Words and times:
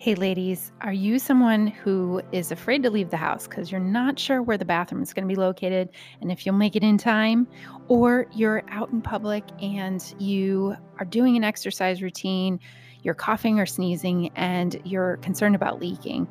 Hey, 0.00 0.14
ladies, 0.14 0.70
are 0.80 0.92
you 0.92 1.18
someone 1.18 1.66
who 1.66 2.22
is 2.30 2.52
afraid 2.52 2.84
to 2.84 2.90
leave 2.90 3.10
the 3.10 3.16
house 3.16 3.48
because 3.48 3.72
you're 3.72 3.80
not 3.80 4.16
sure 4.16 4.40
where 4.40 4.56
the 4.56 4.64
bathroom 4.64 5.02
is 5.02 5.12
going 5.12 5.24
to 5.24 5.28
be 5.28 5.34
located 5.34 5.88
and 6.20 6.30
if 6.30 6.46
you'll 6.46 6.54
make 6.54 6.76
it 6.76 6.84
in 6.84 6.98
time? 6.98 7.48
Or 7.88 8.26
you're 8.32 8.62
out 8.68 8.90
in 8.90 9.02
public 9.02 9.42
and 9.60 10.14
you 10.20 10.76
are 11.00 11.04
doing 11.04 11.36
an 11.36 11.42
exercise 11.42 12.00
routine, 12.00 12.60
you're 13.02 13.14
coughing 13.14 13.58
or 13.58 13.66
sneezing, 13.66 14.30
and 14.36 14.80
you're 14.84 15.16
concerned 15.16 15.56
about 15.56 15.80
leaking? 15.80 16.28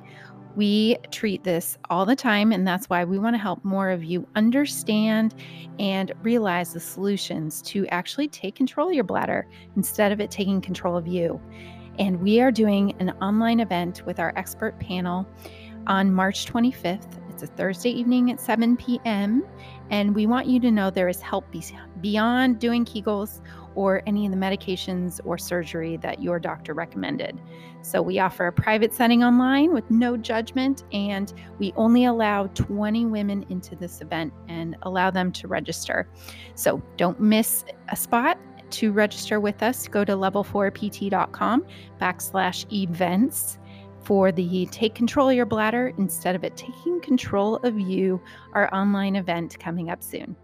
We 0.56 0.96
treat 1.12 1.44
this 1.44 1.78
all 1.90 2.06
the 2.06 2.16
time, 2.16 2.54
and 2.54 2.66
that's 2.66 2.90
why 2.90 3.04
we 3.04 3.20
want 3.20 3.34
to 3.34 3.38
help 3.38 3.66
more 3.66 3.90
of 3.90 4.02
you 4.02 4.26
understand 4.36 5.36
and 5.78 6.14
realize 6.22 6.72
the 6.72 6.80
solutions 6.80 7.62
to 7.64 7.86
actually 7.88 8.30
take 8.30 8.56
control 8.56 8.88
of 8.88 8.94
your 8.94 9.04
bladder 9.04 9.46
instead 9.76 10.14
of 10.14 10.22
it 10.22 10.32
taking 10.32 10.62
control 10.62 10.96
of 10.96 11.06
you. 11.06 11.42
And 12.00 12.22
we 12.22 12.42
are 12.42 12.52
doing 12.52 12.96
an 13.00 13.12
online 13.22 13.60
event 13.60 14.06
with 14.06 14.20
our 14.20 14.34
expert 14.36 14.80
panel 14.80 15.28
on 15.88 16.14
March 16.14 16.46
25th. 16.46 17.08
It's 17.30 17.44
a 17.44 17.48
Thursday 17.48 17.92
evening 17.92 18.32
at 18.32 18.40
7 18.40 18.78
p.m. 18.78 19.44
And 19.90 20.14
we 20.16 20.28
want 20.28 20.48
you 20.48 20.60
to 20.60 20.72
know 20.72 20.90
there 20.90 21.08
is 21.08 21.22
help 21.22 21.46
beyond 22.02 22.60
doing 22.60 22.84
Kegels 22.84 23.42
or 23.76 24.02
any 24.08 24.26
of 24.26 24.32
the 24.32 24.38
medications 24.38 25.20
or 25.24 25.38
surgery 25.38 25.98
that 25.98 26.22
your 26.22 26.40
doctor 26.40 26.74
recommended. 26.74 27.40
So 27.84 28.02
we 28.02 28.18
offer 28.20 28.48
a 28.48 28.52
private 28.52 28.94
setting 28.94 29.24
online 29.24 29.72
with 29.72 29.90
no 29.92 30.18
judgment, 30.18 30.84
and 30.92 31.32
we 31.60 31.74
only 31.76 32.06
allow 32.06 32.48
20 32.48 33.06
women 33.06 33.46
into 33.50 33.76
this 33.76 34.02
event 34.02 34.34
and 34.48 34.76
allow 34.82 35.12
them 35.12 35.32
to 35.34 35.48
register. 35.48 36.10
So 36.56 36.82
don't 36.98 37.20
miss 37.20 37.64
a 37.90 37.96
spot 37.96 38.40
to 38.72 38.92
register 38.92 39.40
with 39.40 39.64
us, 39.64 39.88
go 39.88 40.04
to 40.04 40.14
level4pt.com 40.14 41.66
backslash 42.00 42.72
events 42.72 43.60
for 44.04 44.32
the 44.32 44.66
Take 44.68 44.96
Control 44.96 45.30
of 45.30 45.36
Your 45.36 45.46
Bladder 45.46 45.94
instead 45.98 46.36
of 46.36 46.44
it 46.44 46.56
taking 46.56 47.02
control 47.02 47.58
of 47.58 47.80
you, 47.80 48.22
our 48.54 48.74
online 48.74 49.16
event 49.16 49.60
coming 49.60 49.90
up 49.90 50.02
soon. 50.02 50.36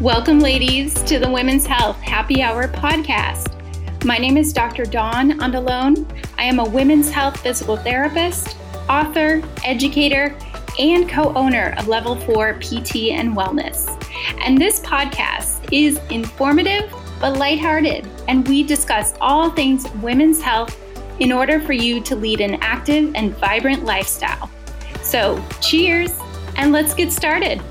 Welcome, 0.00 0.40
ladies, 0.40 1.02
to 1.04 1.18
the 1.18 1.30
Women's 1.30 1.64
Health 1.64 1.98
Happy 2.02 2.42
Hour 2.42 2.68
podcast. 2.68 3.56
My 4.04 4.18
name 4.18 4.36
is 4.36 4.52
Dr. 4.52 4.84
Dawn 4.84 5.32
Andalon. 5.40 6.06
I 6.36 6.44
am 6.44 6.58
a 6.58 6.68
women's 6.68 7.10
health 7.10 7.40
physical 7.40 7.78
therapist, 7.78 8.58
author, 8.90 9.42
educator, 9.64 10.36
and 10.78 11.08
co 11.08 11.32
owner 11.34 11.74
of 11.78 11.88
Level 11.88 12.16
4 12.16 12.54
PT 12.54 13.10
and 13.10 13.36
Wellness. 13.36 13.86
And 14.40 14.58
this 14.58 14.80
podcast 14.80 15.72
is 15.72 15.98
informative 16.10 16.92
but 17.20 17.38
lighthearted, 17.38 18.06
and 18.28 18.46
we 18.46 18.62
discuss 18.62 19.14
all 19.20 19.50
things 19.50 19.90
women's 20.02 20.42
health 20.42 20.78
in 21.20 21.32
order 21.32 21.60
for 21.60 21.72
you 21.72 22.00
to 22.02 22.14
lead 22.14 22.40
an 22.40 22.54
active 22.60 23.14
and 23.14 23.34
vibrant 23.38 23.84
lifestyle. 23.84 24.50
So, 25.02 25.42
cheers, 25.60 26.12
and 26.56 26.72
let's 26.72 26.94
get 26.94 27.12
started. 27.12 27.62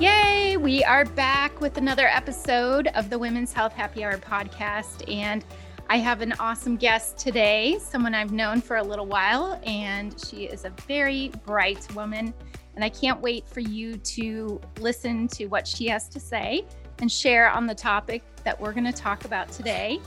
Yay! 0.00 0.56
We 0.56 0.82
are 0.84 1.04
back 1.04 1.60
with 1.60 1.76
another 1.76 2.06
episode 2.06 2.86
of 2.94 3.10
the 3.10 3.18
Women's 3.18 3.52
Health 3.52 3.72
Happy 3.72 4.04
Hour 4.04 4.16
podcast. 4.16 5.12
And 5.12 5.44
I 5.90 5.96
have 5.96 6.20
an 6.20 6.34
awesome 6.38 6.76
guest 6.76 7.16
today, 7.16 7.78
someone 7.80 8.14
I've 8.14 8.30
known 8.30 8.60
for 8.60 8.76
a 8.76 8.82
little 8.82 9.06
while, 9.06 9.58
and 9.64 10.14
she 10.22 10.44
is 10.44 10.66
a 10.66 10.70
very 10.86 11.32
bright 11.46 11.90
woman. 11.94 12.34
And 12.74 12.84
I 12.84 12.90
can't 12.90 13.18
wait 13.22 13.48
for 13.48 13.60
you 13.60 13.96
to 13.96 14.60
listen 14.80 15.28
to 15.28 15.46
what 15.46 15.66
she 15.66 15.86
has 15.86 16.06
to 16.10 16.20
say 16.20 16.66
and 16.98 17.10
share 17.10 17.50
on 17.50 17.66
the 17.66 17.74
topic 17.74 18.22
that 18.44 18.60
we're 18.60 18.74
going 18.74 18.84
to 18.84 18.92
talk 18.92 19.24
about 19.24 19.50
today. 19.50 19.98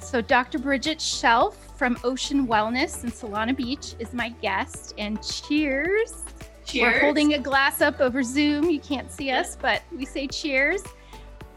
So, 0.00 0.20
Dr. 0.20 0.58
Bridget 0.58 1.00
Shelf 1.00 1.78
from 1.78 1.96
Ocean 2.02 2.48
Wellness 2.48 3.04
in 3.04 3.12
Solana 3.12 3.56
Beach 3.56 3.94
is 4.00 4.12
my 4.12 4.30
guest. 4.42 4.94
And 4.98 5.22
cheers. 5.22 6.24
Cheers. 6.64 6.94
We're 6.94 7.00
holding 7.00 7.34
a 7.34 7.38
glass 7.38 7.80
up 7.80 8.00
over 8.00 8.24
Zoom. 8.24 8.68
You 8.68 8.80
can't 8.80 9.12
see 9.12 9.30
us, 9.30 9.54
but 9.54 9.82
we 9.96 10.04
say 10.06 10.26
cheers. 10.26 10.82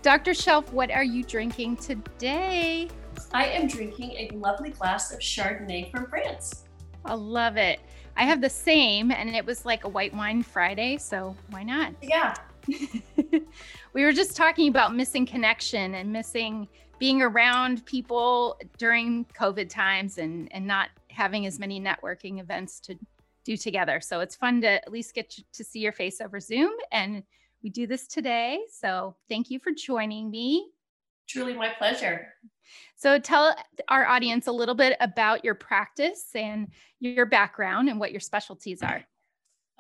Dr. 0.04 0.36
Shelf, 0.36 0.72
what 0.72 0.92
are 0.92 1.04
you 1.04 1.24
drinking 1.24 1.78
today? 1.78 2.90
I 3.34 3.46
am 3.46 3.68
drinking 3.68 4.12
a 4.12 4.30
lovely 4.36 4.70
glass 4.70 5.12
of 5.12 5.20
Chardonnay 5.20 5.90
from 5.90 6.06
France. 6.06 6.66
I 7.04 7.16
love 7.16 7.58
it. 7.58 7.80
I 8.16 8.26
have 8.26 8.42
the 8.42 8.50
same, 8.50 9.10
and 9.10 9.36
it 9.36 9.44
was 9.44 9.66
like 9.66 9.86
a 9.86 9.90
white 9.90 10.14
wine 10.14 10.44
Friday, 10.44 10.98
so 10.98 11.36
why 11.50 11.64
not? 11.64 11.94
Yeah. 12.02 12.36
we 13.94 14.06
were 14.06 14.14
just 14.14 14.38
talking 14.38 14.70
about 14.70 14.96
missing 14.96 15.26
connection 15.26 15.96
and 15.96 16.14
missing 16.14 16.68
being 16.98 17.22
around 17.22 17.86
people 17.86 18.58
during 18.78 19.26
COVID 19.38 19.68
times 19.68 20.18
and 20.18 20.48
and 20.54 20.66
not 20.66 20.88
having 21.10 21.46
as 21.46 21.60
many 21.60 21.82
networking 21.82 22.40
events 22.40 22.80
to 22.82 22.96
do 23.44 23.58
together. 23.58 24.00
So 24.00 24.22
it's 24.22 24.38
fun 24.38 24.62
to 24.62 24.70
at 24.70 24.90
least 24.90 25.14
get 25.14 25.36
to 25.52 25.64
see 25.64 25.80
your 25.80 25.92
face 25.92 26.22
over 26.22 26.40
Zoom, 26.40 26.72
and 26.92 27.24
we 27.64 27.70
do 27.70 27.88
this 27.88 28.08
today. 28.08 28.60
So 28.72 29.16
thank 29.28 29.50
you 29.50 29.60
for 29.60 29.72
joining 29.72 30.30
me. 30.30 30.70
Truly 31.28 31.54
my 31.54 31.70
pleasure. 31.78 32.28
So 32.96 33.20
tell 33.20 33.56
our 33.90 34.06
audience 34.06 34.48
a 34.48 34.52
little 34.52 34.76
bit 34.76 34.96
about 35.00 35.44
your 35.44 35.56
practice 35.56 36.30
and 36.36 36.70
your 37.00 37.26
background 37.26 37.90
and 37.90 38.00
what 38.00 38.12
your 38.12 38.22
specialties 38.22 38.82
are. 38.82 39.04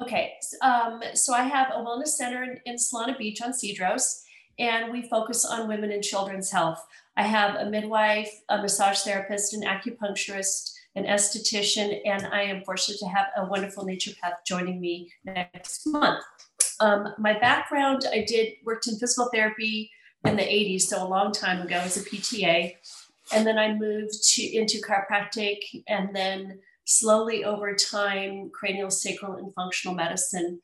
Okay, 0.02 0.34
um, 0.62 1.02
so 1.14 1.34
I 1.34 1.44
have 1.44 1.68
a 1.74 1.78
wellness 1.78 2.08
center 2.08 2.44
in, 2.44 2.60
in 2.66 2.76
Solana 2.76 3.18
Beach 3.18 3.42
on 3.42 3.54
Cedros, 3.54 4.24
and 4.60 4.92
we 4.92 5.04
focus 5.04 5.46
on 5.46 5.68
women 5.68 5.92
and 5.92 6.04
children's 6.04 6.52
health. 6.52 6.84
I 7.16 7.24
have 7.24 7.56
a 7.56 7.70
midwife, 7.70 8.30
a 8.50 8.58
massage 8.58 9.00
therapist, 9.02 9.54
an 9.54 9.62
acupuncturist, 9.62 10.74
an 10.96 11.06
esthetician, 11.06 12.00
and 12.06 12.28
I 12.28 12.42
am 12.42 12.64
fortunate 12.64 13.00
to 13.00 13.08
have 13.08 13.28
a 13.38 13.46
wonderful 13.46 13.86
naturopath 13.86 14.44
joining 14.46 14.82
me 14.82 15.12
next 15.24 15.86
month. 15.86 16.24
Um, 16.80 17.14
my 17.20 17.38
background, 17.40 18.06
I 18.12 18.26
did 18.28 18.54
worked 18.66 18.88
in 18.88 18.98
physical 18.98 19.30
therapy 19.34 19.92
in 20.26 20.36
the 20.36 20.44
80s, 20.44 20.82
so 20.84 21.06
a 21.06 21.08
long 21.08 21.32
time 21.32 21.62
ago 21.62 21.76
as 21.76 21.98
a 21.98 22.02
PTA. 22.02 22.76
And 23.34 23.48
then 23.48 23.58
I 23.58 23.74
moved 23.74 24.14
to 24.34 24.44
into 24.44 24.82
chiropractic 24.82 25.60
and 25.88 26.16
then 26.16 26.60
slowly 26.86 27.44
over 27.44 27.74
time, 27.76 28.52
cranial, 28.54 28.92
sacral, 28.92 29.36
and 29.36 29.54
functional 29.54 29.96
medicine. 29.96 30.62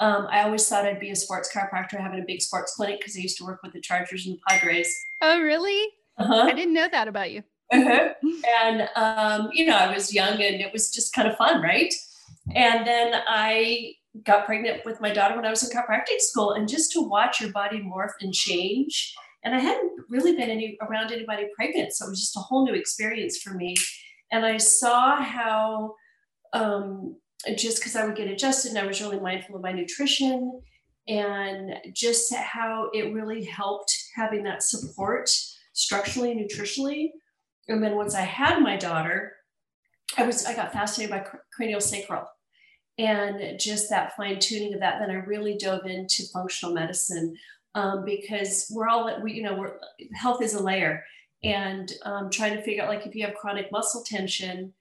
Um, 0.00 0.28
I 0.30 0.42
always 0.42 0.66
thought 0.68 0.86
I'd 0.86 1.00
be 1.00 1.10
a 1.10 1.16
sports 1.16 1.50
chiropractor 1.54 2.00
having 2.00 2.20
a 2.20 2.24
big 2.26 2.40
sports 2.40 2.74
clinic 2.76 3.00
because 3.00 3.16
I 3.16 3.20
used 3.20 3.36
to 3.38 3.44
work 3.44 3.60
with 3.62 3.72
the 3.72 3.80
Chargers 3.80 4.26
and 4.26 4.36
the 4.36 4.40
Padres. 4.48 4.94
Oh, 5.20 5.40
really? 5.40 5.86
Uh-huh. 6.18 6.42
I 6.44 6.52
didn't 6.52 6.74
know 6.74 6.88
that 6.90 7.08
about 7.08 7.30
you. 7.30 7.42
Uh-huh. 7.72 8.14
And, 8.62 8.88
um, 8.96 9.50
you 9.52 9.66
know, 9.66 9.76
I 9.76 9.92
was 9.92 10.14
young 10.14 10.40
and 10.40 10.60
it 10.60 10.72
was 10.72 10.90
just 10.90 11.12
kind 11.12 11.28
of 11.28 11.36
fun, 11.36 11.60
right? 11.60 11.92
And 12.54 12.86
then 12.86 13.12
I 13.26 13.94
got 14.24 14.46
pregnant 14.46 14.84
with 14.84 15.00
my 15.00 15.12
daughter 15.12 15.36
when 15.36 15.44
I 15.44 15.50
was 15.50 15.62
in 15.62 15.76
chiropractic 15.76 16.20
school, 16.20 16.52
and 16.52 16.68
just 16.68 16.92
to 16.92 17.02
watch 17.02 17.40
your 17.40 17.52
body 17.52 17.80
morph 17.80 18.12
and 18.20 18.32
change. 18.32 19.14
And 19.44 19.54
I 19.54 19.60
hadn't 19.60 19.92
really 20.08 20.34
been 20.34 20.50
any 20.50 20.76
around 20.82 21.12
anybody 21.12 21.48
pregnant, 21.54 21.92
so 21.92 22.06
it 22.06 22.10
was 22.10 22.20
just 22.20 22.36
a 22.36 22.40
whole 22.40 22.64
new 22.64 22.74
experience 22.74 23.38
for 23.38 23.54
me. 23.54 23.76
And 24.32 24.44
I 24.44 24.56
saw 24.56 25.22
how 25.22 25.94
um, 26.52 27.16
just 27.56 27.78
because 27.78 27.96
I 27.96 28.04
would 28.04 28.16
get 28.16 28.28
adjusted, 28.28 28.70
and 28.70 28.78
I 28.78 28.86
was 28.86 29.00
really 29.00 29.20
mindful 29.20 29.56
of 29.56 29.62
my 29.62 29.72
nutrition, 29.72 30.60
and 31.06 31.76
just 31.92 32.34
how 32.34 32.90
it 32.92 33.14
really 33.14 33.44
helped 33.44 33.94
having 34.16 34.42
that 34.44 34.62
support 34.62 35.30
structurally 35.72 36.32
and 36.32 36.40
nutritionally. 36.40 37.10
And 37.68 37.82
then 37.82 37.96
once 37.96 38.14
I 38.14 38.22
had 38.22 38.60
my 38.60 38.76
daughter, 38.76 39.34
I 40.16 40.24
was 40.24 40.44
I 40.46 40.54
got 40.54 40.72
fascinated 40.72 41.10
by 41.10 41.24
cranial 41.52 41.80
sacral 41.80 42.26
and 42.98 43.58
just 43.58 43.88
that 43.88 44.16
fine 44.16 44.38
tuning 44.38 44.74
of 44.74 44.80
that 44.80 44.98
then 44.98 45.10
i 45.10 45.14
really 45.14 45.56
dove 45.56 45.86
into 45.86 46.24
functional 46.32 46.74
medicine 46.74 47.36
um, 47.74 48.04
because 48.04 48.66
we're 48.70 48.88
all 48.88 49.22
we 49.22 49.32
you 49.32 49.42
know 49.42 49.54
we're 49.54 49.74
health 50.14 50.42
is 50.42 50.54
a 50.54 50.62
layer. 50.62 51.04
And 51.44 51.92
um, 52.02 52.30
trying 52.30 52.56
to 52.56 52.62
figure 52.62 52.82
out 52.82 52.88
like 52.88 53.06
if 53.06 53.14
you 53.14 53.24
have 53.24 53.36
chronic 53.36 53.70
muscle 53.70 54.02
tension 54.02 54.72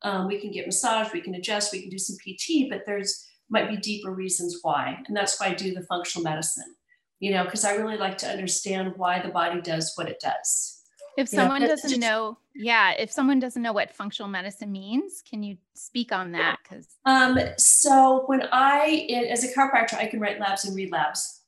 um, 0.00 0.26
we 0.26 0.40
can 0.40 0.50
get 0.50 0.64
massage 0.64 1.12
we 1.12 1.20
can 1.20 1.34
adjust 1.34 1.74
we 1.74 1.82
can 1.82 1.90
do 1.90 1.98
some 1.98 2.16
pt 2.16 2.70
but 2.70 2.84
there's 2.86 3.28
might 3.50 3.68
be 3.68 3.76
deeper 3.76 4.10
reasons 4.10 4.60
why. 4.62 4.96
And 5.06 5.14
that's 5.14 5.38
why 5.38 5.48
i 5.48 5.54
do 5.54 5.74
the 5.74 5.82
functional 5.82 6.24
medicine 6.24 6.74
you 7.20 7.32
know 7.32 7.44
because 7.44 7.66
i 7.66 7.74
really 7.74 7.98
like 7.98 8.16
to 8.18 8.28
understand 8.28 8.94
why 8.96 9.20
the 9.20 9.28
body 9.28 9.60
does 9.60 9.92
what 9.96 10.08
it 10.08 10.18
does 10.18 10.75
if 11.16 11.28
someone 11.28 11.62
yeah, 11.62 11.68
doesn't 11.68 11.90
just, 11.90 12.00
know, 12.00 12.38
yeah, 12.54 12.92
if 12.92 13.10
someone 13.10 13.38
doesn't 13.38 13.62
know 13.62 13.72
what 13.72 13.94
functional 13.94 14.28
medicine 14.28 14.72
means, 14.72 15.22
can 15.28 15.42
you 15.42 15.56
speak 15.74 16.12
on 16.12 16.32
that? 16.32 16.58
Because 16.62 16.86
um, 17.04 17.38
so 17.58 18.24
when 18.26 18.42
I, 18.52 19.08
as 19.30 19.44
a 19.44 19.52
chiropractor, 19.52 19.94
I 19.94 20.06
can 20.06 20.20
write 20.20 20.40
labs 20.40 20.64
and 20.64 20.76
read 20.76 20.90
labs, 20.92 21.42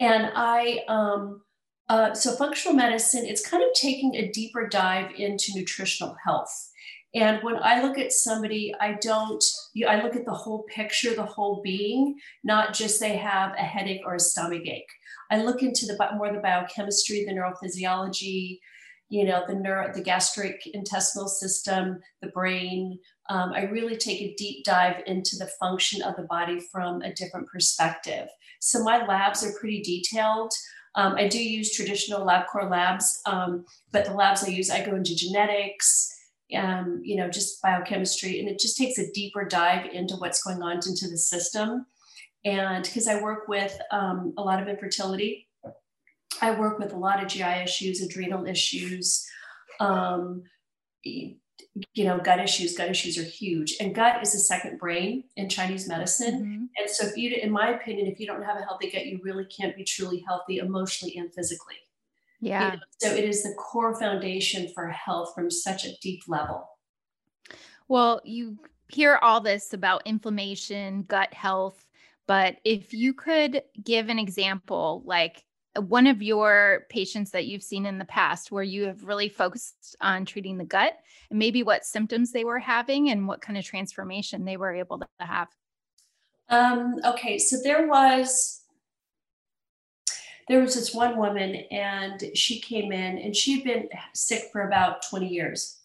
and 0.00 0.30
I, 0.34 0.84
um, 0.88 1.42
uh, 1.88 2.14
so 2.14 2.32
functional 2.32 2.76
medicine, 2.76 3.24
it's 3.24 3.48
kind 3.48 3.62
of 3.62 3.70
taking 3.74 4.16
a 4.16 4.30
deeper 4.30 4.68
dive 4.68 5.12
into 5.16 5.52
nutritional 5.54 6.16
health. 6.24 6.70
And 7.14 7.42
when 7.42 7.56
I 7.62 7.82
look 7.82 7.96
at 7.96 8.12
somebody, 8.12 8.74
I 8.78 8.98
don't, 9.00 9.42
you, 9.72 9.86
I 9.86 10.02
look 10.02 10.16
at 10.16 10.26
the 10.26 10.34
whole 10.34 10.64
picture, 10.64 11.14
the 11.14 11.24
whole 11.24 11.62
being, 11.62 12.18
not 12.44 12.74
just 12.74 13.00
they 13.00 13.16
have 13.16 13.52
a 13.54 13.62
headache 13.62 14.02
or 14.04 14.16
a 14.16 14.20
stomach 14.20 14.66
ache. 14.66 14.90
I 15.30 15.42
look 15.42 15.62
into 15.62 15.86
the 15.86 15.96
more 16.16 16.32
the 16.32 16.40
biochemistry, 16.40 17.24
the 17.24 17.32
neurophysiology, 17.32 18.58
you 19.08 19.24
know, 19.24 19.44
the 19.46 19.54
neuro, 19.54 19.92
the 19.92 20.02
gastric 20.02 20.66
intestinal 20.66 21.28
system, 21.28 22.00
the 22.22 22.28
brain. 22.28 22.98
Um, 23.28 23.52
I 23.52 23.64
really 23.64 23.96
take 23.96 24.20
a 24.20 24.34
deep 24.34 24.64
dive 24.64 25.02
into 25.06 25.36
the 25.36 25.50
function 25.60 26.02
of 26.02 26.16
the 26.16 26.24
body 26.24 26.60
from 26.72 27.02
a 27.02 27.14
different 27.14 27.48
perspective. 27.48 28.28
So 28.60 28.82
my 28.82 29.04
labs 29.06 29.44
are 29.44 29.58
pretty 29.60 29.82
detailed. 29.82 30.52
Um, 30.96 31.14
I 31.16 31.28
do 31.28 31.42
use 31.42 31.76
traditional 31.76 32.26
LabCorp 32.26 32.70
labs, 32.70 33.20
um, 33.26 33.64
but 33.92 34.06
the 34.06 34.14
labs 34.14 34.42
I 34.42 34.48
use, 34.48 34.70
I 34.70 34.84
go 34.84 34.96
into 34.96 35.14
genetics, 35.14 36.12
um, 36.56 37.00
you 37.04 37.16
know, 37.16 37.28
just 37.28 37.60
biochemistry, 37.62 38.40
and 38.40 38.48
it 38.48 38.58
just 38.58 38.78
takes 38.78 38.98
a 38.98 39.12
deeper 39.12 39.44
dive 39.44 39.86
into 39.92 40.16
what's 40.16 40.42
going 40.42 40.62
on 40.62 40.76
into 40.76 41.08
the 41.08 41.18
system. 41.18 41.86
And 42.46 42.84
because 42.84 43.08
I 43.08 43.20
work 43.20 43.48
with 43.48 43.76
um, 43.90 44.32
a 44.38 44.42
lot 44.42 44.62
of 44.62 44.68
infertility, 44.68 45.48
I 46.40 46.52
work 46.52 46.78
with 46.78 46.92
a 46.92 46.96
lot 46.96 47.20
of 47.20 47.28
GI 47.28 47.42
issues, 47.42 48.00
adrenal 48.00 48.46
issues, 48.46 49.26
um, 49.80 50.44
you 51.02 51.34
know, 51.96 52.18
gut 52.18 52.38
issues. 52.38 52.76
Gut 52.76 52.88
issues 52.88 53.18
are 53.18 53.24
huge, 53.24 53.74
and 53.80 53.94
gut 53.94 54.22
is 54.22 54.34
a 54.34 54.38
second 54.38 54.78
brain 54.78 55.24
in 55.36 55.48
Chinese 55.48 55.88
medicine. 55.88 56.34
Mm-hmm. 56.34 56.64
And 56.78 56.90
so, 56.90 57.06
if 57.06 57.16
you, 57.16 57.34
in 57.34 57.50
my 57.50 57.70
opinion, 57.70 58.06
if 58.06 58.20
you 58.20 58.26
don't 58.26 58.42
have 58.42 58.56
a 58.56 58.62
healthy 58.62 58.90
gut, 58.90 59.06
you 59.06 59.18
really 59.22 59.44
can't 59.44 59.76
be 59.76 59.82
truly 59.82 60.24
healthy 60.26 60.58
emotionally 60.58 61.16
and 61.16 61.34
physically. 61.34 61.76
Yeah. 62.40 62.72
You 62.72 62.76
know, 62.76 62.82
so 62.98 63.08
it 63.08 63.24
is 63.24 63.42
the 63.42 63.54
core 63.54 63.98
foundation 63.98 64.68
for 64.72 64.88
health 64.88 65.32
from 65.34 65.50
such 65.50 65.84
a 65.84 65.96
deep 66.00 66.22
level. 66.28 66.68
Well, 67.88 68.20
you 68.24 68.58
hear 68.88 69.18
all 69.20 69.40
this 69.40 69.72
about 69.72 70.02
inflammation, 70.04 71.04
gut 71.04 71.32
health, 71.34 71.85
but 72.26 72.56
if 72.64 72.92
you 72.92 73.14
could 73.14 73.62
give 73.82 74.08
an 74.08 74.18
example, 74.18 75.02
like 75.04 75.44
one 75.78 76.06
of 76.06 76.22
your 76.22 76.86
patients 76.88 77.30
that 77.32 77.46
you've 77.46 77.62
seen 77.62 77.86
in 77.86 77.98
the 77.98 78.04
past 78.04 78.50
where 78.50 78.62
you 78.62 78.84
have 78.84 79.04
really 79.04 79.28
focused 79.28 79.96
on 80.00 80.24
treating 80.24 80.56
the 80.56 80.64
gut 80.64 80.94
and 81.30 81.38
maybe 81.38 81.62
what 81.62 81.84
symptoms 81.84 82.32
they 82.32 82.44
were 82.44 82.58
having 82.58 83.10
and 83.10 83.28
what 83.28 83.40
kind 83.40 83.58
of 83.58 83.64
transformation 83.64 84.44
they 84.44 84.56
were 84.56 84.74
able 84.74 84.98
to 84.98 85.06
have. 85.20 85.48
Um, 86.48 86.96
okay, 87.04 87.38
so 87.38 87.56
there 87.62 87.86
was 87.86 88.62
there 90.48 90.60
was 90.60 90.74
this 90.74 90.94
one 90.94 91.16
woman 91.16 91.56
and 91.70 92.22
she 92.34 92.60
came 92.60 92.92
in 92.92 93.18
and 93.18 93.34
she 93.34 93.54
had 93.54 93.64
been 93.64 93.88
sick 94.14 94.44
for 94.52 94.62
about 94.62 95.02
20 95.10 95.26
years 95.26 95.78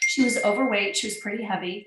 she 0.00 0.24
was 0.24 0.42
overweight 0.44 0.96
she 0.96 1.06
was 1.06 1.18
pretty 1.18 1.42
heavy 1.42 1.86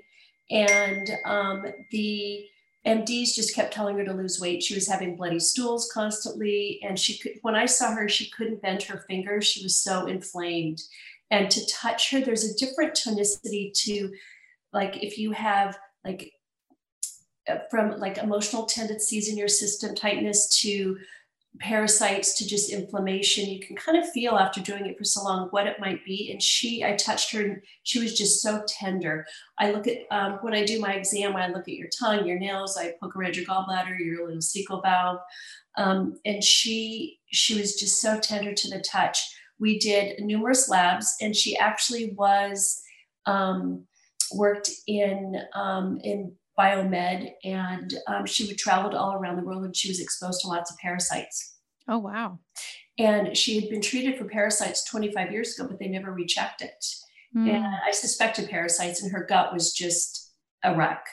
and 0.51 1.09
um, 1.25 1.65
the 1.91 2.45
mds 2.85 3.33
just 3.33 3.56
kept 3.56 3.74
telling 3.74 3.97
her 3.97 4.06
to 4.06 4.13
lose 4.13 4.39
weight. 4.39 4.62
She 4.62 4.75
was 4.75 4.88
having 4.88 5.15
bloody 5.15 5.39
stools 5.39 5.89
constantly 5.94 6.81
and 6.83 7.00
she 7.00 7.18
could 7.18 7.33
when 7.41 7.56
i 7.56 7.65
saw 7.65 7.94
her 7.94 8.09
she 8.09 8.30
couldn't 8.31 8.62
bend 8.62 8.83
her 8.83 9.06
fingers. 9.07 9.45
She 9.45 9.63
was 9.63 9.75
so 9.75 10.07
inflamed. 10.07 10.81
And 11.31 11.50
to 11.50 11.65
touch 11.68 12.12
her 12.12 12.19
there's 12.19 12.44
a 12.44 12.57
different 12.57 12.94
tonicity 12.94 13.71
to 13.85 14.12
like 14.74 15.01
if 15.01 15.18
you 15.18 15.31
have 15.31 15.77
like 16.03 16.33
uh, 17.47 17.57
from 17.69 18.00
like 18.00 18.18
emotional 18.18 18.65
tendencies 18.65 19.30
in 19.30 19.38
your 19.38 19.47
system 19.47 19.95
tightness 19.95 20.62
to 20.62 20.97
parasites 21.59 22.35
to 22.35 22.47
just 22.47 22.71
inflammation 22.71 23.47
you 23.47 23.59
can 23.59 23.75
kind 23.75 23.95
of 23.97 24.09
feel 24.09 24.33
after 24.33 24.59
doing 24.59 24.88
it 24.88 24.97
for 24.97 25.03
so 25.03 25.23
long 25.23 25.47
what 25.50 25.67
it 25.67 25.79
might 25.79 26.03
be. 26.03 26.31
And 26.31 26.41
she 26.41 26.83
i 26.83 26.95
touched 26.95 27.31
her 27.31 27.41
and 27.41 27.61
she 27.83 28.00
was 28.00 28.17
just 28.17 28.41
so 28.41 28.63
tender. 28.67 29.25
I 29.59 29.71
look 29.71 29.88
at 29.88 30.00
um, 30.11 30.39
when 30.41 30.53
i 30.53 30.65
do 30.65 30.79
my 30.79 30.94
exam 30.94 31.35
i 31.35 31.47
look 31.47 31.67
at 31.67 31.75
your 31.75 31.89
tongue 31.97 32.25
your 32.25 32.39
nails 32.39 32.77
i 32.77 32.94
poke 33.01 33.15
around 33.15 33.35
your 33.35 33.45
gallbladder 33.45 33.97
your 34.00 34.25
little 34.25 34.41
cecal 34.41 34.81
valve 34.81 35.19
um, 35.77 36.19
and 36.25 36.44
she 36.44 37.19
she 37.31 37.59
was 37.59 37.75
just 37.75 38.01
so 38.01 38.19
tender 38.19 38.53
to 38.53 38.69
the 38.69 38.79
touch. 38.81 39.19
We 39.59 39.79
did 39.79 40.19
numerous 40.19 40.69
labs 40.69 41.15
and 41.21 41.35
she 41.35 41.57
actually 41.57 42.13
was 42.13 42.81
um, 43.25 43.85
worked 44.35 44.69
in 44.88 45.35
um, 45.53 45.99
in 46.03 46.33
biomed 46.57 47.31
and 47.44 47.94
um, 48.07 48.25
she 48.25 48.45
would 48.45 48.57
travel 48.57 48.95
all 48.95 49.13
around 49.13 49.38
the 49.38 49.44
world 49.44 49.65
and 49.65 49.75
she 49.75 49.88
was 49.88 50.00
exposed 50.00 50.41
to 50.41 50.47
lots 50.47 50.71
of 50.71 50.77
parasites. 50.77 51.55
Oh, 51.88 51.97
wow. 51.97 52.39
And 52.97 53.35
she 53.35 53.59
had 53.59 53.69
been 53.69 53.81
treated 53.81 54.17
for 54.17 54.25
parasites 54.25 54.83
25 54.85 55.31
years 55.31 55.57
ago, 55.57 55.67
but 55.67 55.79
they 55.79 55.88
never 55.88 56.11
rechecked 56.11 56.61
it. 56.61 56.85
Mm. 57.35 57.50
And 57.50 57.65
I 57.65 57.91
suspected 57.91 58.50
parasites, 58.50 59.01
and 59.01 59.11
her 59.11 59.25
gut 59.27 59.51
was 59.51 59.73
just 59.73 60.31
a 60.63 60.75
wreck. 60.75 61.03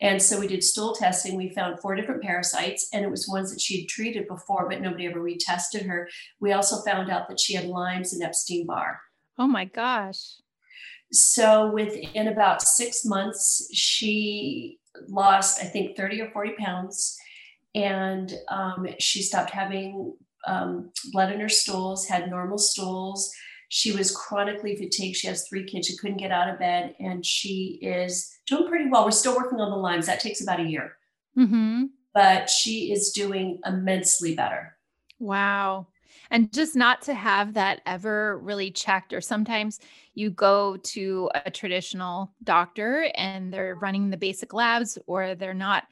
And 0.00 0.20
so 0.22 0.38
we 0.38 0.46
did 0.46 0.62
stool 0.62 0.94
testing. 0.94 1.36
We 1.36 1.50
found 1.50 1.80
four 1.80 1.94
different 1.94 2.22
parasites, 2.22 2.88
and 2.92 3.04
it 3.04 3.10
was 3.10 3.28
ones 3.28 3.52
that 3.52 3.60
she 3.60 3.80
had 3.80 3.88
treated 3.88 4.28
before, 4.28 4.68
but 4.68 4.80
nobody 4.80 5.06
ever 5.06 5.20
retested 5.20 5.86
her. 5.86 6.08
We 6.40 6.52
also 6.52 6.82
found 6.82 7.10
out 7.10 7.28
that 7.28 7.40
she 7.40 7.54
had 7.54 7.66
Lyme's 7.66 8.12
and 8.12 8.22
Epstein 8.22 8.66
Barr. 8.66 9.00
Oh 9.38 9.46
my 9.46 9.64
gosh. 9.64 10.34
So 11.10 11.70
within 11.70 12.28
about 12.28 12.62
six 12.62 13.04
months, 13.04 13.68
she 13.72 14.77
lost, 15.08 15.60
I 15.62 15.66
think, 15.66 15.96
30 15.96 16.22
or 16.22 16.30
40 16.30 16.52
pounds. 16.58 17.16
And 17.74 18.32
um, 18.48 18.86
she 18.98 19.22
stopped 19.22 19.50
having 19.50 20.14
um, 20.46 20.90
blood 21.12 21.32
in 21.32 21.40
her 21.40 21.48
stools, 21.48 22.06
had 22.06 22.30
normal 22.30 22.58
stools. 22.58 23.32
She 23.68 23.92
was 23.92 24.14
chronically 24.14 24.76
fatigued. 24.76 25.16
She 25.16 25.26
has 25.26 25.46
three 25.46 25.64
kids. 25.64 25.86
She 25.86 25.96
couldn't 25.96 26.16
get 26.16 26.32
out 26.32 26.48
of 26.48 26.58
bed. 26.58 26.94
And 26.98 27.24
she 27.24 27.78
is 27.82 28.38
doing 28.46 28.68
pretty 28.68 28.88
well. 28.88 29.04
We're 29.04 29.10
still 29.10 29.36
working 29.36 29.60
on 29.60 29.70
the 29.70 29.76
Lymes. 29.76 30.06
That 30.06 30.20
takes 30.20 30.40
about 30.40 30.60
a 30.60 30.64
year. 30.64 30.96
Mm-hmm. 31.36 31.84
But 32.14 32.48
she 32.48 32.90
is 32.92 33.12
doing 33.12 33.60
immensely 33.66 34.34
better. 34.34 34.76
Wow 35.18 35.88
and 36.30 36.52
just 36.52 36.76
not 36.76 37.02
to 37.02 37.14
have 37.14 37.54
that 37.54 37.80
ever 37.86 38.38
really 38.38 38.70
checked 38.70 39.12
or 39.12 39.20
sometimes 39.20 39.80
you 40.14 40.30
go 40.30 40.76
to 40.78 41.30
a 41.34 41.50
traditional 41.50 42.32
doctor 42.42 43.10
and 43.14 43.52
they're 43.52 43.76
running 43.76 44.10
the 44.10 44.16
basic 44.16 44.52
labs 44.52 44.98
or 45.06 45.34
they're 45.34 45.54
not 45.54 45.84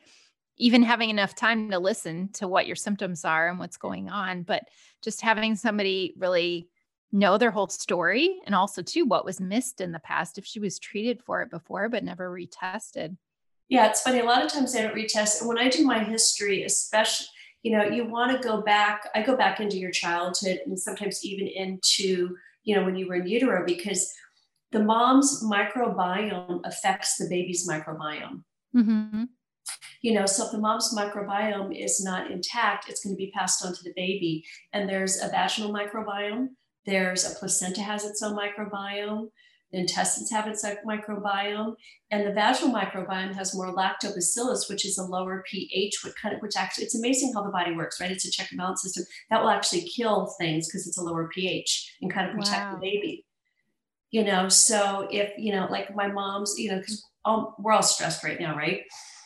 even 0.59 0.83
having 0.83 1.11
enough 1.11 1.35
time 1.35 1.71
to 1.71 1.79
listen 1.79 2.31
to 2.33 2.49
what 2.49 2.67
your 2.67 2.77
symptoms 2.77 3.25
are 3.25 3.49
and 3.49 3.59
what's 3.59 3.77
going 3.77 4.09
on 4.09 4.43
but 4.43 4.65
just 5.03 5.21
having 5.21 5.56
somebody 5.56 6.15
really 6.17 6.69
know 7.12 7.38
their 7.38 7.50
whole 7.50 7.69
story 7.69 8.41
and 8.47 8.55
also 8.55 8.83
too 8.83 9.05
what 9.05 9.25
was 9.25 9.41
missed 9.41 9.81
in 9.81 9.93
the 9.93 10.00
past 10.00 10.38
if 10.38 10.44
she 10.44 10.59
was 10.59 10.79
treated 10.79 11.23
for 11.23 11.41
it 11.41 11.50
before 11.50 11.88
but 11.88 12.05
never 12.05 12.31
retested. 12.31 13.17
Yeah 13.69 13.88
it's 13.88 14.03
funny 14.03 14.21
a 14.21 14.25
lot 14.25 14.44
of 14.44 14.53
times 14.53 14.73
they 14.73 14.83
don't 14.83 14.94
retest 14.94 15.41
and 15.41 15.49
when 15.49 15.59
i 15.59 15.69
do 15.69 15.85
my 15.85 16.03
history 16.03 16.65
especially 16.65 17.27
you 17.62 17.76
know 17.76 17.85
you 17.85 18.05
want 18.06 18.31
to 18.31 18.49
go 18.49 18.61
back 18.61 19.08
i 19.14 19.23
go 19.23 19.37
back 19.37 19.61
into 19.61 19.76
your 19.76 19.91
childhood 19.91 20.61
and 20.67 20.79
sometimes 20.79 21.25
even 21.25 21.47
into 21.47 22.37
you 22.64 22.75
know 22.75 22.85
when 22.85 22.97
you 22.97 23.09
were 23.09 23.16
in 23.16 23.26
utero 23.26 23.64
because 23.66 24.12
the 24.73 24.83
mom's 24.83 25.42
microbiome 25.45 26.61
affects 26.64 27.16
the 27.16 27.28
baby's 27.28 27.69
microbiome 27.69 28.42
mm-hmm. 28.75 29.25
you 30.02 30.12
know 30.14 30.26
so 30.26 30.47
if 30.47 30.52
the 30.52 30.59
mom's 30.59 30.95
microbiome 30.97 31.76
is 31.76 32.02
not 32.04 32.31
intact 32.31 32.88
it's 32.88 33.04
going 33.04 33.14
to 33.14 33.19
be 33.19 33.33
passed 33.33 33.64
on 33.64 33.75
to 33.75 33.83
the 33.85 33.95
baby 33.97 34.45
and 34.73 34.88
there's 34.88 35.23
a 35.23 35.28
vaginal 35.28 35.73
microbiome 35.73 36.49
there's 36.85 37.31
a 37.31 37.35
placenta 37.37 37.81
has 37.81 38.04
its 38.04 38.23
own 38.23 38.37
microbiome 38.37 39.28
the 39.76 39.83
intestines 39.83 40.30
have 40.30 40.47
its 40.47 40.64
microbiome, 40.88 41.75
and 42.11 42.26
the 42.26 42.33
vaginal 42.33 42.75
microbiome 42.75 43.35
has 43.35 43.54
more 43.54 43.75
lactobacillus, 43.75 44.71
which 44.71 44.87
is 44.87 44.97
a 44.97 45.04
lower 45.04 45.45
pH, 45.47 45.99
which 46.02 46.14
kind 46.21 46.35
of 46.35 46.40
which 46.40 46.56
actually 46.56 46.85
it's 46.85 46.95
amazing 46.95 47.33
how 47.35 47.42
the 47.42 47.50
body 47.50 47.75
works, 47.75 48.00
right? 48.00 48.11
It's 48.11 48.26
a 48.26 48.30
check 48.30 48.49
and 48.50 48.59
balance 48.59 48.83
system 48.83 49.04
that 49.28 49.42
will 49.42 49.50
actually 49.50 49.83
kill 49.83 50.35
things 50.40 50.66
because 50.66 50.87
it's 50.87 50.97
a 50.97 51.02
lower 51.02 51.28
pH 51.28 51.97
and 52.00 52.11
kind 52.11 52.30
of 52.30 52.37
protect 52.37 52.73
wow. 52.73 52.73
the 52.73 52.80
baby. 52.80 53.26
You 54.12 54.25
know, 54.25 54.49
so 54.49 55.09
if 55.11 55.33
you 55.37 55.52
know, 55.52 55.66
like 55.71 55.95
my 55.95 56.09
mom's, 56.09 56.54
you 56.56 56.71
know, 56.71 56.78
because 56.78 57.04
we're 57.59 57.73
all 57.73 57.83
stressed 57.83 58.25
right 58.25 58.40
now, 58.40 58.56
right? 58.56 58.80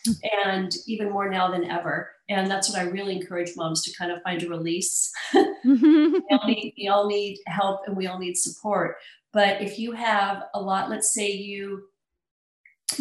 Mm-hmm. 0.09 0.49
and 0.49 0.73
even 0.87 1.11
more 1.11 1.29
now 1.29 1.51
than 1.51 1.71
ever. 1.71 2.11
And 2.31 2.49
that's 2.49 2.71
what 2.71 2.79
I 2.79 2.85
really 2.85 3.17
encourage 3.17 3.57
moms 3.57 3.83
to 3.83 3.97
kind 3.99 4.13
of 4.13 4.23
find 4.23 4.43
a 4.43 4.49
release. 4.49 5.13
we, 5.65 6.23
all 6.31 6.47
need, 6.47 6.75
we 6.79 6.89
all 6.89 7.07
need 7.09 7.39
help 7.47 7.81
and 7.87 7.97
we 7.97 8.07
all 8.07 8.19
need 8.19 8.37
support. 8.37 8.97
But 9.33 9.61
if 9.61 9.79
you 9.79 9.93
have 9.93 10.45
a 10.55 10.61
lot, 10.61 10.89
let's 10.89 11.13
say 11.13 11.31
you 11.31 11.89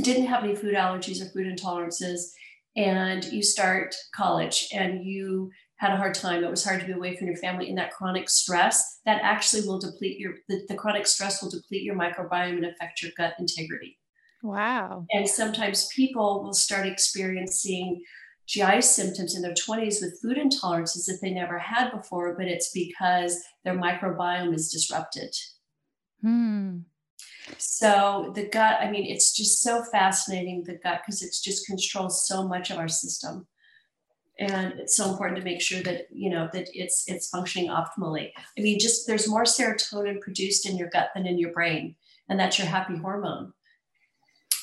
didn't 0.01 0.25
have 0.25 0.43
any 0.43 0.55
food 0.55 0.73
allergies 0.73 1.21
or 1.21 1.29
food 1.29 1.47
intolerances, 1.47 2.31
and 2.75 3.23
you 3.25 3.41
start 3.41 3.95
college 4.15 4.67
and 4.73 5.03
you 5.03 5.51
had 5.77 5.91
a 5.91 5.97
hard 5.97 6.13
time, 6.13 6.43
it 6.43 6.49
was 6.49 6.63
hard 6.63 6.81
to 6.81 6.85
be 6.85 6.91
away 6.93 7.15
from 7.15 7.27
your 7.27 7.37
family, 7.37 7.69
and 7.69 7.77
that 7.77 7.91
chronic 7.91 8.29
stress, 8.29 8.99
that 9.05 9.21
actually 9.23 9.65
will 9.65 9.79
deplete 9.79 10.19
your, 10.19 10.33
the, 10.49 10.61
the 10.67 10.75
chronic 10.75 11.07
stress 11.07 11.41
will 11.41 11.49
deplete 11.49 11.83
your 11.83 11.95
microbiome 11.95 12.57
and 12.57 12.65
affect 12.65 13.01
your 13.01 13.11
gut 13.17 13.33
integrity. 13.39 13.97
Wow. 14.43 15.05
And 15.11 15.27
sometimes 15.27 15.87
people 15.87 16.43
will 16.43 16.53
start 16.53 16.85
experiencing 16.85 18.03
GI 18.49 18.81
symptoms 18.81 19.35
in 19.35 19.43
their 19.43 19.53
20s 19.53 20.01
with 20.01 20.19
food 20.19 20.37
intolerances 20.37 21.05
that 21.05 21.19
they 21.21 21.29
never 21.29 21.59
had 21.59 21.91
before, 21.91 22.35
but 22.35 22.47
it's 22.47 22.71
because 22.71 23.39
their 23.63 23.75
microbiome 23.75 24.55
is 24.55 24.71
disrupted. 24.71 25.35
Hmm. 26.21 26.79
So 27.59 28.31
the 28.33 28.49
gut, 28.49 28.79
I 28.81 28.89
mean, 28.89 29.05
it's 29.05 29.35
just 29.35 29.61
so 29.61 29.83
fascinating, 29.83 30.63
the 30.63 30.79
gut, 30.79 31.01
because 31.05 31.21
it's 31.21 31.41
just 31.41 31.67
controls 31.67 32.27
so 32.27 32.47
much 32.47 32.71
of 32.71 32.79
our 32.79 32.87
system. 32.87 33.45
And 34.39 34.73
it's 34.79 34.97
so 34.97 35.11
important 35.11 35.37
to 35.37 35.45
make 35.45 35.61
sure 35.61 35.81
that, 35.83 36.07
you 36.11 36.31
know, 36.31 36.49
that 36.51 36.69
it's 36.73 37.03
it's 37.07 37.29
functioning 37.29 37.69
optimally. 37.69 38.31
I 38.57 38.61
mean, 38.61 38.79
just 38.79 39.05
there's 39.05 39.29
more 39.29 39.43
serotonin 39.43 40.21
produced 40.21 40.67
in 40.67 40.75
your 40.77 40.89
gut 40.89 41.09
than 41.13 41.27
in 41.27 41.37
your 41.37 41.51
brain, 41.51 41.95
and 42.29 42.39
that's 42.39 42.57
your 42.57 42.67
happy 42.67 42.97
hormone. 42.97 43.51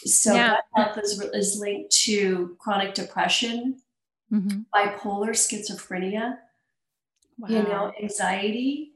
So 0.05 0.35
yeah. 0.35 0.49
gut 0.49 0.65
health 0.75 0.99
is, 0.99 1.21
is 1.33 1.59
linked 1.59 1.93
to 2.05 2.57
chronic 2.59 2.95
depression, 2.95 3.81
mm-hmm. 4.33 4.61
bipolar, 4.75 5.31
schizophrenia, 5.31 6.39
wow. 7.39 7.49
you 7.49 7.63
know, 7.63 7.93
anxiety, 8.01 8.93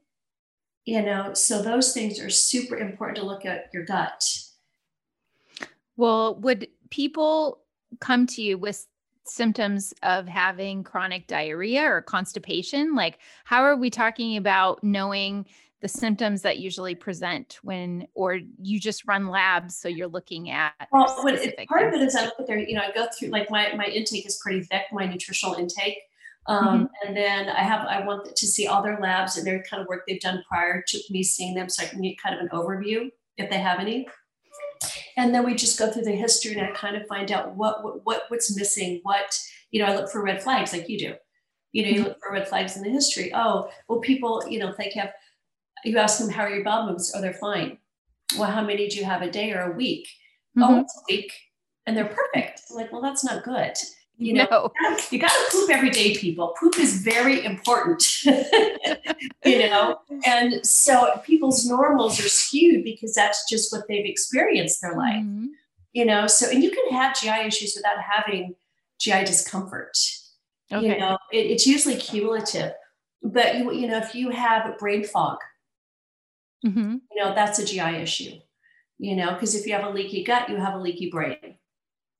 you 0.84 1.02
know, 1.02 1.34
so 1.34 1.62
those 1.62 1.92
things 1.92 2.20
are 2.20 2.30
super 2.30 2.76
important 2.76 3.16
to 3.18 3.24
look 3.24 3.44
at 3.44 3.70
your 3.72 3.84
gut. 3.84 4.24
Well, 5.96 6.36
would 6.36 6.68
people 6.90 7.60
come 8.00 8.26
to 8.28 8.42
you 8.42 8.58
with 8.58 8.86
symptoms 9.24 9.92
of 10.02 10.26
having 10.26 10.82
chronic 10.82 11.26
diarrhea 11.26 11.84
or 11.84 12.02
constipation? 12.02 12.94
Like, 12.94 13.18
how 13.44 13.62
are 13.62 13.76
we 13.76 13.90
talking 13.90 14.36
about 14.36 14.82
knowing 14.82 15.46
the 15.80 15.88
symptoms 15.88 16.42
that 16.42 16.58
usually 16.58 16.94
present 16.94 17.58
when, 17.62 18.06
or 18.14 18.38
you 18.60 18.78
just 18.78 19.06
run 19.06 19.28
labs, 19.28 19.76
so 19.76 19.88
you're 19.88 20.08
looking 20.08 20.50
at? 20.50 20.72
Well, 20.92 21.26
it, 21.26 21.68
part 21.68 21.88
of 21.88 21.94
it 21.94 22.02
is 22.02 22.14
I 22.14 22.24
look 22.24 22.38
at 22.38 22.46
their, 22.46 22.58
you 22.58 22.74
know, 22.74 22.82
I 22.82 22.92
go 22.92 23.06
through 23.18 23.28
like 23.28 23.50
my 23.50 23.72
my 23.74 23.86
intake 23.86 24.26
is 24.26 24.38
pretty 24.42 24.62
thick, 24.62 24.82
my 24.92 25.06
nutritional 25.06 25.54
intake. 25.54 25.98
Um, 26.46 26.66
mm-hmm. 26.66 27.06
And 27.06 27.16
then 27.16 27.48
I 27.48 27.62
have 27.62 27.86
I 27.86 28.04
want 28.04 28.34
to 28.34 28.46
see 28.46 28.66
all 28.66 28.82
their 28.82 28.98
labs 29.00 29.36
and 29.36 29.46
their 29.46 29.62
kind 29.62 29.82
of 29.82 29.88
work 29.88 30.04
they've 30.06 30.20
done 30.20 30.42
prior 30.48 30.82
to 30.86 31.00
me 31.10 31.22
seeing 31.22 31.54
them, 31.54 31.68
so 31.68 31.82
I 31.82 31.86
can 31.86 32.02
get 32.02 32.20
kind 32.22 32.34
of 32.34 32.40
an 32.40 32.48
overview 32.48 33.10
if 33.36 33.50
they 33.50 33.58
have 33.58 33.80
any. 33.80 34.08
And 35.16 35.34
then 35.34 35.44
we 35.44 35.54
just 35.54 35.78
go 35.78 35.90
through 35.90 36.04
the 36.04 36.12
history 36.12 36.52
and 36.54 36.62
I 36.62 36.70
kind 36.72 36.96
of 36.96 37.06
find 37.06 37.30
out 37.32 37.54
what 37.56 37.84
what, 37.84 38.04
what 38.04 38.22
what's 38.28 38.56
missing. 38.56 39.00
What 39.02 39.38
you 39.70 39.80
know, 39.80 39.86
I 39.86 39.96
look 39.96 40.10
for 40.10 40.22
red 40.22 40.42
flags 40.42 40.72
like 40.72 40.88
you 40.88 40.98
do. 40.98 41.14
You 41.72 41.82
know, 41.82 41.88
you 41.88 41.94
mm-hmm. 41.96 42.08
look 42.08 42.18
for 42.20 42.32
red 42.32 42.48
flags 42.48 42.76
in 42.76 42.82
the 42.82 42.90
history. 42.90 43.32
Oh, 43.34 43.70
well, 43.88 44.00
people, 44.00 44.42
you 44.48 44.58
know, 44.58 44.70
if 44.70 44.76
they 44.76 44.90
have, 44.96 45.12
you 45.84 45.98
ask 45.98 46.18
them 46.18 46.30
how 46.30 46.42
are 46.42 46.50
your 46.50 46.64
bowel 46.64 46.82
movements? 46.82 47.12
Oh, 47.14 47.20
they're 47.20 47.32
fine. 47.34 47.78
Well, 48.38 48.50
how 48.50 48.62
many 48.64 48.88
do 48.88 48.96
you 48.96 49.04
have 49.04 49.22
a 49.22 49.30
day 49.30 49.52
or 49.52 49.72
a 49.72 49.76
week? 49.76 50.08
Oh, 50.56 50.60
mm-hmm. 50.60 50.74
Oh, 50.74 50.80
it's 50.80 50.96
a 50.96 51.02
week, 51.12 51.32
and 51.86 51.96
they're 51.96 52.04
perfect. 52.04 52.62
like, 52.70 52.92
well, 52.92 53.02
that's 53.02 53.24
not 53.24 53.44
good. 53.44 53.74
You 54.16 54.34
know, 54.34 54.46
no. 54.50 54.70
you 55.10 55.18
got 55.18 55.30
to 55.30 55.46
poop 55.50 55.70
every 55.70 55.88
day, 55.88 56.14
people. 56.14 56.54
Poop 56.60 56.78
is 56.78 57.02
very 57.02 57.42
important, 57.42 58.04
you 59.46 59.58
know. 59.60 59.98
And 60.26 60.64
so 60.64 61.22
people's 61.24 61.66
normals 61.66 62.20
are 62.20 62.28
skewed 62.28 62.84
because 62.84 63.14
that's 63.14 63.48
just 63.48 63.72
what 63.72 63.84
they've 63.88 64.04
experienced 64.04 64.82
their 64.82 64.94
life, 64.94 65.24
mm-hmm. 65.24 65.46
you 65.94 66.04
know. 66.04 66.26
So, 66.26 66.50
and 66.50 66.62
you 66.62 66.70
can 66.70 66.90
have 66.90 67.18
GI 67.18 67.46
issues 67.46 67.72
without 67.74 67.96
having 67.98 68.54
GI 68.98 69.24
discomfort. 69.24 69.96
Okay. 70.70 70.86
You 70.86 70.98
know, 70.98 71.16
it, 71.32 71.46
it's 71.46 71.66
usually 71.66 71.96
cumulative. 71.96 72.72
But 73.22 73.56
you, 73.56 73.72
you 73.72 73.88
know, 73.88 73.98
if 73.98 74.14
you 74.14 74.28
have 74.30 74.78
brain 74.78 75.02
fog, 75.02 75.38
mm-hmm. 76.64 76.96
you 77.10 77.22
know, 77.22 77.34
that's 77.34 77.58
a 77.58 77.64
GI 77.64 77.96
issue. 78.02 78.32
You 78.98 79.16
know, 79.16 79.32
because 79.32 79.54
if 79.54 79.66
you 79.66 79.72
have 79.72 79.84
a 79.84 79.90
leaky 79.90 80.24
gut, 80.24 80.50
you 80.50 80.56
have 80.56 80.74
a 80.74 80.80
leaky 80.80 81.10
brain. 81.10 81.56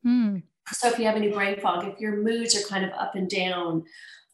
Mm 0.07 0.43
so 0.73 0.89
if 0.89 0.99
you 0.99 1.07
have 1.07 1.17
any 1.17 1.31
brain 1.31 1.59
fog, 1.61 1.87
if 1.87 1.99
your 2.01 2.17
moods 2.17 2.57
are 2.57 2.67
kind 2.69 2.85
of 2.85 2.93
up 2.93 3.15
and 3.15 3.29
down, 3.29 3.85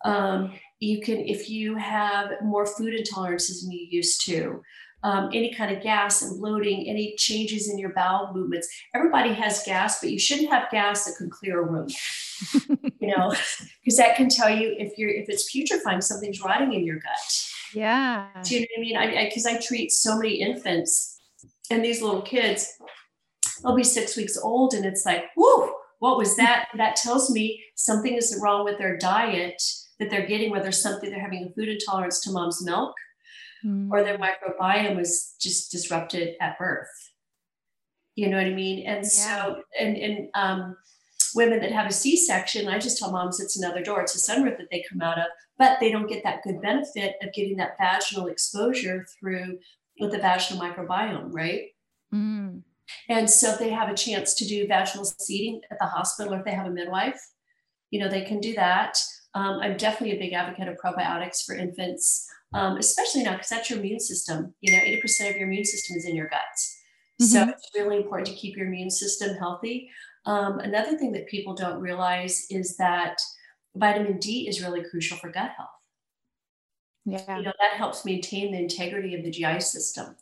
um, 0.04 0.52
you 0.78 1.00
can, 1.00 1.18
if 1.18 1.48
you 1.48 1.76
have 1.76 2.30
more 2.42 2.66
food 2.66 2.94
intolerances 2.94 3.62
than 3.62 3.72
you 3.72 3.86
used 3.90 4.24
to, 4.26 4.62
um, 5.02 5.30
any 5.32 5.54
kind 5.54 5.74
of 5.74 5.82
gas 5.82 6.22
and 6.22 6.40
bloating, 6.40 6.88
any 6.88 7.14
changes 7.16 7.70
in 7.70 7.78
your 7.78 7.92
bowel 7.92 8.32
movements. 8.34 8.68
Everybody 8.94 9.32
has 9.34 9.62
gas, 9.64 10.00
but 10.00 10.10
you 10.10 10.18
shouldn't 10.18 10.50
have 10.50 10.70
gas 10.70 11.04
that 11.04 11.16
can 11.16 11.30
clear 11.30 11.60
a 11.60 11.70
room. 11.70 11.88
you 12.98 13.16
know, 13.16 13.32
because 13.82 13.98
that 13.98 14.16
can 14.16 14.28
tell 14.28 14.50
you 14.50 14.74
if 14.78 14.98
you're 14.98 15.10
if 15.10 15.28
it's 15.28 15.50
putrefying, 15.54 16.02
something's 16.02 16.42
rotting 16.42 16.72
in 16.72 16.84
your 16.84 16.96
gut. 16.96 17.50
Yeah. 17.76 18.28
Do 18.42 18.54
you 18.54 18.60
know 18.62 18.66
what 18.74 18.78
I 18.78 18.80
mean? 18.80 18.96
I 18.96 19.24
because 19.26 19.44
I, 19.44 19.56
I 19.56 19.60
treat 19.60 19.92
so 19.92 20.16
many 20.16 20.36
infants 20.36 21.20
and 21.70 21.84
these 21.84 22.00
little 22.00 22.22
kids. 22.22 22.72
They'll 23.62 23.76
be 23.76 23.84
six 23.84 24.16
weeks 24.16 24.38
old, 24.38 24.72
and 24.72 24.86
it's 24.86 25.04
like, 25.04 25.24
whoo, 25.36 25.74
what 25.98 26.16
was 26.16 26.36
that? 26.38 26.68
that 26.78 26.96
tells 26.96 27.30
me 27.30 27.62
something 27.74 28.14
is 28.14 28.40
wrong 28.42 28.64
with 28.64 28.78
their 28.78 28.96
diet 28.96 29.62
that 30.00 30.08
they're 30.08 30.26
getting, 30.26 30.50
whether 30.50 30.72
something 30.72 31.10
they're 31.10 31.20
having 31.20 31.44
a 31.44 31.52
food 31.54 31.68
intolerance 31.68 32.20
to 32.20 32.30
mom's 32.30 32.64
milk 32.64 32.94
mm. 33.62 33.90
or 33.90 34.02
their 34.02 34.18
microbiome 34.18 34.96
was 34.96 35.34
just 35.38 35.70
disrupted 35.70 36.34
at 36.40 36.58
birth. 36.58 36.88
You 38.14 38.30
know 38.30 38.38
what 38.38 38.46
I 38.46 38.54
mean? 38.54 38.86
And 38.86 39.04
yeah. 39.04 39.08
so, 39.44 39.62
and, 39.78 39.96
and, 39.98 40.28
um, 40.34 40.76
women 41.34 41.60
that 41.60 41.72
have 41.72 41.86
a 41.86 41.92
C-section, 41.92 42.68
I 42.68 42.78
just 42.78 42.98
tell 42.98 43.10
moms 43.10 43.40
it's 43.40 43.58
another 43.58 43.82
door. 43.82 44.00
It's 44.02 44.14
a 44.14 44.32
sunroof 44.32 44.58
that 44.58 44.68
they 44.70 44.84
come 44.88 45.00
out 45.00 45.18
of, 45.18 45.26
but 45.58 45.78
they 45.80 45.90
don't 45.90 46.08
get 46.08 46.22
that 46.24 46.42
good 46.42 46.60
benefit 46.60 47.16
of 47.22 47.32
getting 47.32 47.56
that 47.56 47.76
vaginal 47.78 48.26
exposure 48.26 49.06
through 49.18 49.58
with 49.98 50.12
the 50.12 50.18
vaginal 50.18 50.62
microbiome, 50.62 51.32
right? 51.32 51.68
Mm. 52.14 52.62
And 53.08 53.28
so 53.28 53.52
if 53.52 53.58
they 53.58 53.70
have 53.70 53.88
a 53.88 53.94
chance 53.94 54.34
to 54.34 54.46
do 54.46 54.66
vaginal 54.66 55.04
seeding 55.04 55.60
at 55.70 55.78
the 55.80 55.86
hospital 55.86 56.34
or 56.34 56.38
if 56.38 56.44
they 56.44 56.52
have 56.52 56.66
a 56.66 56.70
midwife, 56.70 57.20
you 57.90 58.00
know, 58.00 58.08
they 58.08 58.22
can 58.22 58.40
do 58.40 58.54
that. 58.54 58.98
Um, 59.34 59.60
I'm 59.60 59.76
definitely 59.76 60.16
a 60.16 60.20
big 60.20 60.32
advocate 60.32 60.68
of 60.68 60.76
probiotics 60.76 61.44
for 61.44 61.54
infants, 61.54 62.26
um, 62.54 62.76
especially 62.78 63.22
now 63.22 63.32
because 63.32 63.48
that's 63.48 63.70
your 63.70 63.78
immune 63.78 64.00
system. 64.00 64.54
You 64.60 64.76
know, 64.76 64.82
80% 64.82 65.30
of 65.30 65.36
your 65.36 65.46
immune 65.46 65.64
system 65.64 65.96
is 65.96 66.06
in 66.06 66.16
your 66.16 66.28
guts. 66.28 66.76
Mm-hmm. 67.20 67.26
So 67.26 67.48
it's 67.48 67.70
really 67.74 67.96
important 67.96 68.28
to 68.28 68.34
keep 68.34 68.56
your 68.56 68.66
immune 68.66 68.90
system 68.90 69.36
healthy. 69.36 69.90
Um, 70.26 70.58
another 70.58 70.98
thing 70.98 71.12
that 71.12 71.28
people 71.28 71.54
don't 71.54 71.80
realize 71.80 72.46
is 72.50 72.76
that 72.76 73.20
vitamin 73.76 74.18
D 74.18 74.48
is 74.48 74.62
really 74.62 74.82
crucial 74.82 75.16
for 75.16 75.30
gut 75.30 75.52
health. 75.56 75.68
Yeah. 77.04 77.38
You 77.38 77.44
know, 77.44 77.52
that 77.60 77.78
helps 77.78 78.04
maintain 78.04 78.50
the 78.50 78.58
integrity 78.58 79.14
of 79.14 79.22
the 79.22 79.30
GI 79.30 79.60
system. 79.60 80.16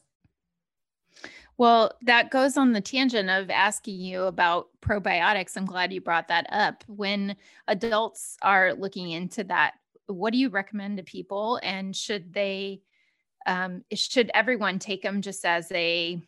Well, 1.56 1.92
that 2.02 2.30
goes 2.30 2.56
on 2.56 2.72
the 2.72 2.80
tangent 2.80 3.30
of 3.30 3.48
asking 3.48 4.00
you 4.00 4.24
about 4.24 4.68
probiotics. 4.82 5.56
I'm 5.56 5.66
glad 5.66 5.92
you 5.92 6.00
brought 6.00 6.28
that 6.28 6.46
up. 6.50 6.84
When 6.88 7.36
adults 7.68 8.36
are 8.42 8.74
looking 8.74 9.12
into 9.12 9.44
that, 9.44 9.74
what 10.06 10.32
do 10.32 10.38
you 10.38 10.50
recommend 10.50 10.98
to 10.98 11.04
people? 11.04 11.60
And 11.62 11.96
should 11.96 12.34
they, 12.34 12.82
um, 13.46 13.84
should 13.94 14.30
everyone 14.34 14.78
take 14.78 15.02
them 15.02 15.22
just 15.22 15.46
as 15.46 15.70
a 15.72 16.20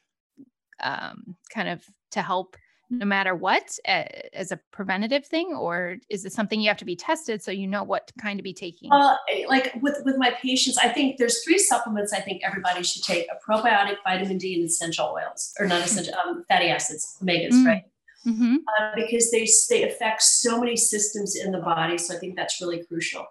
um, 0.83 1.37
kind 1.51 1.69
of 1.69 1.85
to 2.13 2.23
help 2.23 2.57
no 2.91 3.05
matter 3.05 3.35
what 3.35 3.79
as 3.85 4.53
a 4.53 4.61
preventative 4.71 5.27
thing 5.27 5.49
or 5.49 5.97
is 6.09 6.25
it 6.25 6.33
something 6.33 6.61
you 6.61 6.69
have 6.69 6.77
to 6.77 6.85
be 6.85 6.95
tested 6.95 7.43
so 7.43 7.51
you 7.51 7.67
know 7.67 7.83
what 7.83 8.13
kind 8.21 8.39
of 8.39 8.45
be 8.45 8.55
taking 8.55 8.91
uh, 8.93 9.17
like 9.49 9.75
with 9.83 9.99
with 10.05 10.17
my 10.19 10.31
patients 10.41 10.79
i 10.79 10.89
think 10.89 11.17
there's 11.19 11.43
three 11.43 11.59
supplements 11.59 12.13
i 12.13 12.21
think 12.21 12.43
everybody 12.45 12.83
should 12.83 13.03
take 13.03 13.27
a 13.27 13.51
probiotic 13.51 13.97
vitamin 14.05 14.39
d 14.39 14.55
and 14.55 14.65
essential 14.65 15.17
oils 15.17 15.53
or 15.59 15.67
not 15.67 15.85
essential 15.85 16.15
um, 16.15 16.45
fatty 16.49 16.69
acids 16.69 17.17
omegas 17.23 17.51
mm-hmm. 17.51 17.67
right 17.67 17.85
mm-hmm. 18.27 18.57
uh, 18.79 18.91
because 18.95 19.31
they 19.31 19.49
they 19.69 19.89
affect 19.89 20.23
so 20.23 20.61
many 20.61 20.77
systems 20.77 21.37
in 21.37 21.51
the 21.51 21.61
body 21.61 21.99
so 21.99 22.15
i 22.15 22.19
think 22.19 22.37
that's 22.37 22.61
really 22.61 22.85
crucial 22.85 23.27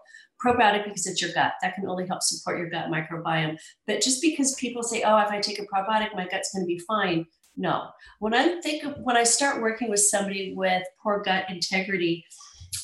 probiotic 0.45 0.83
because 0.83 1.07
it's 1.07 1.21
your 1.21 1.31
gut 1.31 1.53
that 1.61 1.75
can 1.75 1.87
only 1.87 2.05
help 2.05 2.21
support 2.21 2.59
your 2.59 2.69
gut 2.69 2.89
microbiome 2.89 3.57
but 3.87 4.01
just 4.01 4.21
because 4.21 4.53
people 4.55 4.83
say 4.83 5.01
oh 5.03 5.17
if 5.19 5.29
i 5.29 5.39
take 5.39 5.59
a 5.59 5.65
probiotic 5.65 6.13
my 6.13 6.27
gut's 6.27 6.53
going 6.53 6.61
to 6.61 6.67
be 6.67 6.79
fine 6.79 7.25
no. 7.57 7.89
When 8.19 8.33
I 8.33 8.59
think 8.61 8.83
of 8.83 8.97
when 8.99 9.17
I 9.17 9.23
start 9.23 9.61
working 9.61 9.89
with 9.89 9.99
somebody 9.99 10.53
with 10.55 10.83
poor 11.01 11.21
gut 11.23 11.45
integrity, 11.49 12.25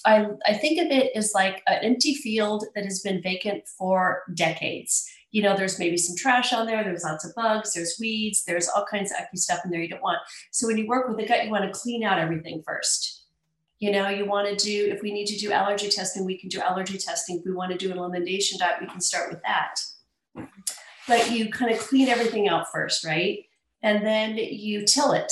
I, 0.06 0.28
I 0.46 0.54
think 0.54 0.80
of 0.80 0.88
it 0.88 1.12
as 1.16 1.34
like 1.36 1.62
an 1.68 1.80
empty 1.84 2.16
field 2.16 2.66
that 2.76 2.86
has 2.86 3.02
been 3.02 3.22
vacant 3.22 3.68
for 3.78 4.24
decades. 4.34 5.08
You 5.32 5.44
know, 5.44 5.56
there's 5.56 5.80
maybe 5.80 5.98
some 5.98 6.16
trash 6.18 6.52
on 6.52 6.66
there, 6.66 6.84
there's 6.84 7.04
lots 7.04 7.26
of 7.26 7.34
bugs, 7.36 7.74
there's 7.74 7.98
weeds, 8.00 8.44
there's 8.46 8.68
all 8.68 8.86
kinds 8.90 9.12
of 9.12 9.18
icky 9.18 9.38
stuff 9.38 9.62
in 9.64 9.72
there 9.72 9.82
you 9.82 9.90
don't 9.90 10.02
want. 10.02 10.20
So 10.52 10.68
when 10.68 10.78
you 10.78 10.88
work 10.88 11.08
with 11.08 11.18
the 11.18 11.26
gut, 11.26 11.46
you 11.46 11.52
want 11.52 11.72
to 11.72 11.80
clean 11.80 12.04
out 12.04 12.20
everything 12.20 12.62
first. 12.66 13.26
You 13.80 13.92
know, 13.92 14.10
you 14.10 14.26
want 14.26 14.48
to 14.48 14.64
do, 14.64 14.92
if 14.92 15.02
we 15.02 15.12
need 15.12 15.26
to 15.28 15.38
do 15.38 15.52
allergy 15.52 15.90
testing, 15.90 16.26
we 16.26 16.38
can 16.38 16.50
do 16.50 16.60
allergy 16.60 16.98
testing. 16.98 17.40
If 17.40 17.46
we 17.46 17.54
want 17.54 17.72
to 17.72 17.78
do 17.78 17.92
an 17.92 17.98
elimination 17.98 18.60
diet, 18.60 18.82
we 18.82 18.88
can 18.88 19.02
start 19.02 19.32
with 19.32 19.42
that. 19.44 19.76
But 21.08 21.32
you 21.32 21.50
kind 21.50 21.72
of 21.72 21.80
clean 21.80 22.08
everything 22.08 22.48
out 22.48 22.72
first, 22.72 23.04
right? 23.04 23.46
And 23.84 24.06
then 24.06 24.36
you 24.38 24.86
till 24.86 25.12
it 25.12 25.32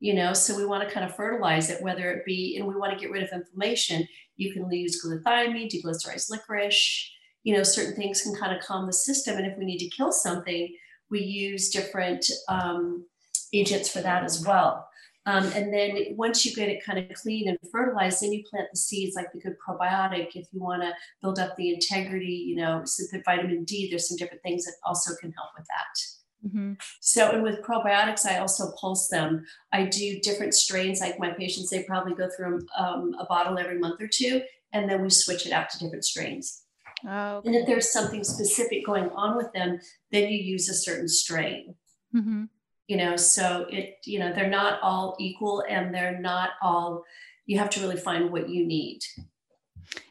you 0.00 0.14
know 0.14 0.32
so 0.32 0.56
we 0.56 0.66
want 0.66 0.86
to 0.86 0.92
kind 0.92 1.04
of 1.04 1.14
fertilize 1.14 1.70
it 1.70 1.82
whether 1.82 2.10
it 2.10 2.24
be 2.24 2.56
and 2.56 2.66
we 2.66 2.74
want 2.74 2.92
to 2.92 2.98
get 2.98 3.10
rid 3.10 3.22
of 3.22 3.30
inflammation 3.32 4.06
you 4.36 4.52
can 4.52 4.70
use 4.70 5.04
glutathione 5.04 5.70
deglycerized 5.70 6.30
licorice 6.30 7.10
you 7.42 7.54
know 7.54 7.62
certain 7.62 7.96
things 7.96 8.22
can 8.22 8.34
kind 8.34 8.56
of 8.56 8.62
calm 8.62 8.86
the 8.86 8.92
system 8.92 9.36
and 9.36 9.46
if 9.46 9.56
we 9.58 9.64
need 9.64 9.78
to 9.78 9.88
kill 9.88 10.12
something 10.12 10.74
we 11.10 11.20
use 11.20 11.70
different 11.70 12.30
um, 12.48 13.06
agents 13.52 13.88
for 13.88 14.00
that 14.00 14.24
as 14.24 14.44
well 14.44 14.88
um, 15.28 15.44
and 15.54 15.70
then 15.70 16.16
once 16.16 16.46
you 16.46 16.54
get 16.54 16.70
it 16.70 16.82
kind 16.82 16.98
of 16.98 17.14
clean 17.14 17.50
and 17.50 17.58
fertilized, 17.70 18.22
then 18.22 18.32
you 18.32 18.42
plant 18.48 18.68
the 18.72 18.78
seeds 18.78 19.14
like 19.14 19.30
the 19.30 19.38
good 19.38 19.56
probiotic. 19.60 20.28
If 20.34 20.46
you 20.52 20.60
want 20.62 20.80
to 20.80 20.94
build 21.20 21.38
up 21.38 21.54
the 21.56 21.74
integrity, 21.74 22.32
you 22.48 22.56
know, 22.56 22.82
vitamin 23.26 23.64
D, 23.64 23.90
there's 23.90 24.08
some 24.08 24.16
different 24.16 24.42
things 24.42 24.64
that 24.64 24.72
also 24.86 25.14
can 25.20 25.30
help 25.32 25.50
with 25.54 25.66
that. 25.66 26.17
Mm-hmm. 26.48 26.72
So, 27.00 27.30
and 27.30 27.42
with 27.42 27.62
probiotics, 27.62 28.26
I 28.26 28.38
also 28.38 28.72
pulse 28.80 29.08
them. 29.08 29.44
I 29.72 29.84
do 29.84 30.18
different 30.20 30.54
strains. 30.54 31.00
Like 31.00 31.18
my 31.18 31.30
patients, 31.30 31.70
they 31.70 31.82
probably 31.82 32.14
go 32.14 32.28
through 32.36 32.66
um, 32.78 33.14
a 33.18 33.26
bottle 33.26 33.58
every 33.58 33.78
month 33.78 34.00
or 34.00 34.08
two, 34.08 34.40
and 34.72 34.88
then 34.88 35.02
we 35.02 35.10
switch 35.10 35.46
it 35.46 35.52
out 35.52 35.70
to 35.70 35.78
different 35.78 36.04
strains. 36.04 36.62
Oh, 37.06 37.36
okay. 37.36 37.48
And 37.48 37.56
if 37.56 37.66
there's 37.66 37.92
something 37.92 38.24
specific 38.24 38.84
going 38.84 39.10
on 39.10 39.36
with 39.36 39.52
them, 39.52 39.78
then 40.10 40.28
you 40.28 40.38
use 40.38 40.68
a 40.68 40.74
certain 40.74 41.08
strain. 41.08 41.74
Mm-hmm. 42.14 42.44
You 42.88 42.96
know, 42.96 43.16
so 43.16 43.66
it, 43.70 43.98
you 44.04 44.18
know, 44.18 44.32
they're 44.32 44.48
not 44.48 44.80
all 44.82 45.16
equal 45.20 45.62
and 45.68 45.94
they're 45.94 46.18
not 46.18 46.50
all, 46.62 47.04
you 47.46 47.58
have 47.58 47.70
to 47.70 47.80
really 47.80 47.98
find 47.98 48.32
what 48.32 48.48
you 48.48 48.66
need. 48.66 49.00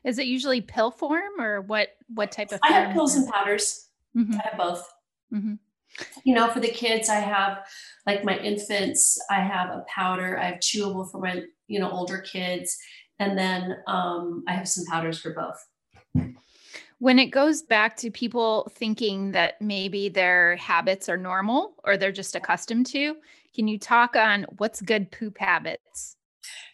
Is 0.04 0.20
it 0.20 0.28
usually 0.28 0.62
pill 0.62 0.92
form 0.92 1.40
or 1.40 1.62
what, 1.62 1.90
what 2.14 2.32
type 2.32 2.52
of? 2.52 2.60
I 2.64 2.72
have 2.72 2.94
pills 2.94 3.16
and 3.16 3.28
powders. 3.28 3.90
Mm-hmm. 4.16 4.36
I 4.36 4.50
have 4.50 4.58
both. 4.58 4.88
Mm-hmm. 5.34 5.56
You 6.24 6.36
know, 6.36 6.50
for 6.50 6.60
the 6.60 6.68
kids, 6.70 7.10
I 7.10 7.16
have 7.20 7.66
like 8.06 8.24
my 8.24 8.38
infants, 8.38 9.20
I 9.30 9.42
have 9.42 9.70
a 9.70 9.86
powder, 9.88 10.38
I 10.38 10.46
have 10.46 10.60
chewable 10.60 11.10
for 11.12 11.20
my, 11.20 11.44
you 11.68 11.80
know, 11.80 11.90
older 11.90 12.20
kids. 12.20 12.78
And 13.20 13.38
then 13.38 13.78
um, 13.88 14.44
I 14.48 14.54
have 14.54 14.68
some 14.68 14.86
powders 14.86 15.20
for 15.20 15.34
both. 15.34 16.34
When 17.00 17.20
it 17.20 17.28
goes 17.28 17.62
back 17.62 17.96
to 17.98 18.10
people 18.10 18.72
thinking 18.76 19.32
that 19.32 19.62
maybe 19.62 20.10
their 20.10 20.56
habits 20.56 21.10
are 21.10 21.18
normal 21.18 21.76
or 21.84 21.96
they're 21.96 22.12
just 22.12 22.36
accustomed 22.36 22.88
to, 22.88 23.16
can 23.54 23.68
you 23.68 23.78
talk 23.78 24.16
on 24.16 24.46
what's 24.58 24.82
good 24.82 25.12
poop 25.12 25.38
habits? 25.38 26.16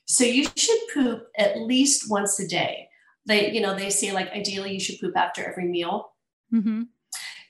So 0.05 0.23
you 0.23 0.47
should 0.55 0.79
poop 0.93 1.27
at 1.37 1.59
least 1.59 2.09
once 2.09 2.39
a 2.39 2.47
day. 2.47 2.87
They, 3.25 3.51
you 3.51 3.61
know, 3.61 3.75
they 3.75 3.89
say 3.89 4.11
like 4.11 4.31
ideally 4.31 4.73
you 4.73 4.79
should 4.79 4.99
poop 4.99 5.15
after 5.15 5.43
every 5.49 5.65
meal. 5.65 6.13
Mm-hmm. 6.53 6.83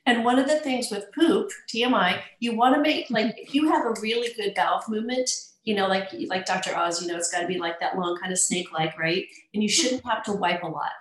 And 0.06 0.26
one 0.26 0.38
of 0.38 0.48
the 0.48 0.60
things 0.60 0.90
with 0.92 1.14
poop, 1.14 1.50
TMI, 1.74 2.20
you 2.40 2.56
want 2.56 2.76
to 2.76 2.82
make 2.82 3.10
like 3.10 3.36
if 3.38 3.54
you 3.54 3.70
have 3.70 3.86
a 3.86 4.00
really 4.02 4.34
good 4.34 4.54
bowel 4.54 4.84
movement, 4.90 5.30
you 5.64 5.76
know, 5.76 5.88
like 5.88 6.10
like 6.28 6.46
Dr. 6.46 6.76
Oz, 6.76 7.02
you 7.02 7.08
know, 7.08 7.18
it's 7.18 7.32
got 7.32 7.42
to 7.42 7.48
be 7.48 7.58
like 7.58 7.80
that 7.80 7.98
long 7.98 8.18
kind 8.18 8.32
of 8.32 8.40
snake-like, 8.40 8.98
right? 9.00 9.26
And 9.54 9.64
you 9.64 9.70
shouldn't 9.70 10.06
have 10.06 10.24
to 10.24 10.34
wipe 10.34 10.64
a 10.64 10.68
lot. 10.68 10.92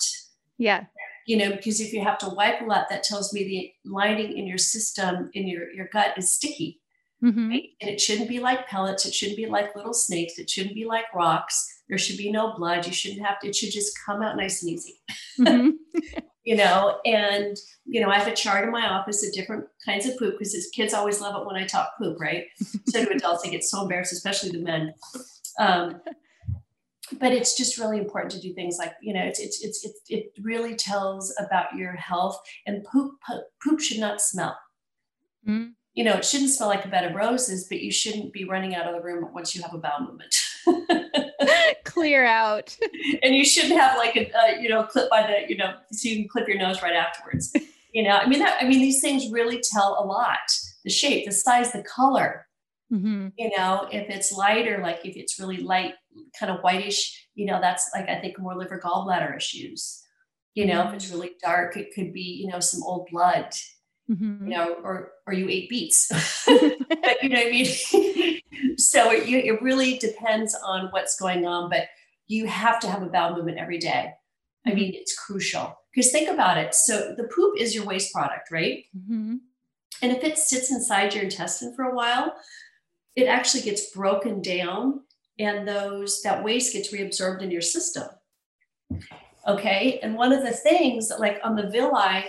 Yeah. 0.56 0.84
You 1.26 1.36
know, 1.36 1.50
because 1.50 1.80
if 1.80 1.92
you 1.92 2.02
have 2.02 2.18
to 2.18 2.28
wipe 2.28 2.60
a 2.60 2.64
lot, 2.64 2.88
that 2.90 3.02
tells 3.02 3.32
me 3.32 3.44
the 3.44 3.90
lining 3.90 4.36
in 4.38 4.46
your 4.46 4.58
system, 4.58 5.30
in 5.34 5.48
your 5.48 5.70
your 5.72 5.88
gut, 5.92 6.16
is 6.16 6.30
sticky. 6.30 6.80
Mm-hmm. 7.24 7.50
Right? 7.50 7.68
And 7.80 7.90
it 7.90 8.00
shouldn't 8.00 8.28
be 8.28 8.38
like 8.38 8.68
pellets. 8.68 9.06
It 9.06 9.14
shouldn't 9.14 9.36
be 9.36 9.46
like 9.46 9.76
little 9.76 9.94
snakes. 9.94 10.38
It 10.38 10.50
shouldn't 10.50 10.74
be 10.74 10.84
like 10.84 11.04
rocks. 11.14 11.82
There 11.88 11.98
should 11.98 12.16
be 12.16 12.30
no 12.30 12.54
blood. 12.56 12.86
You 12.86 12.92
shouldn't 12.92 13.24
have 13.24 13.40
to. 13.40 13.48
It 13.48 13.56
should 13.56 13.72
just 13.72 13.96
come 14.04 14.22
out 14.22 14.36
nice 14.36 14.62
and 14.62 14.72
easy. 14.72 15.00
Mm-hmm. 15.38 15.70
you 16.44 16.56
know, 16.56 16.98
and 17.04 17.56
you 17.84 18.00
know, 18.00 18.08
I 18.08 18.18
have 18.18 18.28
a 18.28 18.34
chart 18.34 18.64
in 18.64 18.70
my 18.70 18.88
office 18.88 19.26
of 19.26 19.32
different 19.32 19.66
kinds 19.84 20.06
of 20.06 20.18
poop 20.18 20.38
because 20.38 20.54
kids 20.74 20.94
always 20.94 21.20
love 21.20 21.40
it 21.40 21.46
when 21.46 21.56
I 21.56 21.66
talk 21.66 21.92
poop, 21.98 22.18
right? 22.20 22.46
so 22.88 23.04
do 23.04 23.10
adults. 23.10 23.42
They 23.42 23.50
get 23.50 23.64
so 23.64 23.82
embarrassed, 23.82 24.12
especially 24.12 24.50
the 24.50 24.58
men. 24.58 24.94
Um, 25.58 26.00
but 27.18 27.32
it's 27.32 27.56
just 27.56 27.78
really 27.78 27.98
important 27.98 28.32
to 28.32 28.40
do 28.40 28.54
things 28.54 28.76
like 28.78 28.94
you 29.00 29.12
know 29.12 29.22
it's 29.22 29.40
it's, 29.40 29.64
it's 29.64 29.84
it, 29.84 29.94
it 30.08 30.32
really 30.42 30.74
tells 30.74 31.34
about 31.38 31.74
your 31.76 31.92
health 31.92 32.40
and 32.66 32.84
poop 32.84 33.14
poop, 33.26 33.44
poop 33.62 33.80
should 33.80 33.98
not 33.98 34.20
smell 34.20 34.56
mm. 35.46 35.72
you 35.94 36.04
know 36.04 36.14
it 36.14 36.24
shouldn't 36.24 36.50
smell 36.50 36.68
like 36.68 36.84
a 36.84 36.88
bed 36.88 37.04
of 37.04 37.14
roses 37.14 37.66
but 37.68 37.80
you 37.80 37.90
shouldn't 37.92 38.32
be 38.32 38.44
running 38.44 38.74
out 38.74 38.86
of 38.86 38.94
the 38.94 39.02
room 39.02 39.28
once 39.32 39.54
you 39.54 39.62
have 39.62 39.74
a 39.74 39.78
bowel 39.78 40.00
movement 40.00 40.34
clear 41.92 42.24
out. 42.24 42.76
and 43.22 43.34
you 43.34 43.44
shouldn't 43.44 43.78
have 43.78 43.96
like 43.96 44.16
a, 44.16 44.30
uh, 44.32 44.60
you 44.60 44.68
know, 44.68 44.84
clip 44.84 45.10
by 45.10 45.22
the, 45.22 45.48
you 45.48 45.56
know, 45.56 45.74
so 45.92 46.08
you 46.08 46.16
can 46.16 46.28
clip 46.28 46.48
your 46.48 46.58
nose 46.58 46.82
right 46.82 46.94
afterwards. 46.94 47.54
You 47.94 48.04
know, 48.04 48.16
I 48.16 48.26
mean, 48.26 48.38
that, 48.38 48.56
I 48.58 48.66
mean, 48.66 48.80
these 48.80 49.02
things 49.02 49.30
really 49.30 49.62
tell 49.62 49.98
a 50.02 50.06
lot. 50.06 50.38
The 50.82 50.88
shape, 50.88 51.26
the 51.26 51.30
size, 51.30 51.72
the 51.72 51.82
color. 51.82 52.46
Mm-hmm. 52.90 53.28
You 53.36 53.50
know, 53.54 53.86
if 53.92 54.08
it's 54.08 54.32
lighter, 54.32 54.80
like 54.82 55.04
if 55.04 55.14
it's 55.14 55.38
really 55.38 55.58
light, 55.58 55.92
kind 56.40 56.50
of 56.50 56.62
whitish, 56.62 57.26
you 57.34 57.44
know, 57.44 57.60
that's 57.60 57.90
like 57.94 58.08
I 58.08 58.18
think 58.18 58.38
more 58.38 58.56
liver 58.56 58.80
gallbladder 58.82 59.36
issues. 59.36 60.02
You 60.54 60.68
know, 60.68 60.80
mm-hmm. 60.80 60.88
if 60.88 60.94
it's 60.94 61.10
mm. 61.10 61.12
really 61.12 61.32
dark, 61.42 61.76
it 61.76 61.94
could 61.94 62.14
be, 62.14 62.42
you 62.42 62.50
know, 62.50 62.60
some 62.60 62.82
old 62.82 63.08
blood. 63.12 63.50
Mm-hmm. 64.10 64.48
You 64.48 64.56
know, 64.56 64.76
or 64.82 65.12
or 65.26 65.34
you 65.34 65.50
ate 65.50 65.68
beets. 65.68 66.10
But 67.02 67.22
you 67.22 67.30
know 67.30 67.38
what 67.38 67.46
I 67.46 67.50
mean? 67.50 67.66
So 68.76 69.10
it, 69.10 69.28
it 69.28 69.62
really 69.62 69.98
depends 69.98 70.54
on 70.64 70.88
what's 70.90 71.18
going 71.18 71.46
on, 71.46 71.70
but 71.70 71.88
you 72.26 72.46
have 72.46 72.80
to 72.80 72.88
have 72.88 73.02
a 73.02 73.06
bowel 73.06 73.36
movement 73.36 73.58
every 73.58 73.78
day. 73.78 74.12
I 74.64 74.70
mm-hmm. 74.70 74.78
mean, 74.78 74.94
it's 74.94 75.18
crucial 75.18 75.76
because 75.94 76.10
think 76.10 76.30
about 76.30 76.58
it. 76.58 76.74
So 76.74 77.14
the 77.16 77.24
poop 77.24 77.58
is 77.58 77.74
your 77.74 77.84
waste 77.84 78.12
product, 78.12 78.50
right? 78.50 78.84
Mm-hmm. 78.96 79.36
And 80.02 80.12
if 80.12 80.24
it 80.24 80.38
sits 80.38 80.70
inside 80.70 81.14
your 81.14 81.24
intestine 81.24 81.74
for 81.74 81.84
a 81.84 81.94
while, 81.94 82.34
it 83.14 83.26
actually 83.26 83.62
gets 83.62 83.90
broken 83.90 84.40
down 84.40 85.00
and 85.38 85.66
those 85.66 86.22
that 86.22 86.42
waste 86.42 86.72
gets 86.72 86.92
reabsorbed 86.92 87.42
in 87.42 87.50
your 87.50 87.60
system. 87.60 88.08
Okay. 89.46 89.98
And 90.02 90.14
one 90.14 90.32
of 90.32 90.42
the 90.42 90.52
things 90.52 91.10
like 91.18 91.40
on 91.42 91.56
the 91.56 91.68
villi 91.68 92.24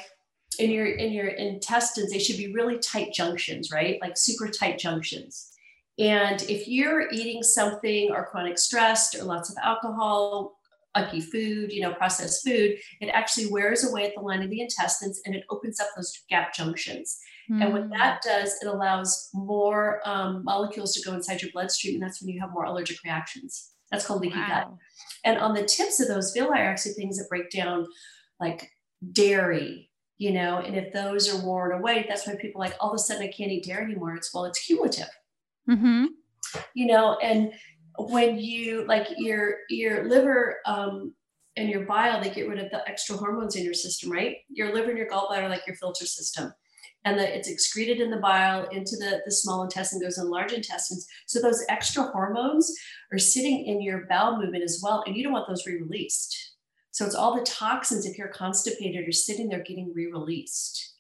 in 0.60 0.72
your 0.72 0.86
in 0.86 1.12
your 1.12 1.28
intestines, 1.28 2.12
they 2.12 2.20
should 2.20 2.38
be 2.38 2.54
really 2.54 2.80
tight 2.80 3.14
junctions, 3.14 3.72
right? 3.72 4.00
Like 4.02 4.18
super 4.18 4.48
tight 4.48 4.80
junctions. 4.80 5.53
And 6.00 6.42
if 6.44 6.68
you're 6.68 7.12
eating 7.12 7.44
something 7.44 8.12
or 8.12 8.26
chronic 8.26 8.58
stress 8.58 9.14
or 9.16 9.24
lots 9.24 9.52
of 9.52 9.58
alcohol, 9.62 10.58
icky 10.98 11.22
food, 11.22 11.72
you 11.72 11.82
know, 11.82 11.94
processed 11.94 12.46
food, 12.46 12.78
it 13.02 13.08
actually 13.08 13.48
wears 13.48 13.88
away 13.88 14.06
at 14.06 14.16
the 14.16 14.22
line 14.22 14.42
of 14.42 14.50
the 14.50 14.62
intestines 14.62 15.22
and 15.26 15.36
it 15.36 15.44
opens 15.50 15.80
up 15.80 15.88
those 15.96 16.12
gap 16.30 16.54
junctions. 16.54 17.20
Mm. 17.52 17.64
And 17.64 17.74
what 17.74 17.90
that 17.90 18.22
hmm. 18.24 18.30
does, 18.30 18.58
it 18.62 18.68
allows 18.68 19.30
more 19.34 20.00
um, 20.06 20.44
molecules 20.46 20.94
to 20.94 21.08
go 21.08 21.14
inside 21.14 21.42
your 21.42 21.52
bloodstream, 21.52 21.96
and 21.96 22.04
that's 22.04 22.22
when 22.22 22.30
you 22.30 22.40
have 22.40 22.54
more 22.54 22.64
allergic 22.64 23.04
reactions. 23.04 23.72
That's 23.92 24.06
called 24.06 24.22
leaky 24.22 24.38
wow. 24.38 24.48
gut. 24.48 24.74
And 25.26 25.38
on 25.40 25.54
the 25.54 25.66
tips 25.66 26.00
of 26.00 26.08
those 26.08 26.32
villi 26.32 26.58
are 26.58 26.72
actually 26.72 26.94
things 26.94 27.18
that 27.18 27.30
break 27.30 27.50
down 27.50 27.86
like 28.40 28.70
dairy, 29.12 29.90
you 30.18 30.32
know, 30.32 30.60
and 30.60 30.76
if 30.76 30.94
those 30.94 31.34
are 31.34 31.46
worn 31.46 31.74
away, 31.74 32.06
that's 32.08 32.26
why 32.26 32.36
people 32.36 32.60
like 32.60 32.76
all 32.80 32.92
of 32.92 32.96
a 32.96 33.00
sudden 33.00 33.24
I 33.24 33.28
can't 33.32 33.52
eat 33.52 33.66
dairy 33.66 33.84
anymore. 33.84 34.16
It's 34.16 34.34
well, 34.34 34.46
it's 34.46 34.66
cumulative. 34.66 35.10
Mm-hmm. 35.70 36.06
You 36.74 36.86
know, 36.88 37.18
and 37.22 37.54
when 37.98 38.38
you 38.38 38.86
like 38.88 39.08
your 39.18 39.60
your 39.70 40.08
liver 40.08 40.58
um, 40.66 41.14
and 41.56 41.70
your 41.70 41.86
bile, 41.86 42.22
they 42.22 42.30
get 42.30 42.48
rid 42.48 42.60
of 42.60 42.72
the 42.72 42.88
extra 42.88 43.16
hormones 43.16 43.56
in 43.56 43.64
your 43.64 43.74
system, 43.74 44.12
right? 44.12 44.38
Your 44.50 44.74
liver 44.74 44.90
and 44.90 44.98
your 44.98 45.10
gallbladder 45.10 45.50
like 45.50 45.66
your 45.68 45.76
filter 45.76 46.06
system. 46.06 46.54
And 47.06 47.20
that 47.20 47.36
it's 47.36 47.50
excreted 47.50 48.00
in 48.00 48.10
the 48.10 48.18
bile 48.18 48.66
into 48.70 48.96
the, 48.96 49.22
the 49.26 49.32
small 49.32 49.64
intestine, 49.64 50.02
goes 50.02 50.18
in 50.18 50.30
large 50.30 50.54
intestines. 50.54 51.06
So 51.28 51.42
those 51.42 51.66
extra 51.68 52.04
hormones 52.04 52.74
are 53.12 53.20
sitting 53.20 53.66
in 53.66 53.82
your 53.82 54.06
bowel 54.08 54.38
movement 54.38 54.64
as 54.64 54.80
well. 54.82 55.04
And 55.06 55.16
you 55.16 55.22
don't 55.22 55.34
want 55.34 55.48
those 55.50 55.68
re-released. 55.68 56.54
So 56.92 57.06
it's 57.06 57.16
all 57.16 57.36
the 57.36 57.44
toxins, 57.44 58.06
if 58.06 58.18
you're 58.18 58.30
constipated, 58.30 59.06
are 59.06 59.12
sitting 59.12 59.50
there 59.50 59.64
getting 59.64 59.92
re-released. 59.94 60.93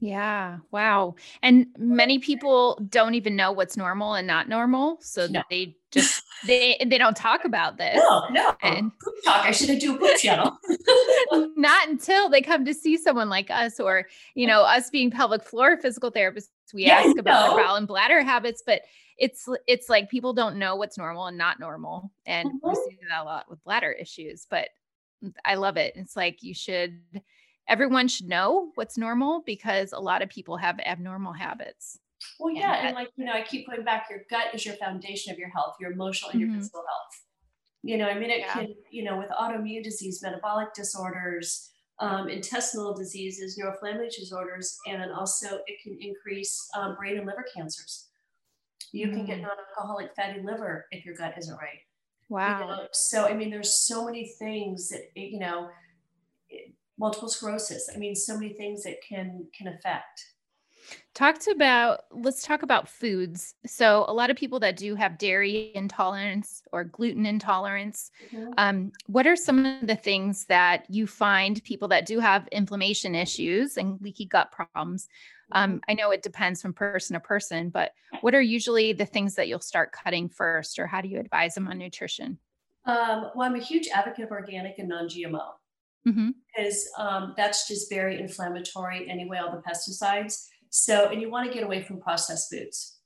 Yeah. 0.00 0.58
Wow. 0.70 1.16
And 1.42 1.66
many 1.76 2.18
people 2.18 2.80
don't 2.88 3.14
even 3.14 3.34
know 3.34 3.50
what's 3.50 3.76
normal 3.76 4.14
and 4.14 4.26
not 4.26 4.48
normal. 4.48 4.98
So 5.00 5.26
no. 5.26 5.42
they 5.50 5.76
just 5.90 6.22
they 6.46 6.76
they 6.86 6.98
don't 6.98 7.16
talk 7.16 7.44
about 7.44 7.76
this. 7.78 7.96
No, 7.96 8.28
no. 8.30 8.56
And 8.62 8.92
poop 8.98 9.14
talk. 9.24 9.44
I 9.44 9.50
should 9.50 9.70
have 9.70 9.80
do 9.80 9.96
a 9.96 9.98
poop 9.98 10.16
channel. 10.18 10.56
not 11.56 11.88
until 11.88 12.28
they 12.28 12.42
come 12.42 12.64
to 12.64 12.74
see 12.74 12.96
someone 12.96 13.28
like 13.28 13.50
us 13.50 13.80
or, 13.80 14.06
you 14.34 14.46
know, 14.46 14.62
us 14.62 14.90
being 14.90 15.10
pelvic 15.10 15.42
floor 15.42 15.76
physical 15.76 16.12
therapists, 16.12 16.48
we 16.72 16.86
yeah, 16.86 17.02
ask 17.04 17.18
about 17.18 17.48
their 17.48 17.64
bowel 17.64 17.76
and 17.76 17.88
bladder 17.88 18.22
habits, 18.22 18.62
but 18.64 18.82
it's 19.16 19.48
it's 19.66 19.88
like 19.88 20.08
people 20.08 20.32
don't 20.32 20.58
know 20.58 20.76
what's 20.76 20.96
normal 20.96 21.26
and 21.26 21.36
not 21.36 21.58
normal. 21.58 22.12
And 22.24 22.48
mm-hmm. 22.48 22.68
we 22.68 22.74
see 22.74 22.98
that 23.08 23.22
a 23.22 23.24
lot 23.24 23.50
with 23.50 23.62
bladder 23.64 23.90
issues, 23.90 24.46
but 24.48 24.68
I 25.44 25.56
love 25.56 25.76
it. 25.76 25.94
It's 25.96 26.16
like 26.16 26.44
you 26.44 26.54
should 26.54 27.00
everyone 27.68 28.08
should 28.08 28.28
know 28.28 28.70
what's 28.74 28.96
normal 28.98 29.42
because 29.44 29.92
a 29.92 30.00
lot 30.00 30.22
of 30.22 30.28
people 30.28 30.56
have 30.56 30.80
abnormal 30.80 31.32
habits. 31.32 31.98
Well, 32.40 32.52
yeah. 32.52 32.78
And, 32.78 32.88
and 32.88 32.94
like, 32.96 33.10
you 33.16 33.24
know, 33.24 33.32
I 33.32 33.42
keep 33.42 33.68
going 33.68 33.84
back, 33.84 34.06
your 34.10 34.20
gut 34.30 34.46
is 34.54 34.64
your 34.66 34.74
foundation 34.76 35.32
of 35.32 35.38
your 35.38 35.50
health, 35.50 35.76
your 35.80 35.92
emotional 35.92 36.30
and 36.30 36.40
mm-hmm. 36.40 36.50
your 36.52 36.60
physical 36.60 36.80
health. 36.80 37.24
You 37.82 37.96
know, 37.96 38.08
I 38.08 38.18
mean, 38.18 38.30
it 38.30 38.40
yeah. 38.40 38.52
can, 38.52 38.74
you 38.90 39.04
know, 39.04 39.16
with 39.16 39.28
autoimmune 39.30 39.84
disease, 39.84 40.20
metabolic 40.20 40.74
disorders, 40.74 41.70
um, 42.00 42.28
intestinal 42.28 42.94
diseases, 42.94 43.58
neuroinflammatory 43.58 44.10
disorders, 44.18 44.76
and 44.86 45.12
also 45.12 45.60
it 45.66 45.80
can 45.82 45.96
increase 46.00 46.68
um, 46.76 46.96
brain 46.96 47.18
and 47.18 47.26
liver 47.26 47.44
cancers. 47.56 48.08
You 48.92 49.08
mm. 49.08 49.12
can 49.12 49.24
get 49.26 49.38
mm. 49.38 49.42
non-alcoholic 49.42 50.14
fatty 50.16 50.40
liver 50.42 50.86
if 50.90 51.04
your 51.04 51.14
gut 51.14 51.34
isn't 51.38 51.56
right. 51.56 51.80
Wow. 52.28 52.60
You 52.60 52.66
know? 52.66 52.88
So, 52.92 53.26
I 53.26 53.34
mean, 53.34 53.50
there's 53.50 53.74
so 53.74 54.04
many 54.04 54.28
things 54.38 54.88
that, 54.90 55.02
you 55.14 55.38
know, 55.38 55.68
multiple 56.98 57.28
sclerosis. 57.28 57.88
I 57.94 57.98
mean, 57.98 58.14
so 58.14 58.34
many 58.34 58.52
things 58.52 58.82
that 58.84 58.96
can 59.06 59.46
can 59.56 59.68
affect. 59.68 60.24
Talked 61.14 61.48
about, 61.48 62.02
let's 62.12 62.42
talk 62.42 62.62
about 62.62 62.88
foods. 62.88 63.54
So, 63.66 64.04
a 64.08 64.12
lot 64.12 64.30
of 64.30 64.36
people 64.36 64.60
that 64.60 64.76
do 64.76 64.94
have 64.94 65.18
dairy 65.18 65.72
intolerance 65.74 66.62
or 66.72 66.84
gluten 66.84 67.26
intolerance, 67.26 68.10
mm-hmm. 68.32 68.52
um, 68.56 68.92
what 69.06 69.26
are 69.26 69.36
some 69.36 69.66
of 69.66 69.86
the 69.86 69.96
things 69.96 70.46
that 70.46 70.86
you 70.88 71.06
find 71.06 71.62
people 71.64 71.88
that 71.88 72.06
do 72.06 72.20
have 72.20 72.48
inflammation 72.52 73.14
issues 73.14 73.76
and 73.76 74.00
leaky 74.00 74.26
gut 74.26 74.52
problems? 74.52 75.08
Um, 75.52 75.72
mm-hmm. 75.72 75.78
I 75.88 75.94
know 75.94 76.10
it 76.10 76.22
depends 76.22 76.62
from 76.62 76.72
person 76.72 77.14
to 77.14 77.20
person, 77.20 77.70
but 77.70 77.92
what 78.20 78.34
are 78.34 78.40
usually 78.40 78.92
the 78.92 79.06
things 79.06 79.34
that 79.34 79.48
you'll 79.48 79.60
start 79.60 79.92
cutting 79.92 80.28
first, 80.28 80.78
or 80.78 80.86
how 80.86 81.00
do 81.00 81.08
you 81.08 81.18
advise 81.18 81.54
them 81.54 81.68
on 81.68 81.78
nutrition? 81.78 82.38
Um, 82.86 83.30
well, 83.34 83.46
I'm 83.48 83.56
a 83.56 83.62
huge 83.62 83.88
advocate 83.88 84.24
of 84.24 84.30
organic 84.30 84.78
and 84.78 84.88
non 84.88 85.08
GMO 85.08 85.57
mm-hmm. 86.06 86.30
because 86.46 86.88
um, 86.98 87.34
that's 87.36 87.68
just 87.68 87.90
very 87.90 88.20
inflammatory 88.20 89.08
anyway, 89.08 89.38
all 89.38 89.50
the 89.50 89.62
pesticides. 89.62 90.48
So, 90.70 91.08
and 91.08 91.20
you 91.20 91.30
want 91.30 91.48
to 91.48 91.54
get 91.54 91.64
away 91.64 91.82
from 91.82 92.00
processed 92.00 92.50
foods. 92.50 92.98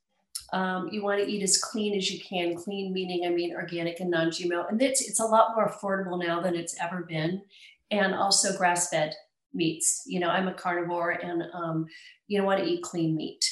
Um, 0.52 0.88
you 0.92 1.02
want 1.02 1.20
to 1.20 1.26
eat 1.26 1.42
as 1.42 1.59
clean 1.59 1.96
as 1.96 2.11
you 2.11 2.20
can. 2.20 2.55
Clean 2.55 2.92
meaning, 2.92 3.26
I 3.26 3.31
mean, 3.31 3.55
organic 3.55 4.00
and 4.00 4.11
non-GMO. 4.11 4.68
And 4.68 4.83
it's 4.83 5.00
it's 5.00 5.20
a 5.20 5.24
lot 5.24 5.55
more 5.55 5.68
affordable 5.68 6.22
now 6.22 6.40
than 6.40 6.55
it's 6.55 6.76
ever 6.81 7.02
been, 7.02 7.42
and 7.90 8.14
also 8.14 8.57
grass-fed 8.57 9.14
meats. 9.55 10.02
You 10.07 10.20
know, 10.20 10.28
I'm 10.28 10.48
a 10.48 10.55
carnivore, 10.55 11.12
and 11.12 11.44
um, 11.55 11.87
you 12.28 12.38
don't 12.38 12.46
want 12.46 12.61
to 12.61 12.66
eat 12.66 12.83
clean 12.83 13.16
meat. 13.16 13.44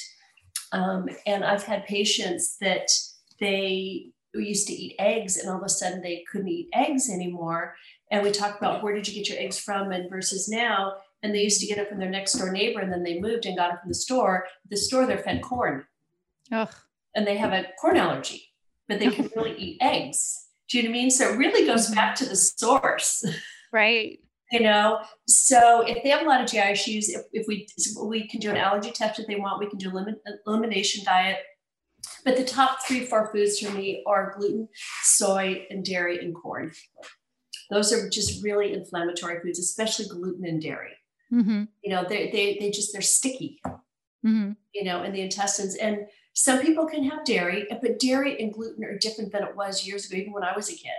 Um, 0.73 1.09
and 1.25 1.43
I've 1.43 1.63
had 1.63 1.85
patients 1.85 2.57
that 2.61 2.87
they 3.39 4.11
used 4.33 4.67
to 4.67 4.73
eat 4.73 4.95
eggs, 4.99 5.37
and 5.37 5.49
all 5.49 5.57
of 5.57 5.63
a 5.63 5.69
sudden 5.69 6.01
they 6.01 6.23
couldn't 6.31 6.49
eat 6.49 6.69
eggs 6.73 7.09
anymore. 7.09 7.75
And 8.11 8.23
we 8.23 8.31
talk 8.31 8.57
about 8.57 8.83
where 8.83 8.93
did 8.93 9.07
you 9.07 9.15
get 9.15 9.29
your 9.29 9.39
eggs 9.39 9.57
from, 9.57 9.91
and 9.91 10.09
versus 10.09 10.49
now 10.49 10.95
and 11.23 11.33
they 11.33 11.43
used 11.43 11.61
to 11.61 11.67
get 11.67 11.77
it 11.77 11.89
from 11.89 11.99
their 11.99 12.09
next 12.09 12.33
door 12.33 12.51
neighbor 12.51 12.79
and 12.79 12.91
then 12.91 13.03
they 13.03 13.19
moved 13.19 13.45
and 13.45 13.57
got 13.57 13.73
it 13.73 13.79
from 13.79 13.89
the 13.89 13.95
store. 13.95 14.47
The 14.69 14.77
store 14.77 15.05
they're 15.05 15.19
fed 15.19 15.41
corn. 15.41 15.85
Ugh. 16.51 16.73
and 17.15 17.25
they 17.25 17.37
have 17.37 17.53
a 17.53 17.65
corn 17.79 17.95
allergy 17.95 18.49
but 18.89 18.99
they 18.99 19.09
can 19.09 19.29
really 19.37 19.55
eat 19.57 19.77
eggs. 19.79 20.47
Do 20.69 20.77
you 20.77 20.83
know 20.83 20.89
what 20.89 20.97
i 20.97 20.99
mean? 20.99 21.11
So 21.11 21.31
it 21.31 21.37
really 21.37 21.65
goes 21.65 21.85
mm-hmm. 21.85 21.95
back 21.95 22.15
to 22.15 22.27
the 22.27 22.35
source. 22.35 23.23
Right. 23.71 24.19
You 24.53 24.63
know? 24.63 24.99
So 25.29 25.85
if 25.87 26.03
they 26.03 26.09
have 26.09 26.23
a 26.23 26.27
lot 26.27 26.41
of 26.41 26.51
gi 26.51 26.57
issues 26.57 27.07
if, 27.07 27.21
if 27.31 27.47
we 27.47 27.65
we 28.03 28.27
can 28.27 28.41
do 28.41 28.49
an 28.49 28.57
allergy 28.57 28.91
test 28.91 29.17
if 29.17 29.25
they 29.25 29.37
want 29.37 29.61
we 29.61 29.69
can 29.69 29.79
do 29.79 29.89
elimination 30.45 31.05
diet. 31.05 31.37
But 32.25 32.35
the 32.35 32.43
top 32.43 32.79
three 32.85 33.05
four 33.05 33.31
foods 33.31 33.59
for 33.59 33.71
me 33.71 34.03
are 34.05 34.35
gluten 34.37 34.67
soy 35.03 35.65
and 35.69 35.85
dairy 35.85 36.19
and 36.19 36.35
corn 36.35 36.73
those 37.71 37.91
are 37.91 38.07
just 38.09 38.43
really 38.43 38.73
inflammatory 38.73 39.39
foods 39.39 39.57
especially 39.57 40.07
gluten 40.07 40.45
and 40.45 40.61
dairy 40.61 40.91
Mm-hmm. 41.33 41.63
You 41.83 41.89
know, 41.89 42.05
they 42.07 42.29
they 42.29 42.57
they 42.59 42.71
just 42.71 42.91
they're 42.91 43.01
sticky. 43.01 43.61
Mm-hmm. 44.25 44.51
You 44.73 44.83
know, 44.83 45.03
in 45.03 45.13
the 45.13 45.21
intestines, 45.21 45.75
and 45.75 46.07
some 46.33 46.61
people 46.61 46.87
can 46.87 47.03
have 47.05 47.25
dairy, 47.25 47.67
but 47.69 47.99
dairy 47.99 48.41
and 48.41 48.53
gluten 48.53 48.83
are 48.83 48.97
different 48.97 49.31
than 49.31 49.43
it 49.43 49.55
was 49.55 49.85
years 49.85 50.05
ago, 50.05 50.17
even 50.17 50.33
when 50.33 50.43
I 50.43 50.55
was 50.55 50.69
a 50.69 50.75
kid. 50.75 50.91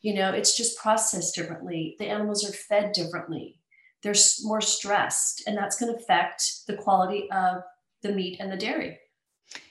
You 0.00 0.14
know, 0.14 0.30
it's 0.30 0.56
just 0.56 0.78
processed 0.78 1.34
differently. 1.34 1.96
The 1.98 2.06
animals 2.06 2.48
are 2.48 2.52
fed 2.52 2.92
differently. 2.92 3.60
They're 4.02 4.14
more 4.42 4.60
stressed, 4.60 5.44
and 5.46 5.56
that's 5.56 5.78
going 5.78 5.92
to 5.92 5.98
affect 5.98 6.66
the 6.66 6.76
quality 6.76 7.28
of 7.30 7.62
the 8.02 8.12
meat 8.12 8.38
and 8.40 8.52
the 8.52 8.56
dairy. 8.56 8.98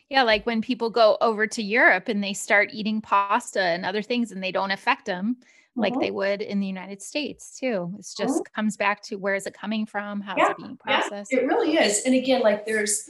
Yeah, 0.10 0.24
like 0.24 0.46
when 0.46 0.62
people 0.62 0.90
go 0.90 1.18
over 1.20 1.48
to 1.48 1.64
Europe 1.64 2.10
and 2.10 2.24
they 2.24 2.34
start 2.34 2.70
eating 2.74 3.02
pasta 3.02 3.62
and 3.62 3.86
other 3.86 4.02
things 4.02 4.32
and 4.32 4.44
they 4.44 4.52
don't 4.52 4.72
affect 4.72 5.06
them, 5.06 5.38
like 5.76 5.94
uh-huh. 5.94 6.00
they 6.00 6.12
would 6.12 6.42
in 6.42 6.60
the 6.60 6.68
United 6.68 7.02
States 7.02 7.58
too. 7.60 7.94
It 8.00 8.06
just 8.18 8.22
uh-huh. 8.22 8.42
comes 8.56 8.78
back 8.78 9.02
to 9.04 9.18
where 9.18 9.36
is 9.36 9.46
it 9.46 9.54
coming 9.54 9.86
from? 9.86 10.22
How 10.22 10.36
yeah, 10.38 10.46
is 10.46 10.50
it 10.52 10.58
being 10.58 10.78
processed? 10.78 11.32
Yeah, 11.34 11.40
it 11.40 11.48
really 11.48 11.78
is. 11.78 12.04
And 12.06 12.16
again, 12.16 12.42
like 12.42 12.66
there's 12.66 13.10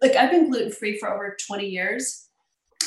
like 0.00 0.12
I've 0.12 0.30
been 0.30 0.50
gluten 0.50 0.72
free 0.72 0.98
for 0.98 1.12
over 1.12 1.36
20 1.46 1.66
years 1.66 2.28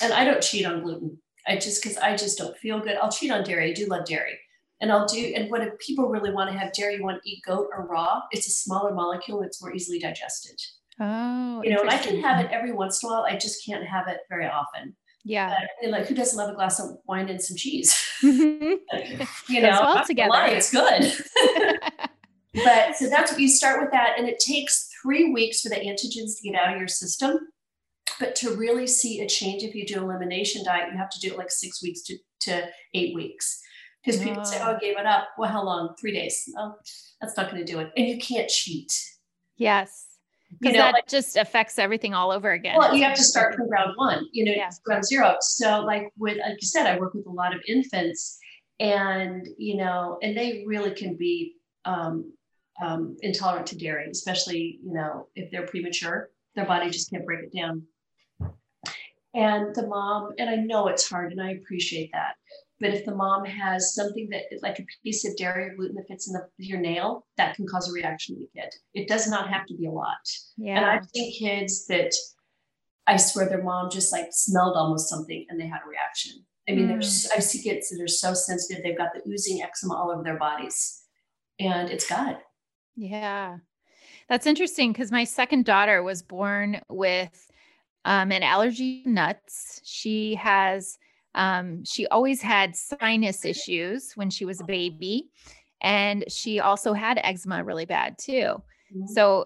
and 0.01 0.13
I 0.13 0.23
don't 0.25 0.41
cheat 0.41 0.65
on 0.65 0.81
gluten. 0.81 1.19
I 1.47 1.57
just 1.57 1.81
because 1.81 1.97
I 1.97 2.15
just 2.15 2.37
don't 2.37 2.57
feel 2.57 2.79
good. 2.79 2.97
I'll 2.97 3.11
cheat 3.11 3.31
on 3.31 3.43
dairy. 3.43 3.71
I 3.71 3.73
do 3.73 3.85
love 3.87 4.05
dairy. 4.05 4.39
And 4.79 4.91
I'll 4.91 5.05
do, 5.05 5.33
and 5.35 5.49
what 5.51 5.61
if 5.61 5.77
people 5.77 6.09
really 6.09 6.33
want 6.33 6.51
to 6.51 6.57
have 6.57 6.73
dairy, 6.73 6.95
you 6.95 7.03
want 7.03 7.21
to 7.21 7.29
eat 7.29 7.43
goat 7.45 7.67
or 7.71 7.85
raw, 7.85 8.21
it's 8.31 8.47
a 8.47 8.49
smaller 8.49 8.95
molecule, 8.95 9.43
it's 9.43 9.61
more 9.61 9.71
easily 9.71 9.99
digested. 9.99 10.59
Oh, 10.99 11.61
you 11.63 11.69
know, 11.69 11.83
I 11.87 11.97
can 11.97 12.19
have 12.21 12.43
it 12.43 12.51
every 12.51 12.71
once 12.71 13.01
in 13.01 13.09
a 13.09 13.13
while. 13.13 13.23
I 13.23 13.37
just 13.37 13.63
can't 13.63 13.85
have 13.85 14.07
it 14.07 14.21
very 14.27 14.47
often. 14.47 14.95
Yeah. 15.23 15.55
and 15.81 15.91
like, 15.91 16.07
who 16.07 16.15
doesn't 16.15 16.37
love 16.37 16.49
a 16.49 16.55
glass 16.55 16.79
of 16.79 16.97
wine 17.05 17.29
and 17.29 17.41
some 17.41 17.57
cheese? 17.57 17.95
You 18.23 18.79
know, 19.61 19.79
well 19.81 20.05
together. 20.05 20.29
Lie, 20.29 20.49
it's 20.49 20.71
good. 20.71 21.11
but 22.53 22.95
so 22.95 23.09
that's 23.09 23.31
what 23.31 23.39
you 23.39 23.49
start 23.49 23.81
with 23.81 23.91
that. 23.91 24.17
And 24.17 24.27
it 24.27 24.39
takes 24.39 24.89
three 25.01 25.31
weeks 25.31 25.61
for 25.61 25.69
the 25.69 25.75
antigens 25.75 26.37
to 26.37 26.49
get 26.49 26.55
out 26.55 26.73
of 26.73 26.79
your 26.79 26.87
system. 26.87 27.39
But 28.19 28.35
to 28.35 28.55
really 28.55 28.85
see 28.85 29.21
a 29.21 29.27
change, 29.27 29.63
if 29.63 29.73
you 29.73 29.87
do 29.87 30.03
elimination 30.03 30.63
diet, 30.63 30.89
you 30.91 30.97
have 30.97 31.09
to 31.09 31.19
do 31.19 31.31
it 31.31 31.37
like 31.37 31.49
six 31.49 31.81
weeks 31.81 32.03
to, 32.03 32.17
to 32.41 32.67
eight 32.93 33.15
weeks. 33.15 33.59
Because 34.05 34.21
people 34.21 34.45
say, 34.45 34.59
oh. 34.61 34.67
oh, 34.67 34.75
I 34.75 34.79
gave 34.79 34.97
it 34.97 35.05
up. 35.07 35.29
Well, 35.37 35.49
how 35.49 35.63
long? 35.63 35.95
Three 35.99 36.13
days. 36.13 36.43
Oh, 36.57 36.75
that's 37.19 37.35
not 37.35 37.49
going 37.49 37.65
to 37.65 37.71
do 37.71 37.79
it. 37.79 37.91
And 37.97 38.07
you 38.07 38.19
can't 38.19 38.49
cheat. 38.49 38.93
Yes 39.57 40.10
because 40.59 40.75
that 40.75 40.93
like, 40.93 41.07
just 41.07 41.37
affects 41.37 41.79
everything 41.79 42.13
all 42.13 42.31
over 42.31 42.51
again. 42.51 42.77
Well, 42.77 42.95
you 42.95 43.03
have 43.03 43.15
to 43.15 43.23
start 43.23 43.55
from 43.55 43.67
ground 43.67 43.93
one, 43.95 44.27
you 44.31 44.45
know, 44.45 44.51
yeah. 44.51 44.69
ground 44.83 45.05
zero. 45.05 45.37
So, 45.41 45.81
like 45.81 46.11
with, 46.17 46.37
like 46.37 46.61
you 46.61 46.67
said, 46.67 46.87
I 46.87 46.99
work 46.99 47.13
with 47.13 47.25
a 47.27 47.31
lot 47.31 47.55
of 47.55 47.61
infants, 47.67 48.37
and 48.79 49.47
you 49.57 49.77
know, 49.77 50.17
and 50.21 50.37
they 50.37 50.63
really 50.67 50.91
can 50.91 51.15
be 51.15 51.55
um, 51.85 52.33
um, 52.81 53.17
intolerant 53.21 53.67
to 53.67 53.77
dairy, 53.77 54.09
especially 54.09 54.79
you 54.83 54.93
know 54.93 55.27
if 55.35 55.51
they're 55.51 55.67
premature, 55.67 56.29
their 56.55 56.65
body 56.65 56.89
just 56.89 57.09
can't 57.09 57.25
break 57.25 57.41
it 57.43 57.55
down. 57.57 57.83
And 59.33 59.73
the 59.73 59.87
mom, 59.87 60.33
and 60.37 60.49
I 60.49 60.55
know 60.55 60.87
it's 60.87 61.09
hard, 61.09 61.31
and 61.31 61.41
I 61.41 61.51
appreciate 61.51 62.11
that. 62.11 62.35
But 62.81 62.95
if 62.95 63.05
the 63.05 63.15
mom 63.15 63.45
has 63.45 63.93
something 63.93 64.27
that 64.31 64.45
like 64.63 64.79
a 64.79 64.85
piece 65.03 65.23
of 65.25 65.37
dairy 65.37 65.65
or 65.65 65.75
gluten 65.75 65.95
that 65.95 66.07
fits 66.07 66.27
in 66.27 66.33
the, 66.33 66.47
your 66.57 66.79
nail, 66.79 67.27
that 67.37 67.55
can 67.55 67.67
cause 67.67 67.87
a 67.87 67.93
reaction 67.93 68.35
in 68.35 68.41
the 68.41 68.59
kid. 68.59 68.73
It 68.95 69.07
does 69.07 69.27
not 69.29 69.49
have 69.49 69.67
to 69.67 69.77
be 69.77 69.85
a 69.85 69.91
lot. 69.91 70.17
Yeah. 70.57 70.77
And 70.77 70.85
I've 70.85 71.05
seen 71.13 71.31
kids 71.39 71.85
that 71.87 72.11
I 73.05 73.17
swear 73.17 73.47
their 73.47 73.63
mom 73.63 73.91
just 73.91 74.11
like 74.11 74.29
smelled 74.31 74.75
almost 74.75 75.09
something 75.09 75.45
and 75.49 75.59
they 75.59 75.67
had 75.67 75.81
a 75.85 75.89
reaction. 75.89 76.43
I 76.67 76.73
mean, 76.73 76.85
mm. 76.85 76.89
there's 76.89 77.29
I 77.35 77.39
see 77.39 77.61
kids 77.61 77.89
that 77.89 78.03
are 78.03 78.07
so 78.07 78.33
sensitive, 78.33 78.83
they've 78.83 78.97
got 78.97 79.09
the 79.13 79.21
oozing 79.29 79.61
eczema 79.61 79.95
all 79.95 80.11
over 80.11 80.23
their 80.23 80.39
bodies. 80.39 81.03
And 81.59 81.89
it's 81.89 82.09
gut. 82.09 82.41
Yeah. 82.95 83.57
That's 84.27 84.47
interesting 84.47 84.91
because 84.91 85.11
my 85.11 85.23
second 85.23 85.65
daughter 85.65 86.01
was 86.01 86.23
born 86.23 86.81
with 86.89 87.47
um, 88.05 88.31
an 88.31 88.41
allergy 88.41 89.03
to 89.03 89.09
nuts. 89.09 89.81
She 89.83 90.35
has 90.35 90.97
um, 91.35 91.83
she 91.85 92.07
always 92.07 92.41
had 92.41 92.75
sinus 92.75 93.45
issues 93.45 94.13
when 94.15 94.29
she 94.29 94.45
was 94.45 94.59
a 94.61 94.65
baby, 94.65 95.29
and 95.81 96.23
she 96.29 96.59
also 96.59 96.93
had 96.93 97.19
eczema 97.23 97.63
really 97.63 97.85
bad 97.85 98.17
too. 98.17 98.61
Mm-hmm. 98.93 99.07
So 99.07 99.45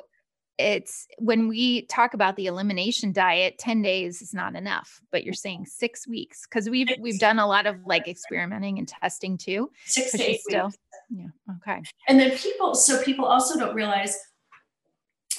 it's 0.57 1.07
when 1.17 1.47
we 1.47 1.85
talk 1.87 2.13
about 2.13 2.35
the 2.35 2.45
elimination 2.45 3.11
diet 3.11 3.57
10 3.57 3.81
days 3.81 4.21
is 4.21 4.33
not 4.33 4.55
enough 4.55 5.01
but 5.11 5.23
you're 5.23 5.33
saying 5.33 5.65
six 5.65 6.07
weeks 6.07 6.45
because 6.47 6.69
we've 6.69 6.89
we've 6.99 7.19
done 7.19 7.39
a 7.39 7.47
lot 7.47 7.65
of 7.65 7.75
like 7.85 8.07
experimenting 8.07 8.79
and 8.79 8.87
testing 8.87 9.37
too 9.37 9.69
six 9.85 10.11
to 10.11 10.23
eight 10.23 10.39
still 10.41 10.67
weeks. 10.67 10.77
yeah 11.09 11.27
okay 11.57 11.81
and 12.07 12.19
then 12.19 12.31
people 12.37 12.73
so 12.73 13.01
people 13.03 13.25
also 13.25 13.59
don't 13.59 13.75
realize 13.75 14.17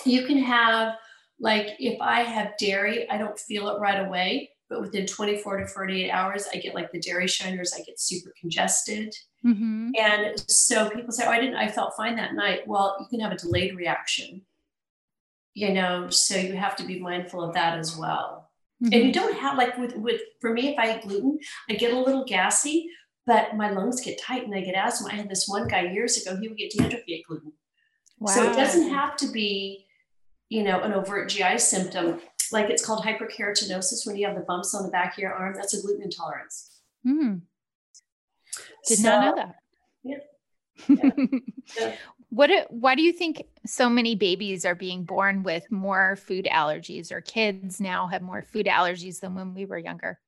you 0.05 0.27
can 0.27 0.39
have 0.39 0.95
like 1.41 1.69
if 1.79 1.99
i 2.01 2.21
have 2.21 2.57
dairy 2.59 3.09
i 3.09 3.17
don't 3.17 3.39
feel 3.39 3.69
it 3.69 3.81
right 3.81 4.07
away 4.07 4.51
but 4.69 4.81
within 4.81 5.07
24 5.07 5.59
to 5.59 5.67
48 5.67 6.11
hours, 6.11 6.49
I 6.53 6.59
get 6.59 6.75
like 6.75 6.91
the 6.91 7.01
dairy 7.01 7.27
shiners, 7.27 7.73
I 7.75 7.83
get 7.83 8.01
super 8.01 8.33
congested. 8.41 9.15
Mm-hmm. 9.45 9.91
And 9.99 10.51
so 10.51 10.91
people 10.91 11.13
say, 11.13 11.25
Oh, 11.27 11.31
I 11.31 11.41
didn't, 11.41 11.57
I 11.57 11.69
felt 11.69 11.95
fine 11.97 12.17
that 12.17 12.35
night. 12.35 12.67
Well, 12.67 12.97
you 13.01 13.07
can 13.09 13.21
have 13.21 13.33
a 13.33 13.37
delayed 13.37 13.77
reaction, 13.77 14.43
you 15.55 15.73
know, 15.73 16.11
so 16.11 16.37
you 16.37 16.55
have 16.57 16.77
to 16.77 16.85
be 16.85 16.99
mindful 16.99 17.43
of 17.43 17.55
that 17.55 17.79
as 17.79 17.97
well. 17.97 18.51
Mm-hmm. 18.83 18.93
And 18.93 19.05
you 19.05 19.13
don't 19.13 19.39
have 19.39 19.57
like 19.57 19.79
with, 19.79 19.97
with, 19.97 20.21
for 20.41 20.53
me, 20.53 20.69
if 20.69 20.79
I 20.79 20.97
eat 20.97 21.03
gluten, 21.03 21.39
I 21.71 21.75
get 21.75 21.95
a 21.95 21.99
little 21.99 22.25
gassy, 22.25 22.89
but 23.25 23.57
my 23.57 23.71
lungs 23.71 24.01
get 24.01 24.21
tight 24.21 24.45
and 24.45 24.55
I 24.55 24.61
get 24.61 24.75
asthma. 24.75 25.09
I 25.11 25.15
had 25.15 25.31
this 25.31 25.47
one 25.49 25.69
guy 25.69 25.83
years 25.83 26.17
ago, 26.19 26.37
he 26.37 26.49
would 26.49 26.59
get 26.59 26.73
dandruff 26.73 27.01
at 27.01 27.23
gluten. 27.27 27.53
Wow. 28.19 28.33
So 28.33 28.51
it 28.51 28.55
doesn't 28.55 28.91
have 28.91 29.17
to 29.19 29.29
be, 29.29 29.87
you 30.49 30.63
know, 30.63 30.81
an 30.81 30.93
overt 30.93 31.29
GI 31.29 31.59
symptom 31.59 32.21
like 32.53 32.71
it's 32.71 32.85
called 32.85 33.05
hyperkeratinosis 33.05 34.07
when 34.07 34.17
you 34.17 34.27
have 34.27 34.37
the 34.37 34.43
bumps 34.43 34.75
on 34.75 34.85
the 34.85 34.91
back 34.91 35.15
of 35.15 35.19
your 35.19 35.33
arm. 35.33 35.55
That's 35.55 35.75
a 35.75 35.83
gluten 35.83 36.03
intolerance. 36.03 36.71
Mm. 37.07 37.43
Did 38.87 38.99
so, 38.99 39.09
not 39.09 39.25
know 39.25 39.43
that. 39.43 39.57
Yeah. 40.03 40.19
yeah. 41.81 41.97
What? 42.31 42.51
Why 42.71 42.95
do 42.95 43.03
you 43.03 43.13
think 43.13 43.43
so 43.65 43.89
many 43.89 44.15
babies 44.15 44.65
are 44.65 44.75
being 44.75 45.05
born 45.05 45.43
with 45.43 45.71
more 45.71 46.17
food 46.17 46.49
allergies, 46.51 47.11
or 47.11 47.21
kids 47.21 47.81
now 47.81 48.07
have 48.09 48.23
more 48.23 48.43
food 48.43 48.67
allergies 48.67 49.21
than 49.21 49.35
when 49.35 49.55
we 49.55 49.65
were 49.65 49.79
younger? 49.79 50.21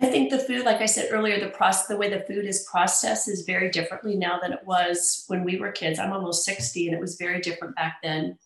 I 0.00 0.06
think 0.06 0.30
the 0.30 0.38
food, 0.38 0.64
like 0.64 0.80
I 0.80 0.86
said 0.86 1.08
earlier, 1.12 1.38
the 1.38 1.48
process, 1.48 1.86
the 1.86 1.96
way 1.96 2.08
the 2.08 2.20
food 2.20 2.44
is 2.44 2.66
processed 2.68 3.28
is 3.28 3.42
very 3.42 3.70
differently 3.70 4.16
now 4.16 4.40
than 4.40 4.52
it 4.52 4.64
was 4.64 5.24
when 5.28 5.44
we 5.44 5.58
were 5.58 5.70
kids. 5.70 5.98
I'm 5.98 6.12
almost 6.12 6.44
60, 6.44 6.88
and 6.88 6.96
it 6.96 7.00
was 7.00 7.16
very 7.16 7.40
different 7.40 7.76
back 7.76 7.98
then 8.02 8.36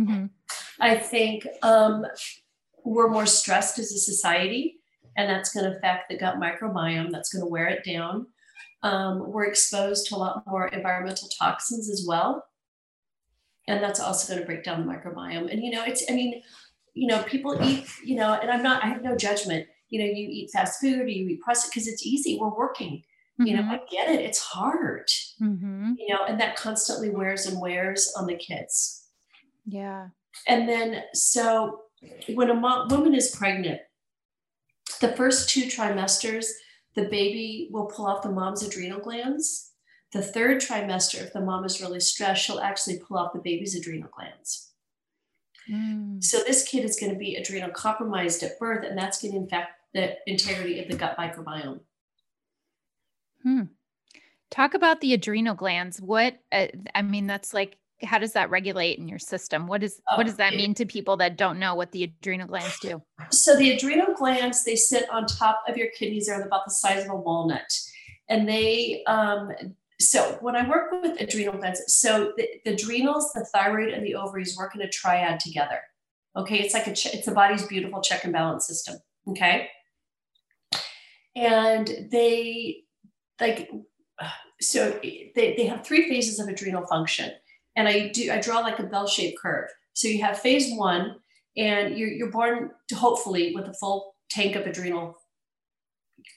Mm-hmm. 0.00 0.26
I 0.80 0.96
think 0.96 1.46
um, 1.62 2.06
we're 2.84 3.10
more 3.10 3.26
stressed 3.26 3.78
as 3.78 3.92
a 3.92 3.98
society, 3.98 4.80
and 5.16 5.28
that's 5.28 5.52
going 5.52 5.70
to 5.70 5.76
affect 5.76 6.08
the 6.08 6.16
gut 6.16 6.36
microbiome. 6.36 7.10
That's 7.10 7.32
going 7.32 7.42
to 7.44 7.50
wear 7.50 7.66
it 7.66 7.84
down. 7.84 8.26
Um, 8.82 9.30
we're 9.30 9.44
exposed 9.44 10.08
to 10.08 10.16
a 10.16 10.18
lot 10.18 10.42
more 10.46 10.68
environmental 10.68 11.28
toxins 11.38 11.90
as 11.90 12.04
well. 12.08 12.46
And 13.68 13.82
that's 13.82 14.00
also 14.00 14.32
going 14.32 14.40
to 14.40 14.46
break 14.46 14.64
down 14.64 14.84
the 14.84 14.92
microbiome. 14.92 15.52
And, 15.52 15.62
you 15.62 15.70
know, 15.70 15.84
it's, 15.84 16.02
I 16.10 16.14
mean, 16.14 16.42
you 16.94 17.06
know, 17.06 17.22
people 17.24 17.62
eat, 17.62 17.86
you 18.02 18.16
know, 18.16 18.32
and 18.32 18.50
I'm 18.50 18.62
not, 18.62 18.82
I 18.82 18.86
have 18.88 19.02
no 19.02 19.16
judgment. 19.16 19.66
You 19.90 20.00
know, 20.00 20.06
you 20.06 20.26
eat 20.30 20.50
fast 20.50 20.80
food 20.80 20.98
or 20.98 21.06
you 21.06 21.28
eat 21.28 21.40
processed 21.40 21.72
because 21.72 21.86
it's 21.86 22.04
easy. 22.04 22.38
We're 22.40 22.56
working. 22.56 23.02
Mm-hmm. 23.40 23.46
You 23.46 23.56
know, 23.56 23.62
mm-hmm. 23.62 23.72
I 23.72 23.80
get 23.90 24.08
it. 24.08 24.20
It's 24.20 24.38
hard. 24.38 25.08
Mm-hmm. 25.40 25.92
You 25.98 26.08
know, 26.08 26.24
and 26.26 26.40
that 26.40 26.56
constantly 26.56 27.10
wears 27.10 27.46
and 27.46 27.60
wears 27.60 28.12
on 28.16 28.26
the 28.26 28.34
kids. 28.34 28.99
Yeah. 29.70 30.08
And 30.46 30.68
then, 30.68 31.04
so 31.14 31.82
when 32.34 32.50
a 32.50 32.54
mom, 32.54 32.88
woman 32.88 33.14
is 33.14 33.34
pregnant, 33.34 33.80
the 35.00 35.12
first 35.12 35.48
two 35.48 35.64
trimesters, 35.64 36.46
the 36.94 37.04
baby 37.04 37.68
will 37.70 37.86
pull 37.86 38.06
off 38.06 38.22
the 38.22 38.30
mom's 38.30 38.62
adrenal 38.62 39.00
glands. 39.00 39.72
The 40.12 40.22
third 40.22 40.60
trimester, 40.60 41.22
if 41.22 41.32
the 41.32 41.40
mom 41.40 41.64
is 41.64 41.80
really 41.80 42.00
stressed, 42.00 42.44
she'll 42.44 42.58
actually 42.58 42.98
pull 42.98 43.16
off 43.16 43.32
the 43.32 43.40
baby's 43.40 43.76
adrenal 43.76 44.10
glands. 44.12 44.72
Mm. 45.70 46.22
So 46.22 46.38
this 46.38 46.66
kid 46.66 46.84
is 46.84 46.98
going 46.98 47.12
to 47.12 47.18
be 47.18 47.36
adrenal 47.36 47.70
compromised 47.70 48.42
at 48.42 48.58
birth, 48.58 48.84
and 48.84 48.98
that's 48.98 49.22
going 49.22 49.32
to 49.32 49.38
infect 49.38 49.70
the 49.94 50.16
integrity 50.26 50.80
of 50.80 50.88
the 50.88 50.96
gut 50.96 51.16
microbiome. 51.16 51.80
Hmm. 53.42 53.62
Talk 54.50 54.74
about 54.74 55.00
the 55.00 55.14
adrenal 55.14 55.54
glands. 55.54 56.00
What 56.00 56.38
uh, 56.50 56.66
I 56.94 57.02
mean, 57.02 57.26
that's 57.26 57.54
like 57.54 57.76
how 58.02 58.18
does 58.18 58.32
that 58.32 58.50
regulate 58.50 58.98
in 58.98 59.08
your 59.08 59.18
system? 59.18 59.66
What 59.66 59.82
is 59.82 60.00
what 60.16 60.26
does 60.26 60.36
that 60.36 60.54
mean 60.54 60.74
to 60.74 60.86
people 60.86 61.16
that 61.18 61.36
don't 61.36 61.58
know 61.58 61.74
what 61.74 61.92
the 61.92 62.04
adrenal 62.04 62.46
glands 62.46 62.78
do? 62.80 63.02
So 63.30 63.56
the 63.56 63.72
adrenal 63.72 64.14
glands 64.14 64.64
they 64.64 64.76
sit 64.76 65.08
on 65.10 65.26
top 65.26 65.62
of 65.68 65.76
your 65.76 65.88
kidneys. 65.96 66.26
They're 66.26 66.40
about 66.40 66.64
the 66.64 66.70
size 66.70 67.04
of 67.04 67.10
a 67.10 67.16
walnut, 67.16 67.78
and 68.28 68.48
they. 68.48 69.04
Um, 69.06 69.50
so 70.00 70.38
when 70.40 70.56
I 70.56 70.66
work 70.66 70.92
with 70.92 71.20
adrenal 71.20 71.58
glands, 71.58 71.82
so 71.88 72.32
the, 72.38 72.48
the 72.64 72.72
adrenals, 72.72 73.32
the 73.34 73.44
thyroid, 73.44 73.92
and 73.92 74.04
the 74.04 74.14
ovaries 74.14 74.56
work 74.56 74.74
in 74.74 74.80
a 74.80 74.88
triad 74.88 75.40
together. 75.40 75.80
Okay, 76.36 76.58
it's 76.60 76.72
like 76.72 76.86
a 76.86 76.92
it's 76.92 77.26
the 77.26 77.32
body's 77.32 77.66
beautiful 77.66 78.00
check 78.00 78.24
and 78.24 78.32
balance 78.32 78.66
system. 78.66 78.96
Okay, 79.28 79.68
and 81.36 82.08
they 82.10 82.84
like 83.40 83.70
so 84.60 84.98
they, 85.02 85.32
they 85.34 85.66
have 85.66 85.84
three 85.84 86.08
phases 86.08 86.38
of 86.38 86.48
adrenal 86.48 86.86
function 86.86 87.32
and 87.76 87.88
I 87.88 88.08
do 88.08 88.30
I 88.30 88.40
draw 88.40 88.60
like 88.60 88.78
a 88.78 88.84
bell-shaped 88.84 89.38
curve. 89.38 89.68
So 89.92 90.08
you 90.08 90.22
have 90.22 90.38
phase 90.38 90.72
one, 90.76 91.16
and 91.56 91.96
you're 91.96 92.08
you're 92.10 92.30
born 92.30 92.70
to 92.88 92.94
hopefully 92.94 93.54
with 93.54 93.66
a 93.66 93.74
full 93.74 94.14
tank 94.30 94.56
of 94.56 94.66
adrenal 94.66 95.16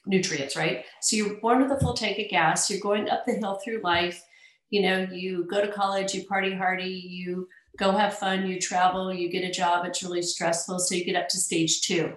nutrients, 0.06 0.56
right? 0.56 0.84
So 1.00 1.16
you're 1.16 1.40
born 1.40 1.62
with 1.62 1.72
a 1.72 1.80
full 1.80 1.94
tank 1.94 2.18
of 2.18 2.28
gas. 2.28 2.70
You're 2.70 2.80
going 2.80 3.08
up 3.08 3.24
the 3.26 3.34
hill 3.34 3.60
through 3.62 3.80
life. 3.82 4.22
You 4.70 4.82
know, 4.82 5.06
you 5.12 5.46
go 5.50 5.60
to 5.64 5.70
college, 5.70 6.14
you 6.14 6.24
party 6.26 6.52
hardy, 6.52 7.06
you 7.08 7.48
go 7.78 7.92
have 7.92 8.18
fun, 8.18 8.46
you 8.46 8.60
travel, 8.60 9.12
you 9.12 9.30
get 9.30 9.44
a 9.44 9.50
job. 9.50 9.84
It's 9.84 10.02
really 10.02 10.22
stressful. 10.22 10.78
So 10.80 10.94
you 10.94 11.04
get 11.04 11.16
up 11.16 11.28
to 11.28 11.38
stage 11.38 11.82
two. 11.82 12.14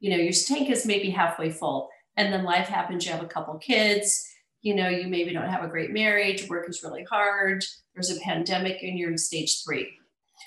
You 0.00 0.10
know, 0.10 0.16
your 0.16 0.32
tank 0.32 0.70
is 0.70 0.86
maybe 0.86 1.10
halfway 1.10 1.50
full, 1.50 1.88
and 2.16 2.32
then 2.32 2.44
life 2.44 2.68
happens. 2.68 3.04
You 3.04 3.12
have 3.12 3.22
a 3.22 3.26
couple 3.26 3.56
kids. 3.58 4.24
You 4.68 4.74
know, 4.74 4.88
you 4.88 5.08
maybe 5.08 5.32
don't 5.32 5.48
have 5.48 5.64
a 5.64 5.68
great 5.68 5.92
marriage. 5.92 6.48
Work 6.48 6.68
is 6.68 6.82
really 6.82 7.04
hard 7.04 7.64
there's 7.98 8.16
a 8.16 8.20
pandemic 8.20 8.82
and 8.82 8.96
you're 8.96 9.10
in 9.10 9.18
stage 9.18 9.64
three. 9.64 9.88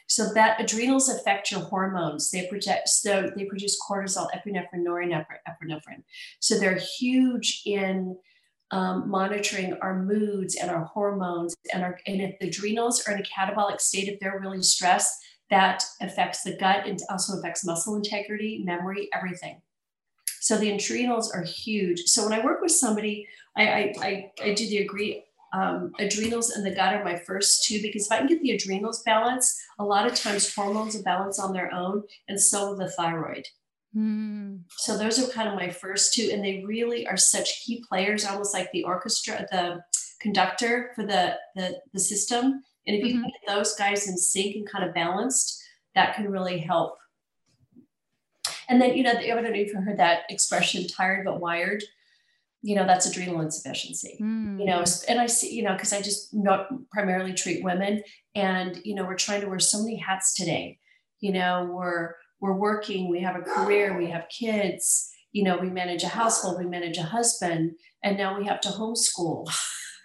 So 0.07 0.33
that 0.33 0.61
adrenals 0.61 1.09
affect 1.09 1.51
your 1.51 1.61
hormones. 1.61 2.31
They 2.31 2.47
project, 2.47 2.87
so 2.87 3.29
they 3.35 3.45
produce 3.45 3.77
cortisol, 3.81 4.27
epinephrine, 4.33 4.85
norepinephrine. 4.85 6.03
So 6.39 6.57
they're 6.57 6.79
huge 6.99 7.61
in 7.65 8.17
um, 8.71 9.09
monitoring 9.09 9.73
our 9.81 10.01
moods 10.01 10.55
and 10.55 10.71
our 10.71 10.85
hormones. 10.85 11.53
And, 11.73 11.83
our, 11.83 11.97
and 12.07 12.21
if 12.21 12.39
the 12.39 12.47
adrenals 12.47 13.05
are 13.05 13.13
in 13.13 13.19
a 13.19 13.23
catabolic 13.23 13.81
state, 13.81 14.07
if 14.07 14.19
they're 14.19 14.39
really 14.39 14.63
stressed, 14.63 15.13
that 15.49 15.83
affects 15.99 16.43
the 16.43 16.55
gut 16.55 16.87
and 16.87 16.99
also 17.09 17.37
affects 17.37 17.65
muscle 17.65 17.95
integrity, 17.95 18.63
memory, 18.63 19.09
everything. 19.13 19.61
So 20.39 20.57
the 20.57 20.71
adrenals 20.71 21.31
are 21.31 21.43
huge. 21.43 22.03
So 22.05 22.23
when 22.23 22.33
I 22.33 22.43
work 22.43 22.61
with 22.61 22.71
somebody, 22.71 23.27
I, 23.57 23.67
I, 23.67 23.93
I, 24.01 24.31
I 24.43 24.53
do 24.53 24.67
the 24.67 24.79
agree 24.79 25.23
um, 25.53 25.91
adrenals 25.99 26.51
and 26.51 26.65
the 26.65 26.73
gut 26.73 26.93
are 26.93 27.03
my 27.03 27.17
first 27.17 27.65
two 27.65 27.81
because 27.81 28.05
if 28.05 28.11
I 28.11 28.19
can 28.19 28.27
get 28.27 28.41
the 28.41 28.51
adrenals 28.51 29.03
balanced, 29.03 29.59
a 29.79 29.85
lot 29.85 30.07
of 30.07 30.15
times 30.15 30.53
hormones 30.53 30.95
are 30.95 31.03
balanced 31.03 31.39
on 31.39 31.53
their 31.53 31.73
own, 31.73 32.03
and 32.29 32.39
so 32.39 32.69
will 32.69 32.77
the 32.77 32.89
thyroid. 32.89 33.45
Mm. 33.95 34.61
So 34.77 34.97
those 34.97 35.19
are 35.19 35.29
kind 35.31 35.49
of 35.49 35.55
my 35.55 35.69
first 35.69 36.13
two, 36.13 36.29
and 36.31 36.43
they 36.43 36.63
really 36.65 37.05
are 37.05 37.17
such 37.17 37.63
key 37.65 37.83
players, 37.87 38.25
almost 38.25 38.53
like 38.53 38.71
the 38.71 38.85
orchestra, 38.85 39.45
the 39.51 39.83
conductor 40.21 40.91
for 40.95 41.05
the 41.05 41.35
the, 41.55 41.81
the 41.93 41.99
system. 41.99 42.63
And 42.87 42.95
if 42.95 43.05
you 43.05 43.15
mm-hmm. 43.15 43.23
get 43.23 43.55
those 43.55 43.75
guys 43.75 44.07
in 44.07 44.17
sync 44.17 44.55
and 44.55 44.69
kind 44.69 44.85
of 44.85 44.95
balanced, 44.95 45.61
that 45.95 46.15
can 46.15 46.31
really 46.31 46.59
help. 46.59 46.97
And 48.69 48.81
then, 48.81 48.95
you 48.95 49.03
know, 49.03 49.11
I 49.11 49.27
don't 49.27 49.43
know 49.43 49.49
if 49.49 49.73
you've 49.73 49.83
heard 49.83 49.99
that 49.99 50.21
expression, 50.29 50.87
tired 50.87 51.25
but 51.25 51.41
wired 51.41 51.83
you 52.63 52.75
know 52.75 52.85
that's 52.85 53.05
adrenal 53.05 53.41
insufficiency. 53.41 54.17
Mm. 54.21 54.59
you 54.59 54.65
know 54.65 54.83
and 55.07 55.19
i 55.19 55.25
see 55.25 55.53
you 55.53 55.63
know 55.63 55.73
because 55.73 55.93
i 55.93 56.01
just 56.01 56.33
not 56.33 56.67
primarily 56.91 57.33
treat 57.33 57.63
women 57.63 58.01
and 58.35 58.79
you 58.83 58.95
know 58.95 59.03
we're 59.03 59.15
trying 59.15 59.41
to 59.41 59.47
wear 59.47 59.59
so 59.59 59.79
many 59.79 59.97
hats 59.97 60.33
today. 60.33 60.79
You 61.19 61.33
know 61.33 61.69
we're 61.71 62.15
we're 62.39 62.53
working 62.53 63.09
we 63.09 63.21
have 63.21 63.35
a 63.35 63.41
career 63.41 63.97
we 63.97 64.09
have 64.09 64.25
kids 64.29 65.09
you 65.31 65.43
know 65.43 65.57
we 65.57 65.69
manage 65.69 66.03
a 66.03 66.07
household 66.07 66.57
we 66.57 66.65
manage 66.65 66.97
a 66.97 67.03
husband 67.03 67.71
and 68.03 68.17
now 68.17 68.37
we 68.37 68.45
have 68.45 68.61
to 68.61 68.69
homeschool. 68.69 69.47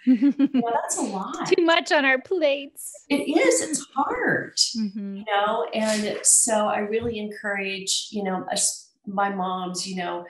Well, 0.08 0.72
that's 0.72 0.98
a 0.98 1.02
lot. 1.02 1.48
Too 1.48 1.64
much 1.64 1.90
on 1.90 2.04
our 2.04 2.20
plates. 2.20 2.92
It 3.08 3.28
is 3.36 3.60
it's 3.60 3.84
hard 3.92 4.54
mm-hmm. 4.56 5.16
you 5.16 5.24
know 5.26 5.66
and 5.74 6.24
so 6.24 6.68
i 6.68 6.78
really 6.78 7.18
encourage 7.18 8.06
you 8.12 8.22
know 8.22 8.46
us, 8.52 8.92
my 9.04 9.30
moms 9.30 9.84
you 9.84 9.96
know 9.96 10.24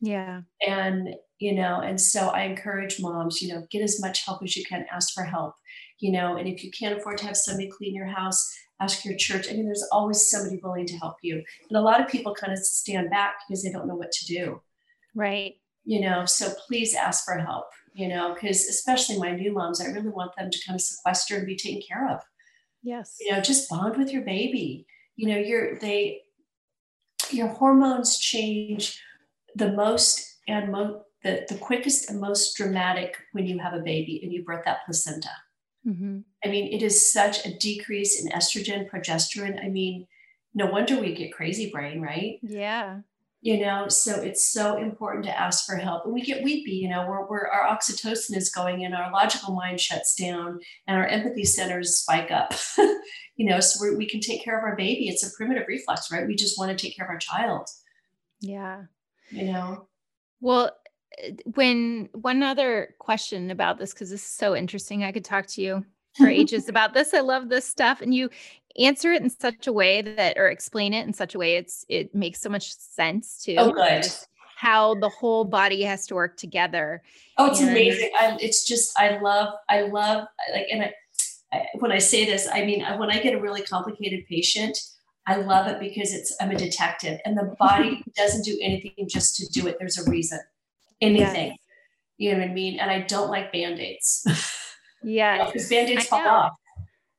yeah. 0.00 0.42
And, 0.66 1.14
you 1.38 1.54
know, 1.54 1.80
and 1.80 2.00
so 2.00 2.28
I 2.28 2.42
encourage 2.42 3.00
moms, 3.00 3.42
you 3.42 3.52
know, 3.52 3.66
get 3.70 3.82
as 3.82 4.00
much 4.00 4.24
help 4.24 4.42
as 4.42 4.56
you 4.56 4.64
can, 4.64 4.86
ask 4.92 5.12
for 5.12 5.24
help, 5.24 5.54
you 5.98 6.12
know, 6.12 6.36
and 6.36 6.48
if 6.48 6.62
you 6.62 6.70
can't 6.70 6.98
afford 6.98 7.18
to 7.18 7.26
have 7.26 7.36
somebody 7.36 7.68
clean 7.68 7.94
your 7.94 8.06
house, 8.06 8.48
ask 8.80 9.04
your 9.04 9.16
church. 9.16 9.48
I 9.48 9.54
mean, 9.54 9.64
there's 9.64 9.86
always 9.90 10.30
somebody 10.30 10.60
willing 10.62 10.86
to 10.86 10.96
help 10.98 11.16
you. 11.22 11.42
And 11.68 11.76
a 11.76 11.82
lot 11.82 12.00
of 12.00 12.08
people 12.08 12.34
kind 12.34 12.52
of 12.52 12.58
stand 12.58 13.10
back 13.10 13.36
because 13.46 13.62
they 13.62 13.70
don't 13.70 13.88
know 13.88 13.96
what 13.96 14.12
to 14.12 14.26
do. 14.26 14.60
Right. 15.14 15.54
You 15.84 16.00
know, 16.00 16.24
so 16.26 16.52
please 16.66 16.94
ask 16.94 17.24
for 17.24 17.38
help, 17.38 17.66
you 17.94 18.08
know, 18.08 18.34
because 18.34 18.66
especially 18.68 19.18
my 19.18 19.32
new 19.32 19.52
moms, 19.52 19.80
I 19.80 19.86
really 19.86 20.10
want 20.10 20.32
them 20.36 20.50
to 20.50 20.58
kind 20.66 20.76
of 20.76 20.82
sequester 20.82 21.36
and 21.36 21.46
be 21.46 21.56
taken 21.56 21.82
care 21.86 22.08
of. 22.08 22.20
Yes. 22.82 23.16
You 23.20 23.32
know, 23.32 23.40
just 23.40 23.68
bond 23.68 23.96
with 23.96 24.12
your 24.12 24.22
baby. 24.22 24.86
You 25.16 25.28
know, 25.28 25.38
you're, 25.38 25.78
they, 25.80 26.20
your 27.30 27.48
hormones 27.48 28.18
change 28.18 29.02
the 29.54 29.72
most 29.72 30.38
and 30.46 30.72
mo- 30.72 31.02
the, 31.22 31.46
the 31.48 31.56
quickest 31.56 32.10
and 32.10 32.20
most 32.20 32.56
dramatic 32.56 33.16
when 33.32 33.46
you 33.46 33.58
have 33.58 33.74
a 33.74 33.80
baby 33.80 34.20
and 34.22 34.32
you 34.32 34.44
birth 34.44 34.64
that 34.64 34.84
placenta. 34.86 35.30
Mm-hmm. 35.86 36.18
I 36.44 36.48
mean, 36.48 36.72
it 36.72 36.82
is 36.82 37.12
such 37.12 37.44
a 37.44 37.56
decrease 37.58 38.22
in 38.22 38.30
estrogen, 38.30 38.88
progesterone. 38.90 39.62
I 39.64 39.68
mean, 39.68 40.06
no 40.54 40.66
wonder 40.66 40.98
we 40.98 41.14
get 41.14 41.32
crazy 41.32 41.70
brain, 41.70 42.00
right? 42.00 42.38
Yeah. 42.42 43.00
You 43.40 43.60
know, 43.60 43.88
so 43.88 44.20
it's 44.20 44.50
so 44.50 44.78
important 44.78 45.24
to 45.26 45.38
ask 45.38 45.64
for 45.64 45.76
help. 45.76 46.04
And 46.04 46.12
we 46.12 46.22
get 46.22 46.42
weepy, 46.42 46.72
you 46.72 46.88
know, 46.88 47.06
where, 47.06 47.20
where 47.20 47.46
our 47.46 47.68
oxytocin 47.68 48.36
is 48.36 48.50
going 48.50 48.84
and 48.84 48.94
our 48.94 49.12
logical 49.12 49.54
mind 49.54 49.80
shuts 49.80 50.16
down 50.16 50.58
and 50.88 50.96
our 50.96 51.06
empathy 51.06 51.44
centers 51.44 51.98
spike 51.98 52.32
up. 52.32 52.52
you 53.36 53.48
know, 53.48 53.60
so 53.60 53.94
we 53.96 54.08
can 54.08 54.20
take 54.20 54.42
care 54.42 54.58
of 54.58 54.64
our 54.64 54.74
baby. 54.74 55.08
It's 55.08 55.24
a 55.24 55.36
primitive 55.36 55.68
reflex, 55.68 56.10
right? 56.10 56.26
We 56.26 56.34
just 56.34 56.58
want 56.58 56.76
to 56.76 56.84
take 56.84 56.96
care 56.96 57.06
of 57.06 57.10
our 57.10 57.18
child. 57.18 57.68
Yeah 58.40 58.82
you 59.30 59.52
know? 59.52 59.86
Well 60.40 60.70
eh, 61.18 61.32
when 61.54 62.08
one 62.12 62.42
other 62.42 62.94
question 62.98 63.50
about 63.50 63.78
this 63.78 63.92
because 63.92 64.10
this 64.10 64.22
is 64.22 64.28
so 64.28 64.54
interesting 64.54 65.04
i 65.04 65.12
could 65.12 65.24
talk 65.24 65.46
to 65.46 65.62
you 65.62 65.84
for 66.16 66.28
ages 66.28 66.68
about 66.68 66.94
this 66.94 67.14
i 67.14 67.20
love 67.20 67.48
this 67.48 67.66
stuff 67.66 68.00
and 68.00 68.14
you 68.14 68.30
answer 68.78 69.12
it 69.12 69.22
in 69.22 69.30
such 69.30 69.66
a 69.66 69.72
way 69.72 70.02
that 70.02 70.38
or 70.38 70.48
explain 70.48 70.94
it 70.94 71.06
in 71.06 71.12
such 71.12 71.34
a 71.34 71.38
way 71.38 71.56
it's 71.56 71.84
it 71.88 72.14
makes 72.14 72.40
so 72.40 72.48
much 72.48 72.74
sense 72.76 73.42
to 73.44 73.56
oh 73.56 73.72
good. 73.72 74.06
How 74.56 74.96
the 74.96 75.08
whole 75.08 75.44
body 75.44 75.82
has 75.82 76.06
to 76.08 76.14
work 76.16 76.36
together 76.36 77.02
oh 77.36 77.46
it's 77.46 77.60
and, 77.60 77.70
amazing. 77.70 78.10
I, 78.18 78.36
it's 78.40 78.66
just 78.66 78.98
i 78.98 79.18
love 79.20 79.54
i 79.68 79.82
love 79.82 80.26
like 80.52 80.66
and 80.72 80.82
I, 80.82 80.92
I, 81.52 81.66
when 81.74 81.92
i 81.92 81.98
say 81.98 82.24
this 82.24 82.48
i 82.52 82.64
mean 82.64 82.84
when 82.98 83.10
i 83.10 83.20
get 83.20 83.34
a 83.34 83.40
really 83.40 83.62
complicated 83.62 84.26
patient 84.28 84.76
I 85.28 85.36
love 85.36 85.66
it 85.66 85.78
because 85.78 86.14
it's 86.14 86.34
I'm 86.40 86.50
a 86.50 86.56
detective 86.56 87.20
and 87.26 87.36
the 87.36 87.54
body 87.58 88.02
doesn't 88.16 88.46
do 88.46 88.58
anything 88.62 89.06
just 89.06 89.36
to 89.36 89.46
do 89.48 89.66
it. 89.66 89.76
There's 89.78 89.98
a 89.98 90.10
reason. 90.10 90.40
Anything. 91.02 91.56
You 92.16 92.32
know 92.32 92.38
what 92.38 92.48
I 92.48 92.52
mean? 92.52 92.80
And 92.80 92.90
I 92.90 93.02
don't 93.02 93.30
like 93.30 93.52
band-aids. 93.52 94.26
Yeah. 95.00 95.46
Because 95.46 95.68
band-aids 95.68 96.06
fall 96.06 96.26
off. 96.26 96.56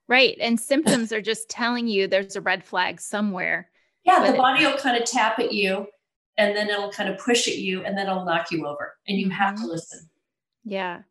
Right. 0.09 0.35
And 0.41 0.59
symptoms 0.59 1.13
are 1.13 1.21
just 1.21 1.49
telling 1.49 1.87
you 1.87 2.07
there's 2.07 2.35
a 2.35 2.41
red 2.41 2.65
flag 2.65 2.99
somewhere. 2.99 3.69
Yeah, 4.03 4.29
the 4.29 4.37
body 4.37 4.65
will 4.65 4.77
kind 4.77 5.01
of 5.01 5.05
tap 5.05 5.39
at 5.39 5.53
you 5.53 5.87
and 6.37 6.57
then 6.57 6.69
it'll 6.69 6.91
kind 6.91 7.07
of 7.07 7.17
push 7.19 7.47
at 7.47 7.57
you 7.57 7.85
and 7.85 7.97
then 7.97 8.07
it'll 8.07 8.25
knock 8.25 8.51
you 8.51 8.67
over 8.67 8.97
and 9.07 9.17
you 9.17 9.27
mm-hmm. 9.27 9.33
have 9.35 9.55
to 9.55 9.61
mm-hmm. 9.61 9.69
listen. 9.69 10.09
Yeah. 10.65 11.03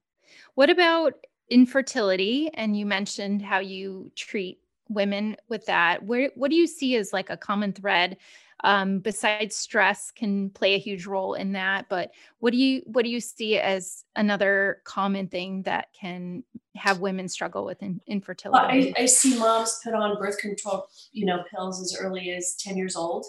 What 0.56 0.68
about 0.68 1.14
infertility? 1.48 2.50
And 2.52 2.76
you 2.76 2.84
mentioned 2.84 3.40
how 3.40 3.60
you 3.60 4.12
treat 4.14 4.58
women 4.88 5.36
with 5.48 5.66
that. 5.66 6.04
Where 6.04 6.30
what 6.34 6.50
do 6.50 6.56
you 6.56 6.66
see 6.66 6.96
as 6.96 7.12
like 7.12 7.30
a 7.30 7.36
common 7.36 7.72
thread? 7.72 8.16
Um, 8.64 8.98
besides 8.98 9.54
stress 9.54 10.10
can 10.10 10.50
play 10.50 10.74
a 10.74 10.78
huge 10.78 11.06
role 11.06 11.34
in 11.34 11.52
that, 11.52 11.88
but 11.88 12.10
what 12.40 12.50
do 12.50 12.56
you 12.56 12.82
what 12.86 13.04
do 13.04 13.10
you 13.10 13.20
see 13.20 13.56
as 13.56 14.04
another 14.16 14.82
common 14.84 15.28
thing 15.28 15.62
that 15.62 15.88
can 15.98 16.42
have 16.74 16.98
women 16.98 17.28
struggle 17.28 17.64
with 17.64 17.80
in, 17.82 18.00
infertility? 18.08 18.58
Well, 18.58 18.94
I, 18.98 19.02
I 19.02 19.06
see 19.06 19.38
moms 19.38 19.78
put 19.84 19.94
on 19.94 20.18
birth 20.18 20.38
control, 20.38 20.88
you 21.12 21.24
know, 21.24 21.44
pills 21.50 21.80
as 21.80 21.96
early 22.00 22.30
as 22.32 22.56
10 22.56 22.76
years 22.76 22.96
old. 22.96 23.26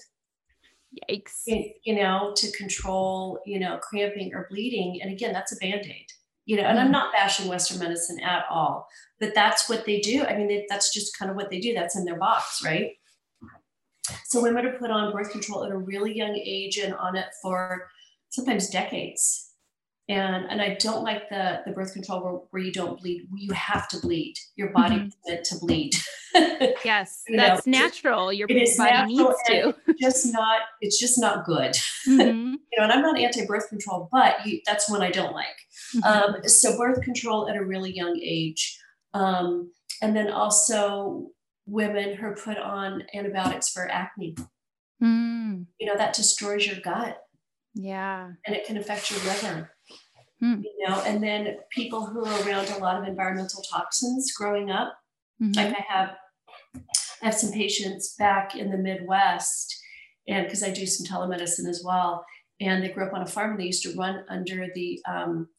Yikes. 1.11 1.43
You 1.83 1.95
know, 1.95 2.33
to 2.35 2.51
control, 2.53 3.39
you 3.45 3.59
know, 3.59 3.77
cramping 3.77 4.33
or 4.33 4.47
bleeding. 4.49 4.99
And 5.03 5.11
again, 5.11 5.31
that's 5.31 5.51
a 5.51 5.57
band-aid 5.57 6.07
you 6.49 6.55
know, 6.55 6.63
and 6.63 6.79
I'm 6.79 6.85
mm-hmm. 6.85 6.93
not 6.93 7.13
bashing 7.13 7.47
Western 7.47 7.77
medicine 7.77 8.19
at 8.21 8.43
all, 8.49 8.87
but 9.19 9.35
that's 9.35 9.69
what 9.69 9.85
they 9.85 9.99
do. 9.99 10.23
I 10.23 10.35
mean, 10.35 10.47
they, 10.47 10.65
that's 10.67 10.91
just 10.91 11.15
kind 11.15 11.29
of 11.29 11.37
what 11.37 11.51
they 11.51 11.59
do. 11.59 11.75
That's 11.75 11.95
in 11.95 12.05
their 12.05 12.17
box, 12.17 12.65
right? 12.65 12.93
So 14.25 14.41
women 14.41 14.65
are 14.65 14.79
put 14.79 14.89
on 14.89 15.13
birth 15.13 15.29
control 15.31 15.63
at 15.63 15.69
a 15.69 15.77
really 15.77 16.17
young 16.17 16.35
age 16.35 16.79
and 16.79 16.95
on 16.95 17.15
it 17.15 17.27
for 17.43 17.87
sometimes 18.29 18.67
decades. 18.67 19.48
And, 20.09 20.47
and 20.49 20.59
I 20.59 20.73
don't 20.79 21.03
like 21.03 21.29
the, 21.29 21.61
the 21.67 21.71
birth 21.71 21.93
control 21.93 22.23
where, 22.23 22.33
where 22.49 22.63
you 22.63 22.71
don't 22.71 22.99
bleed. 22.99 23.27
You 23.31 23.53
have 23.53 23.87
to 23.89 23.99
bleed. 23.99 24.37
Your 24.55 24.71
body 24.71 24.95
mm-hmm. 24.95 25.07
is 25.07 25.15
meant 25.27 25.45
to 25.45 25.59
bleed. 25.59 25.95
yes, 26.83 27.23
that's 27.31 27.67
know, 27.67 27.79
natural. 27.79 28.33
Your 28.33 28.47
body 28.47 28.65
needs 29.05 29.35
to. 29.45 29.75
just 30.01 30.33
not. 30.33 30.61
It's 30.81 30.99
just 30.99 31.19
not 31.19 31.45
good. 31.45 31.75
Mm-hmm. 32.07 32.53
you 32.71 32.77
know, 32.77 32.83
and 32.83 32.91
I'm 32.91 33.01
not 33.01 33.19
anti-birth 33.19 33.69
control, 33.69 34.09
but 34.11 34.43
you, 34.45 34.61
that's 34.65 34.89
one 34.89 35.01
I 35.01 35.11
don't 35.11 35.33
like. 35.33 35.47
Mm-hmm. 35.95 36.03
Um, 36.03 36.47
so 36.47 36.75
birth 36.75 37.01
control 37.03 37.47
at 37.49 37.55
a 37.55 37.63
really 37.63 37.93
young 37.93 38.17
age, 38.23 38.79
um, 39.13 39.71
and 40.01 40.15
then 40.15 40.31
also 40.31 41.27
women 41.67 42.15
who 42.15 42.25
are 42.25 42.35
put 42.35 42.57
on 42.57 43.03
antibiotics 43.13 43.69
for 43.69 43.87
acne. 43.91 44.35
Mm. 45.03 45.65
You 45.79 45.87
know 45.87 45.97
that 45.97 46.15
destroys 46.15 46.65
your 46.65 46.79
gut. 46.79 47.21
Yeah, 47.75 48.31
and 48.47 48.55
it 48.55 48.65
can 48.65 48.77
affect 48.77 49.11
your 49.11 49.19
liver. 49.19 49.71
Mm. 50.43 50.63
You 50.63 50.87
know, 50.87 51.01
and 51.05 51.21
then 51.21 51.57
people 51.69 52.05
who 52.05 52.25
are 52.25 52.47
around 52.47 52.69
a 52.69 52.77
lot 52.77 53.01
of 53.01 53.07
environmental 53.07 53.61
toxins 53.61 54.31
growing 54.31 54.71
up. 54.71 54.97
Mm-hmm. 55.41 55.53
Like 55.53 55.75
I 55.77 55.93
have, 55.93 56.15
I 57.21 57.25
have 57.25 57.35
some 57.35 57.51
patients 57.51 58.15
back 58.17 58.55
in 58.55 58.71
the 58.71 58.77
Midwest, 58.77 59.75
and 60.27 60.45
because 60.45 60.63
I 60.63 60.71
do 60.71 60.85
some 60.85 61.05
telemedicine 61.05 61.67
as 61.67 61.83
well, 61.85 62.25
and 62.61 62.83
they 62.83 62.89
grew 62.89 63.05
up 63.05 63.13
on 63.13 63.21
a 63.21 63.27
farm. 63.27 63.51
And 63.51 63.59
they 63.59 63.65
used 63.65 63.83
to 63.83 63.95
run 63.95 64.23
under 64.29 64.67
the 64.73 65.01
um, 65.09 65.49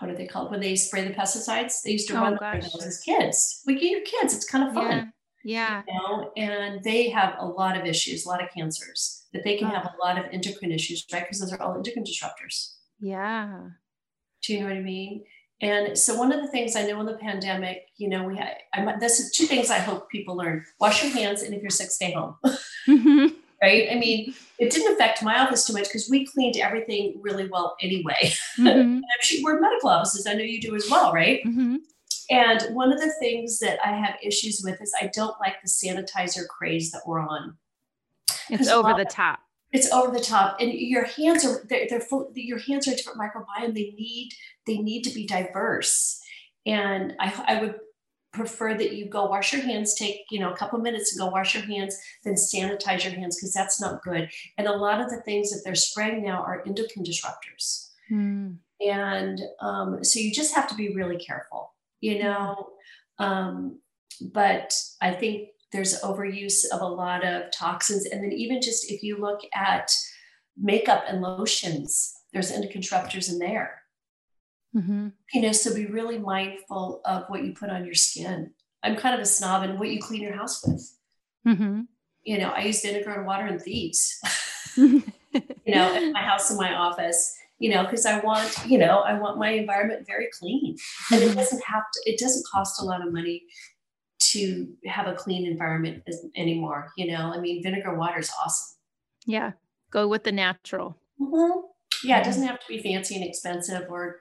what 0.00 0.10
are 0.10 0.16
they 0.16 0.26
called 0.26 0.50
when 0.50 0.60
they 0.60 0.76
spray 0.76 1.06
the 1.06 1.14
pesticides? 1.14 1.82
They 1.84 1.92
used 1.92 2.08
to 2.08 2.18
oh, 2.18 2.22
run 2.22 2.36
gosh. 2.36 2.72
those 2.72 2.84
as 2.84 3.00
kids. 3.00 3.62
We 3.66 3.74
get 3.74 3.90
your 3.90 4.02
kids; 4.02 4.34
it's 4.34 4.48
kind 4.48 4.68
of 4.68 4.74
fun. 4.74 5.12
Yeah. 5.44 5.82
yeah. 5.86 5.94
You 5.94 5.94
know? 5.94 6.32
And 6.36 6.82
they 6.82 7.08
have 7.10 7.36
a 7.38 7.46
lot 7.46 7.78
of 7.78 7.86
issues, 7.86 8.26
a 8.26 8.28
lot 8.28 8.42
of 8.42 8.50
cancers. 8.50 9.26
but 9.32 9.44
they 9.44 9.56
can 9.56 9.68
oh. 9.68 9.70
have 9.70 9.84
a 9.84 10.04
lot 10.04 10.18
of 10.18 10.26
endocrine 10.32 10.72
issues, 10.72 11.06
right? 11.12 11.22
Because 11.22 11.40
those 11.40 11.52
are 11.52 11.62
all 11.62 11.74
endocrine 11.74 12.04
disruptors. 12.04 12.74
Yeah. 13.00 13.68
Do 14.42 14.52
you 14.52 14.60
know 14.60 14.66
what 14.66 14.76
I 14.76 14.80
mean? 14.80 15.24
And 15.60 15.98
so 15.98 16.16
one 16.16 16.32
of 16.32 16.40
the 16.40 16.48
things 16.48 16.76
I 16.76 16.86
know 16.86 17.00
in 17.00 17.06
the 17.06 17.14
pandemic, 17.14 17.86
you 17.96 18.08
know, 18.08 18.24
we 18.24 18.36
had 18.36 18.54
I, 18.74 18.96
this 18.98 19.18
is 19.18 19.32
two 19.32 19.46
things 19.46 19.70
I 19.70 19.78
hope 19.78 20.08
people 20.08 20.36
learn: 20.36 20.64
wash 20.78 21.02
your 21.02 21.12
hands, 21.12 21.42
and 21.42 21.52
if 21.52 21.62
you're 21.62 21.70
sick, 21.70 21.90
stay 21.90 22.12
home. 22.12 22.36
Mm-hmm. 22.88 23.34
right? 23.60 23.88
I 23.92 23.96
mean, 23.96 24.34
it 24.58 24.70
didn't 24.70 24.94
affect 24.94 25.22
my 25.22 25.40
office 25.40 25.66
too 25.66 25.74
much 25.74 25.84
because 25.84 26.08
we 26.08 26.24
cleaned 26.24 26.56
everything 26.56 27.18
really 27.20 27.46
well 27.48 27.76
anyway. 27.82 28.32
Mm-hmm. 28.58 29.00
we're 29.42 29.60
medical 29.60 29.90
offices. 29.90 30.26
I 30.26 30.32
know 30.32 30.42
you 30.42 30.58
do 30.58 30.74
as 30.74 30.88
well, 30.90 31.12
right? 31.12 31.44
Mm-hmm. 31.44 31.76
And 32.30 32.74
one 32.74 32.92
of 32.92 32.98
the 32.98 33.12
things 33.20 33.58
that 33.58 33.78
I 33.84 33.92
have 33.92 34.16
issues 34.22 34.62
with 34.64 34.80
is 34.80 34.94
I 35.00 35.10
don't 35.12 35.38
like 35.40 35.56
the 35.62 35.68
sanitizer 35.68 36.46
craze 36.48 36.90
that 36.92 37.02
we're 37.06 37.20
on. 37.20 37.56
It's 38.48 38.68
over 38.68 38.94
the 38.94 39.04
top. 39.04 39.40
It's 39.72 39.92
over 39.92 40.16
the 40.16 40.24
top, 40.24 40.56
and 40.60 40.72
your 40.72 41.04
hands 41.04 41.44
are 41.44 41.64
they're, 41.68 41.86
they're 41.88 42.00
full. 42.00 42.30
Your 42.34 42.58
hands 42.58 42.88
are 42.88 42.92
a 42.92 42.96
different 42.96 43.18
microbiome. 43.20 43.74
They 43.74 43.94
need 43.96 44.30
they 44.66 44.78
need 44.78 45.02
to 45.02 45.14
be 45.14 45.26
diverse. 45.26 46.20
And 46.66 47.14
I, 47.18 47.44
I 47.46 47.60
would 47.60 47.76
prefer 48.32 48.74
that 48.74 48.92
you 48.92 49.08
go 49.08 49.26
wash 49.26 49.52
your 49.52 49.62
hands, 49.62 49.94
take, 49.94 50.20
you 50.30 50.38
know, 50.38 50.52
a 50.52 50.56
couple 50.56 50.78
minutes 50.78 51.12
and 51.12 51.26
go 51.26 51.32
wash 51.32 51.54
your 51.54 51.64
hands, 51.64 51.98
then 52.24 52.34
sanitize 52.34 53.04
your 53.04 53.14
hands 53.14 53.36
because 53.36 53.54
that's 53.54 53.80
not 53.80 54.02
good. 54.02 54.30
And 54.58 54.66
a 54.66 54.76
lot 54.76 55.00
of 55.00 55.10
the 55.10 55.20
things 55.22 55.50
that 55.50 55.62
they're 55.64 55.74
spraying 55.74 56.22
now 56.22 56.42
are 56.42 56.62
endocrine 56.66 57.04
disruptors. 57.04 57.90
Mm. 58.10 58.58
And 58.86 59.40
um, 59.60 60.04
so 60.04 60.20
you 60.20 60.32
just 60.32 60.54
have 60.54 60.68
to 60.68 60.74
be 60.74 60.94
really 60.94 61.16
careful, 61.16 61.74
you 62.00 62.22
know. 62.22 62.70
Um, 63.18 63.80
but 64.20 64.74
I 65.00 65.12
think 65.12 65.48
there's 65.72 66.00
overuse 66.00 66.64
of 66.72 66.80
a 66.80 66.86
lot 66.86 67.24
of 67.24 67.50
toxins. 67.52 68.06
And 68.06 68.22
then 68.22 68.32
even 68.32 68.60
just 68.62 68.90
if 68.90 69.02
you 69.02 69.18
look 69.18 69.40
at 69.54 69.90
makeup 70.56 71.04
and 71.06 71.20
lotions, 71.20 72.14
there's 72.32 72.50
endocrine 72.50 72.82
disruptors 72.82 73.30
in 73.30 73.38
there. 73.38 73.82
Mm-hmm. 74.76 75.08
You 75.32 75.42
know, 75.42 75.52
so 75.52 75.74
be 75.74 75.86
really 75.86 76.18
mindful 76.18 77.00
of 77.04 77.24
what 77.28 77.44
you 77.44 77.52
put 77.52 77.70
on 77.70 77.84
your 77.84 77.94
skin. 77.94 78.52
I'm 78.82 78.96
kind 78.96 79.14
of 79.14 79.20
a 79.20 79.26
snob 79.26 79.62
and 79.62 79.78
what 79.78 79.88
you 79.88 80.00
clean 80.00 80.22
your 80.22 80.36
house 80.36 80.64
with. 80.64 80.94
Mm-hmm. 81.46 81.82
You 82.24 82.38
know, 82.38 82.50
I 82.50 82.60
use 82.62 82.82
vinegar 82.82 83.12
and 83.12 83.26
water 83.26 83.46
and 83.46 83.60
thieves. 83.60 84.20
you 84.76 85.02
know, 85.66 85.94
at 85.94 86.12
my 86.12 86.22
house 86.22 86.50
and 86.50 86.58
my 86.58 86.74
office. 86.74 87.34
You 87.58 87.70
know, 87.70 87.82
because 87.82 88.06
I 88.06 88.20
want, 88.20 88.56
you 88.68 88.78
know, 88.78 89.00
I 89.00 89.18
want 89.18 89.40
my 89.40 89.50
environment 89.50 90.06
very 90.06 90.28
clean, 90.38 90.76
and 91.10 91.20
it 91.20 91.26
mm-hmm. 91.26 91.38
doesn't 91.38 91.64
have 91.64 91.82
to. 91.92 92.00
It 92.10 92.20
doesn't 92.20 92.46
cost 92.46 92.80
a 92.80 92.84
lot 92.84 93.04
of 93.04 93.12
money 93.12 93.42
to 94.18 94.68
have 94.86 95.06
a 95.06 95.14
clean 95.14 95.46
environment 95.46 96.02
anymore. 96.36 96.90
You 96.96 97.12
know, 97.12 97.32
I 97.34 97.40
mean, 97.40 97.62
vinegar 97.62 97.96
water 97.96 98.18
is 98.18 98.30
awesome. 98.42 98.76
Yeah, 99.26 99.52
go 99.90 100.08
with 100.08 100.24
the 100.24 100.32
natural. 100.32 100.98
Mm-hmm. 101.20 101.60
Yeah, 102.04 102.20
it 102.20 102.24
doesn't 102.24 102.46
have 102.46 102.60
to 102.60 102.66
be 102.68 102.78
fancy 102.78 103.16
and 103.16 103.24
expensive 103.24 103.90
or 103.90 104.20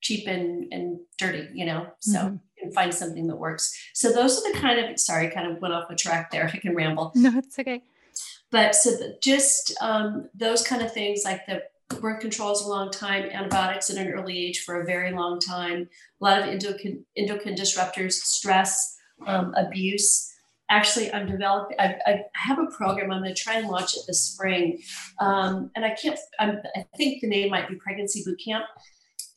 cheap 0.00 0.26
and, 0.26 0.72
and 0.72 0.98
dirty, 1.16 1.48
you 1.54 1.64
know, 1.64 1.86
so 2.00 2.18
mm-hmm. 2.18 2.34
you 2.34 2.62
can 2.62 2.72
find 2.72 2.92
something 2.92 3.28
that 3.28 3.36
works. 3.36 3.72
So 3.94 4.12
those 4.12 4.38
are 4.38 4.52
the 4.52 4.58
kind 4.58 4.80
of, 4.80 4.98
sorry, 4.98 5.30
kind 5.30 5.50
of 5.50 5.62
went 5.62 5.72
off 5.72 5.88
the 5.88 5.94
track 5.94 6.30
there. 6.30 6.50
I 6.52 6.58
can 6.58 6.74
ramble. 6.74 7.12
No, 7.14 7.38
it's 7.38 7.58
okay. 7.58 7.82
But 8.50 8.74
so 8.74 8.90
the, 8.90 9.16
just 9.22 9.74
um, 9.80 10.28
those 10.34 10.66
kind 10.66 10.82
of 10.82 10.92
things 10.92 11.22
like 11.24 11.46
the 11.46 11.62
birth 12.00 12.20
controls 12.20 12.64
a 12.64 12.68
long 12.68 12.90
time, 12.90 13.30
antibiotics 13.30 13.90
at 13.90 13.96
an 13.96 14.12
early 14.12 14.46
age 14.46 14.64
for 14.64 14.80
a 14.80 14.84
very 14.84 15.12
long 15.12 15.38
time, 15.38 15.88
a 16.20 16.24
lot 16.24 16.40
of 16.40 16.48
endocrine, 16.48 17.04
endocrine 17.16 17.54
disruptors, 17.54 18.12
stress, 18.12 18.96
um, 19.26 19.54
abuse. 19.54 20.30
Actually, 20.70 21.12
I'm 21.12 21.26
developing, 21.26 21.76
I, 21.78 22.24
have 22.34 22.58
a 22.58 22.66
program 22.66 23.12
I'm 23.12 23.22
going 23.22 23.34
to 23.34 23.40
try 23.40 23.56
and 23.56 23.68
launch 23.68 23.94
it 23.94 24.02
this 24.06 24.22
spring. 24.22 24.80
Um, 25.20 25.70
and 25.76 25.84
I 25.84 25.90
can't, 25.90 26.18
I'm, 26.40 26.60
I 26.74 26.86
think 26.96 27.20
the 27.20 27.28
name 27.28 27.50
might 27.50 27.68
be 27.68 27.74
Pregnancy 27.74 28.22
Boot 28.24 28.40
Camp. 28.42 28.64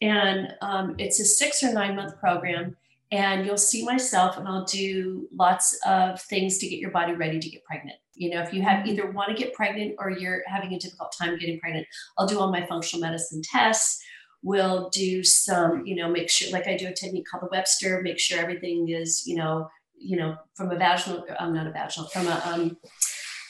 And 0.01 0.53
um, 0.61 0.95
it's 0.97 1.19
a 1.19 1.25
six 1.25 1.61
or 1.63 1.73
nine 1.73 1.95
month 1.95 2.17
program. 2.19 2.77
And 3.11 3.45
you'll 3.45 3.57
see 3.57 3.85
myself, 3.85 4.37
and 4.37 4.47
I'll 4.47 4.65
do 4.65 5.27
lots 5.31 5.77
of 5.85 6.21
things 6.23 6.57
to 6.57 6.67
get 6.67 6.79
your 6.79 6.89
body 6.89 7.13
ready 7.13 7.39
to 7.39 7.49
get 7.49 7.63
pregnant. 7.63 7.97
You 8.15 8.31
know, 8.31 8.41
if 8.41 8.51
you 8.51 8.61
have 8.63 8.87
either 8.87 9.11
want 9.11 9.29
to 9.29 9.41
get 9.41 9.53
pregnant 9.53 9.95
or 9.99 10.09
you're 10.09 10.41
having 10.47 10.73
a 10.73 10.79
difficult 10.79 11.13
time 11.17 11.37
getting 11.37 11.59
pregnant, 11.59 11.85
I'll 12.17 12.27
do 12.27 12.39
all 12.39 12.51
my 12.51 12.65
functional 12.65 13.01
medicine 13.01 13.41
tests. 13.43 14.03
We'll 14.43 14.89
do 14.89 15.23
some, 15.23 15.85
you 15.85 15.95
know, 15.95 16.09
make 16.09 16.29
sure, 16.29 16.51
like 16.51 16.67
I 16.67 16.77
do 16.77 16.87
a 16.87 16.93
technique 16.93 17.25
called 17.29 17.43
the 17.43 17.49
Webster, 17.51 18.01
make 18.01 18.19
sure 18.19 18.39
everything 18.39 18.89
is, 18.89 19.25
you 19.25 19.35
know, 19.35 19.69
you 19.97 20.17
know, 20.17 20.35
from 20.53 20.71
a 20.71 20.75
vaginal, 20.75 21.25
I'm 21.39 21.53
not 21.53 21.67
a 21.67 21.71
vaginal, 21.71 22.09
from 22.09 22.27
a 22.27 22.41
um, 22.45 22.77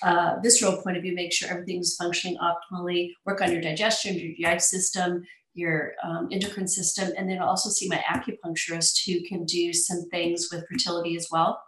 uh, 0.04 0.36
visceral 0.42 0.82
point 0.82 0.98
of 0.98 1.04
view, 1.04 1.16
make 1.16 1.34
sure 1.34 1.50
everything's 1.50 1.96
functioning 1.96 2.38
optimally, 2.38 3.12
work 3.26 3.42
on 3.42 3.52
your 3.52 3.62
digestion, 3.62 4.16
your 4.16 4.54
GI 4.54 4.60
system, 4.60 5.24
your 5.54 5.94
um, 6.04 6.28
endocrine 6.32 6.68
system, 6.68 7.12
and 7.18 7.30
then 7.30 7.40
also 7.40 7.70
see 7.70 7.88
my 7.88 8.04
acupuncturist 8.08 9.06
who 9.06 9.26
can 9.28 9.46
do 9.46 9.74
some 9.74 10.08
things 10.10 10.50
with 10.52 10.68
fertility 10.70 11.16
as 11.16 11.30
well. 11.32 11.62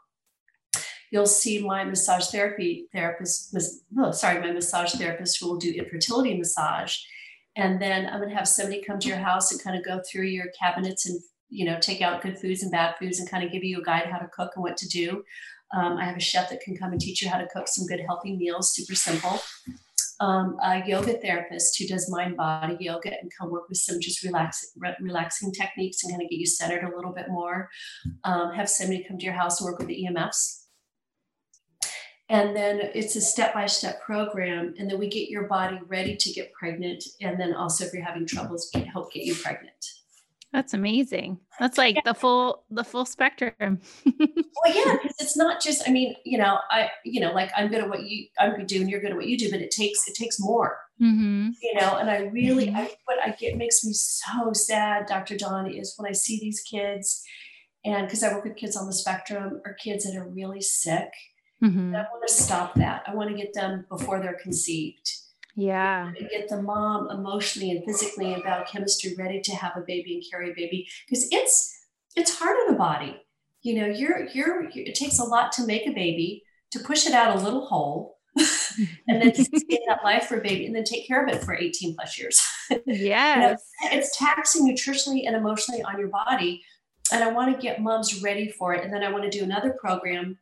You'll 1.09 1.25
see 1.25 1.63
my 1.63 1.85
massage 1.85 2.27
therapy 2.27 2.87
therapist, 2.93 3.55
oh, 3.97 4.11
sorry, 4.11 4.41
my 4.41 4.51
massage 4.51 4.93
therapist 4.93 5.39
who 5.39 5.47
will 5.47 5.57
do 5.57 5.71
infertility 5.71 6.37
massage. 6.37 6.97
And 7.57 7.81
then 7.81 8.05
I'm 8.05 8.19
going 8.19 8.29
to 8.29 8.35
have 8.35 8.47
somebody 8.47 8.81
come 8.81 8.99
to 8.99 9.07
your 9.07 9.17
house 9.17 9.51
and 9.51 9.61
kind 9.61 9.77
of 9.77 9.83
go 9.83 9.99
through 10.09 10.25
your 10.25 10.45
cabinets 10.57 11.09
and 11.09 11.19
you 11.49 11.65
know 11.65 11.79
take 11.79 12.01
out 12.01 12.21
good 12.21 12.37
foods 12.37 12.61
and 12.61 12.71
bad 12.71 12.95
foods 12.99 13.19
and 13.19 13.29
kind 13.29 13.43
of 13.43 13.51
give 13.51 13.63
you 13.63 13.79
a 13.79 13.83
guide 13.83 14.05
how 14.05 14.19
to 14.19 14.27
cook 14.27 14.51
and 14.55 14.63
what 14.63 14.77
to 14.77 14.87
do. 14.87 15.23
Um, 15.75 15.97
I 15.97 16.05
have 16.05 16.15
a 16.15 16.21
chef 16.21 16.49
that 16.49 16.61
can 16.61 16.77
come 16.77 16.91
and 16.93 17.01
teach 17.01 17.21
you 17.21 17.29
how 17.29 17.39
to 17.39 17.47
cook 17.47 17.67
some 17.67 17.87
good 17.87 17.99
healthy 17.99 18.37
meals, 18.37 18.73
super 18.73 18.95
simple. 18.95 19.41
um, 20.19 20.57
a 20.63 20.83
yoga 20.87 21.13
therapist 21.13 21.77
who 21.77 21.87
does 21.87 22.09
mind 22.09 22.37
body 22.37 22.77
yoga 22.79 23.19
and 23.19 23.31
come 23.37 23.51
work 23.51 23.69
with 23.69 23.77
some 23.77 23.99
just 23.99 24.23
relax, 24.23 24.71
re- 24.77 24.95
relaxing 25.01 25.51
techniques 25.51 26.03
and 26.03 26.11
kind 26.11 26.23
of 26.23 26.29
get 26.29 26.39
you 26.39 26.45
centered 26.45 26.83
a 26.83 26.95
little 26.95 27.11
bit 27.11 27.29
more. 27.29 27.69
Um, 28.23 28.53
have 28.53 28.69
somebody 28.69 29.03
come 29.03 29.17
to 29.17 29.25
your 29.25 29.33
house 29.33 29.59
and 29.59 29.65
work 29.65 29.79
with 29.79 29.87
the 29.87 30.07
EMFs. 30.09 30.66
And 32.29 32.55
then 32.55 32.81
it's 32.93 33.15
a 33.15 33.21
step 33.21 33.53
by 33.53 33.67
step 33.67 34.01
program. 34.01 34.73
And 34.77 34.91
then 34.91 34.99
we 34.99 35.07
get 35.07 35.29
your 35.29 35.43
body 35.43 35.79
ready 35.87 36.15
to 36.17 36.31
get 36.33 36.51
pregnant. 36.53 37.03
And 37.21 37.39
then 37.39 37.53
also, 37.53 37.85
if 37.85 37.93
you're 37.93 38.03
having 38.03 38.25
troubles, 38.25 38.69
get, 38.73 38.85
help 38.87 39.13
get 39.13 39.23
you 39.23 39.33
pregnant. 39.33 39.85
That's 40.53 40.73
amazing. 40.73 41.39
That's 41.59 41.77
like 41.77 41.95
yeah. 41.95 42.01
the 42.05 42.13
full 42.13 42.63
the 42.69 42.83
full 42.83 43.05
spectrum. 43.05 43.79
well, 44.05 44.73
yeah, 44.73 44.93
because 44.93 45.15
it's 45.19 45.35
not 45.35 45.61
just. 45.61 45.87
I 45.87 45.91
mean, 45.91 46.15
you 46.23 46.37
know, 46.37 46.59
I 46.71 46.89
you 47.03 47.19
know, 47.19 47.33
like 47.33 47.51
I'm 47.55 47.67
good 47.67 47.81
at 47.81 47.89
what 47.89 48.03
you 48.03 48.27
I'm 48.39 48.55
good 48.55 48.67
doing. 48.67 48.87
You're 48.87 49.01
good 49.01 49.11
at 49.11 49.17
what 49.17 49.27
you 49.27 49.37
do, 49.37 49.51
but 49.51 49.61
it 49.61 49.71
takes 49.71 50.07
it 50.07 50.15
takes 50.15 50.39
more. 50.39 50.79
Mm-hmm. 51.01 51.49
You 51.61 51.73
know, 51.75 51.97
and 51.97 52.09
I 52.09 52.19
really, 52.19 52.67
mm-hmm. 52.67 52.77
I, 52.77 52.91
what 53.05 53.17
I 53.23 53.31
get 53.31 53.57
makes 53.57 53.83
me 53.83 53.91
so 53.93 54.53
sad, 54.53 55.05
Dr. 55.05 55.37
Dawn, 55.37 55.69
is 55.69 55.93
when 55.97 56.09
I 56.09 56.13
see 56.13 56.39
these 56.39 56.61
kids, 56.61 57.23
and 57.83 58.07
because 58.07 58.23
I 58.23 58.33
work 58.33 58.45
with 58.45 58.55
kids 58.55 58.77
on 58.77 58.87
the 58.87 58.93
spectrum 58.93 59.61
or 59.65 59.73
kids 59.73 60.05
that 60.05 60.17
are 60.17 60.27
really 60.27 60.61
sick. 60.61 61.09
Mm-hmm. 61.63 61.95
I 61.95 62.01
want 62.01 62.27
to 62.27 62.33
stop 62.33 62.75
that. 62.75 63.03
I 63.07 63.15
want 63.15 63.29
to 63.29 63.35
get 63.35 63.53
them 63.53 63.85
before 63.89 64.19
they're 64.19 64.39
conceived 64.41 65.09
yeah. 65.57 66.11
Get 66.29 66.49
the 66.49 66.61
mom 66.61 67.09
emotionally 67.09 67.71
and 67.71 67.83
physically 67.83 68.31
and 68.31 68.43
biochemistry 68.43 69.15
ready 69.17 69.41
to 69.41 69.55
have 69.55 69.75
a 69.75 69.81
baby 69.81 70.13
and 70.13 70.23
carry 70.29 70.51
a 70.51 70.55
baby 70.55 70.87
because 71.09 71.27
it's 71.31 71.75
it's 72.15 72.37
hard 72.37 72.55
on 72.57 72.73
the 72.73 72.77
body. 72.77 73.19
You 73.63 73.81
know, 73.81 73.87
you're 73.87 74.27
you're 74.27 74.69
it 74.69 74.93
takes 74.93 75.17
a 75.17 75.23
lot 75.23 75.51
to 75.53 75.65
make 75.65 75.87
a 75.87 75.91
baby, 75.91 76.43
to 76.71 76.79
push 76.79 77.07
it 77.07 77.13
out 77.13 77.35
a 77.35 77.39
little 77.39 77.65
hole, 77.65 78.19
and 79.07 79.19
then 79.19 79.33
sustain 79.33 79.79
that 79.87 80.03
life 80.03 80.25
for 80.27 80.37
a 80.37 80.43
baby 80.43 80.67
and 80.67 80.75
then 80.75 80.83
take 80.83 81.07
care 81.07 81.25
of 81.25 81.33
it 81.33 81.43
for 81.43 81.55
18 81.55 81.95
plus 81.95 82.19
years. 82.19 82.39
Yes. 82.85 83.71
you 83.81 83.89
know, 83.89 83.97
it's 83.97 84.15
taxing 84.15 84.69
nutritionally 84.69 85.23
and 85.25 85.35
emotionally 85.35 85.81
on 85.81 85.97
your 85.97 86.09
body. 86.09 86.63
And 87.11 87.23
I 87.23 87.31
want 87.31 87.55
to 87.55 87.59
get 87.59 87.81
moms 87.81 88.21
ready 88.21 88.47
for 88.47 88.75
it. 88.75 88.83
And 88.83 88.93
then 88.93 89.01
I 89.01 89.11
want 89.11 89.23
to 89.23 89.35
do 89.35 89.43
another 89.43 89.75
program 89.81 90.37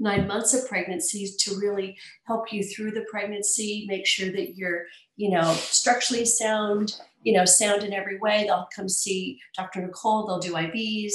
nine 0.00 0.26
months 0.26 0.54
of 0.54 0.66
pregnancy 0.66 1.28
to 1.38 1.54
really 1.60 1.96
help 2.24 2.52
you 2.52 2.64
through 2.64 2.90
the 2.90 3.04
pregnancy, 3.10 3.84
make 3.86 4.06
sure 4.06 4.32
that 4.32 4.56
you're, 4.56 4.86
you 5.16 5.30
know, 5.30 5.52
structurally 5.52 6.24
sound, 6.24 6.96
you 7.22 7.34
know, 7.34 7.44
sound 7.44 7.84
in 7.84 7.92
every 7.92 8.18
way. 8.18 8.44
They'll 8.44 8.68
come 8.74 8.88
see 8.88 9.38
Dr. 9.56 9.82
Nicole, 9.82 10.26
they'll 10.26 10.38
do 10.38 10.54
IVs. 10.54 11.12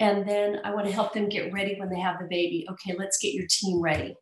And 0.00 0.26
then 0.26 0.60
I 0.64 0.74
want 0.74 0.86
to 0.86 0.92
help 0.92 1.12
them 1.12 1.28
get 1.28 1.52
ready 1.52 1.78
when 1.78 1.90
they 1.90 2.00
have 2.00 2.18
the 2.18 2.26
baby. 2.26 2.66
Okay, 2.70 2.96
let's 2.98 3.18
get 3.18 3.34
your 3.34 3.46
team 3.48 3.80
ready. 3.80 4.16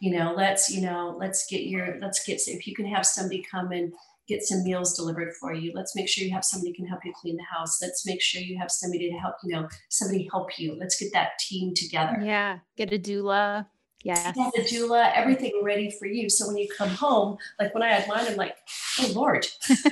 You 0.00 0.16
know, 0.18 0.32
let's, 0.36 0.70
you 0.70 0.80
know, 0.80 1.14
let's 1.18 1.46
get 1.46 1.64
your, 1.64 1.98
let's 2.00 2.24
get, 2.24 2.40
if 2.46 2.66
you 2.66 2.74
can 2.74 2.86
have 2.86 3.04
somebody 3.06 3.44
come 3.48 3.72
and 3.72 3.92
get 4.28 4.42
some 4.42 4.62
meals 4.62 4.96
delivered 4.96 5.34
for 5.34 5.52
you. 5.52 5.72
Let's 5.74 5.96
make 5.96 6.08
sure 6.08 6.24
you 6.24 6.32
have 6.32 6.44
somebody 6.44 6.72
can 6.72 6.86
help 6.86 7.04
you 7.04 7.12
clean 7.20 7.36
the 7.36 7.44
house. 7.44 7.80
Let's 7.82 8.06
make 8.06 8.22
sure 8.22 8.40
you 8.40 8.58
have 8.58 8.70
somebody 8.70 9.10
to 9.10 9.16
help, 9.16 9.34
you 9.42 9.54
know, 9.54 9.68
somebody 9.88 10.28
help 10.30 10.58
you. 10.58 10.76
Let's 10.78 10.98
get 10.98 11.12
that 11.12 11.38
team 11.40 11.74
together. 11.74 12.20
Yeah. 12.22 12.58
Get 12.76 12.92
a 12.92 12.98
doula. 12.98 13.66
Yeah. 14.04 14.32
Get 14.32 14.54
a 14.58 14.62
doula, 14.62 15.12
everything 15.14 15.60
ready 15.62 15.90
for 15.90 16.06
you. 16.06 16.28
So 16.28 16.46
when 16.48 16.56
you 16.56 16.68
come 16.76 16.88
home, 16.88 17.38
like 17.60 17.72
when 17.72 17.82
I 17.82 17.88
had 17.88 18.08
mine, 18.08 18.26
I'm 18.26 18.36
like, 18.36 18.56
oh 19.00 19.12
Lord. 19.14 19.46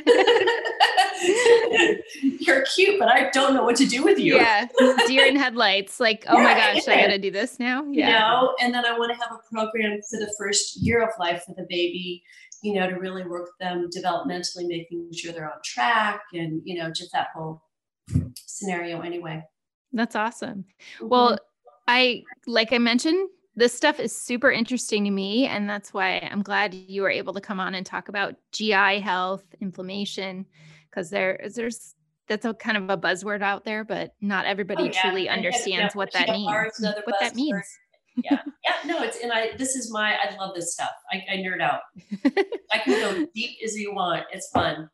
You're 2.22 2.64
cute, 2.74 2.98
but 2.98 3.08
I 3.08 3.30
don't 3.30 3.54
know 3.54 3.62
what 3.62 3.76
to 3.76 3.86
do 3.86 4.02
with 4.02 4.18
you. 4.18 4.36
Yeah. 4.36 4.66
Deer 5.06 5.26
in 5.26 5.36
headlights. 5.36 6.00
Like, 6.00 6.24
oh 6.28 6.36
yeah, 6.36 6.42
my 6.42 6.54
gosh, 6.54 6.86
yeah. 6.86 6.94
I 6.94 7.02
gotta 7.02 7.18
do 7.18 7.30
this 7.30 7.60
now. 7.60 7.84
Yeah. 7.88 8.06
You 8.06 8.12
know, 8.12 8.54
and 8.60 8.74
then 8.74 8.84
I 8.84 8.98
want 8.98 9.12
to 9.12 9.18
have 9.22 9.32
a 9.32 9.38
program 9.52 10.00
for 10.10 10.18
the 10.18 10.32
first 10.38 10.76
year 10.76 11.02
of 11.02 11.10
life 11.18 11.44
for 11.44 11.54
the 11.54 11.66
baby 11.68 12.24
you 12.62 12.74
know, 12.74 12.88
to 12.88 12.96
really 12.96 13.24
work 13.24 13.50
them 13.58 13.88
developmentally, 13.94 14.66
making 14.66 15.10
sure 15.12 15.32
they're 15.32 15.50
on 15.50 15.60
track 15.64 16.22
and, 16.32 16.60
you 16.64 16.78
know, 16.78 16.90
just 16.90 17.12
that 17.12 17.28
whole 17.34 17.62
scenario 18.36 19.00
anyway. 19.00 19.42
That's 19.92 20.16
awesome. 20.16 20.64
Mm-hmm. 20.96 21.08
Well, 21.08 21.38
I, 21.88 22.22
like 22.46 22.72
I 22.72 22.78
mentioned, 22.78 23.28
this 23.56 23.74
stuff 23.74 23.98
is 23.98 24.16
super 24.16 24.50
interesting 24.50 25.04
to 25.04 25.10
me. 25.10 25.46
And 25.46 25.68
that's 25.68 25.92
why 25.92 26.28
I'm 26.30 26.42
glad 26.42 26.74
you 26.74 27.02
were 27.02 27.10
able 27.10 27.32
to 27.34 27.40
come 27.40 27.60
on 27.60 27.74
and 27.74 27.84
talk 27.84 28.08
about 28.08 28.34
GI 28.52 29.00
health, 29.00 29.44
inflammation, 29.60 30.46
because 30.88 31.10
there, 31.10 31.40
there's, 31.54 31.94
that's 32.28 32.44
a 32.44 32.54
kind 32.54 32.76
of 32.76 32.90
a 32.90 32.96
buzzword 32.96 33.42
out 33.42 33.64
there, 33.64 33.84
but 33.84 34.14
not 34.20 34.46
everybody 34.46 34.84
oh, 34.84 34.86
yeah. 34.86 35.02
truly 35.02 35.28
and 35.28 35.38
understands 35.38 35.96
what 35.96 36.12
that 36.12 36.28
means. 36.28 36.50
What 36.80 37.16
that 37.20 37.34
means 37.34 37.64
yeah 38.24 38.42
yeah 38.64 38.74
no 38.86 39.02
it's 39.02 39.18
and 39.22 39.32
i 39.32 39.50
this 39.56 39.74
is 39.74 39.90
my 39.92 40.16
i 40.16 40.34
love 40.36 40.54
this 40.54 40.72
stuff 40.72 40.90
i, 41.12 41.22
I 41.32 41.36
nerd 41.36 41.60
out 41.60 41.80
i 42.72 42.78
can 42.78 43.00
go 43.00 43.26
deep 43.34 43.58
as 43.64 43.76
you 43.76 43.94
want 43.94 44.24
it's 44.32 44.48
fun 44.52 44.88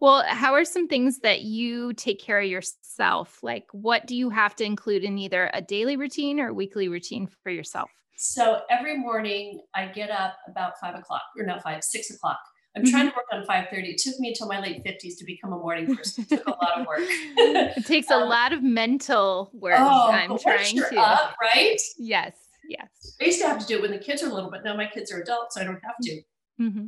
well 0.00 0.24
how 0.26 0.54
are 0.54 0.64
some 0.64 0.88
things 0.88 1.20
that 1.20 1.42
you 1.42 1.92
take 1.92 2.20
care 2.20 2.40
of 2.40 2.46
yourself 2.46 3.42
like 3.42 3.66
what 3.72 4.06
do 4.06 4.16
you 4.16 4.30
have 4.30 4.56
to 4.56 4.64
include 4.64 5.04
in 5.04 5.18
either 5.18 5.50
a 5.54 5.62
daily 5.62 5.96
routine 5.96 6.40
or 6.40 6.52
weekly 6.52 6.88
routine 6.88 7.28
for 7.42 7.50
yourself 7.50 7.90
so 8.16 8.60
every 8.70 8.96
morning 8.96 9.60
i 9.74 9.86
get 9.86 10.10
up 10.10 10.36
about 10.48 10.72
five 10.80 10.94
o'clock 10.94 11.22
or 11.38 11.44
not 11.44 11.62
five 11.62 11.82
six 11.82 12.10
o'clock 12.10 12.38
I'm 12.76 12.84
trying 12.86 13.06
to 13.06 13.12
mm-hmm. 13.12 13.34
work 13.36 13.48
on 13.48 13.56
5:30. 13.64 13.94
It 13.94 13.98
took 13.98 14.18
me 14.20 14.28
until 14.28 14.46
my 14.46 14.60
late 14.60 14.84
50s 14.84 15.18
to 15.18 15.24
become 15.24 15.52
a 15.52 15.58
morning 15.58 15.96
person. 15.96 16.24
It 16.30 16.36
took 16.36 16.46
a 16.46 16.50
lot 16.50 16.80
of 16.80 16.86
work. 16.86 17.00
it 17.00 17.86
takes 17.86 18.10
um, 18.10 18.22
a 18.22 18.24
lot 18.26 18.52
of 18.52 18.62
mental 18.62 19.50
work. 19.52 19.76
Oh, 19.78 20.10
I'm 20.10 20.38
trying 20.38 20.76
to. 20.76 21.00
Up, 21.00 21.34
right? 21.40 21.80
Yes. 21.98 22.36
Yes. 22.70 23.16
I 23.20 23.24
used 23.24 23.40
to 23.40 23.48
have 23.48 23.58
to 23.58 23.66
do 23.66 23.78
it 23.78 23.82
when 23.82 23.90
the 23.90 23.98
kids 23.98 24.22
are 24.22 24.32
little, 24.32 24.48
but 24.48 24.62
now 24.64 24.76
my 24.76 24.86
kids 24.86 25.10
are 25.12 25.20
adults, 25.20 25.56
so 25.56 25.60
I 25.60 25.64
don't 25.64 25.80
have 25.84 25.96
to. 26.02 26.22
Mm-hmm. 26.60 26.84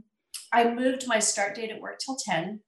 I 0.53 0.72
moved 0.72 1.09
my 1.09 1.18
start 1.18 1.57
date 1.57 1.70
at 1.70 1.80
work 1.80 1.99
till 1.99 2.16
10 2.16 2.61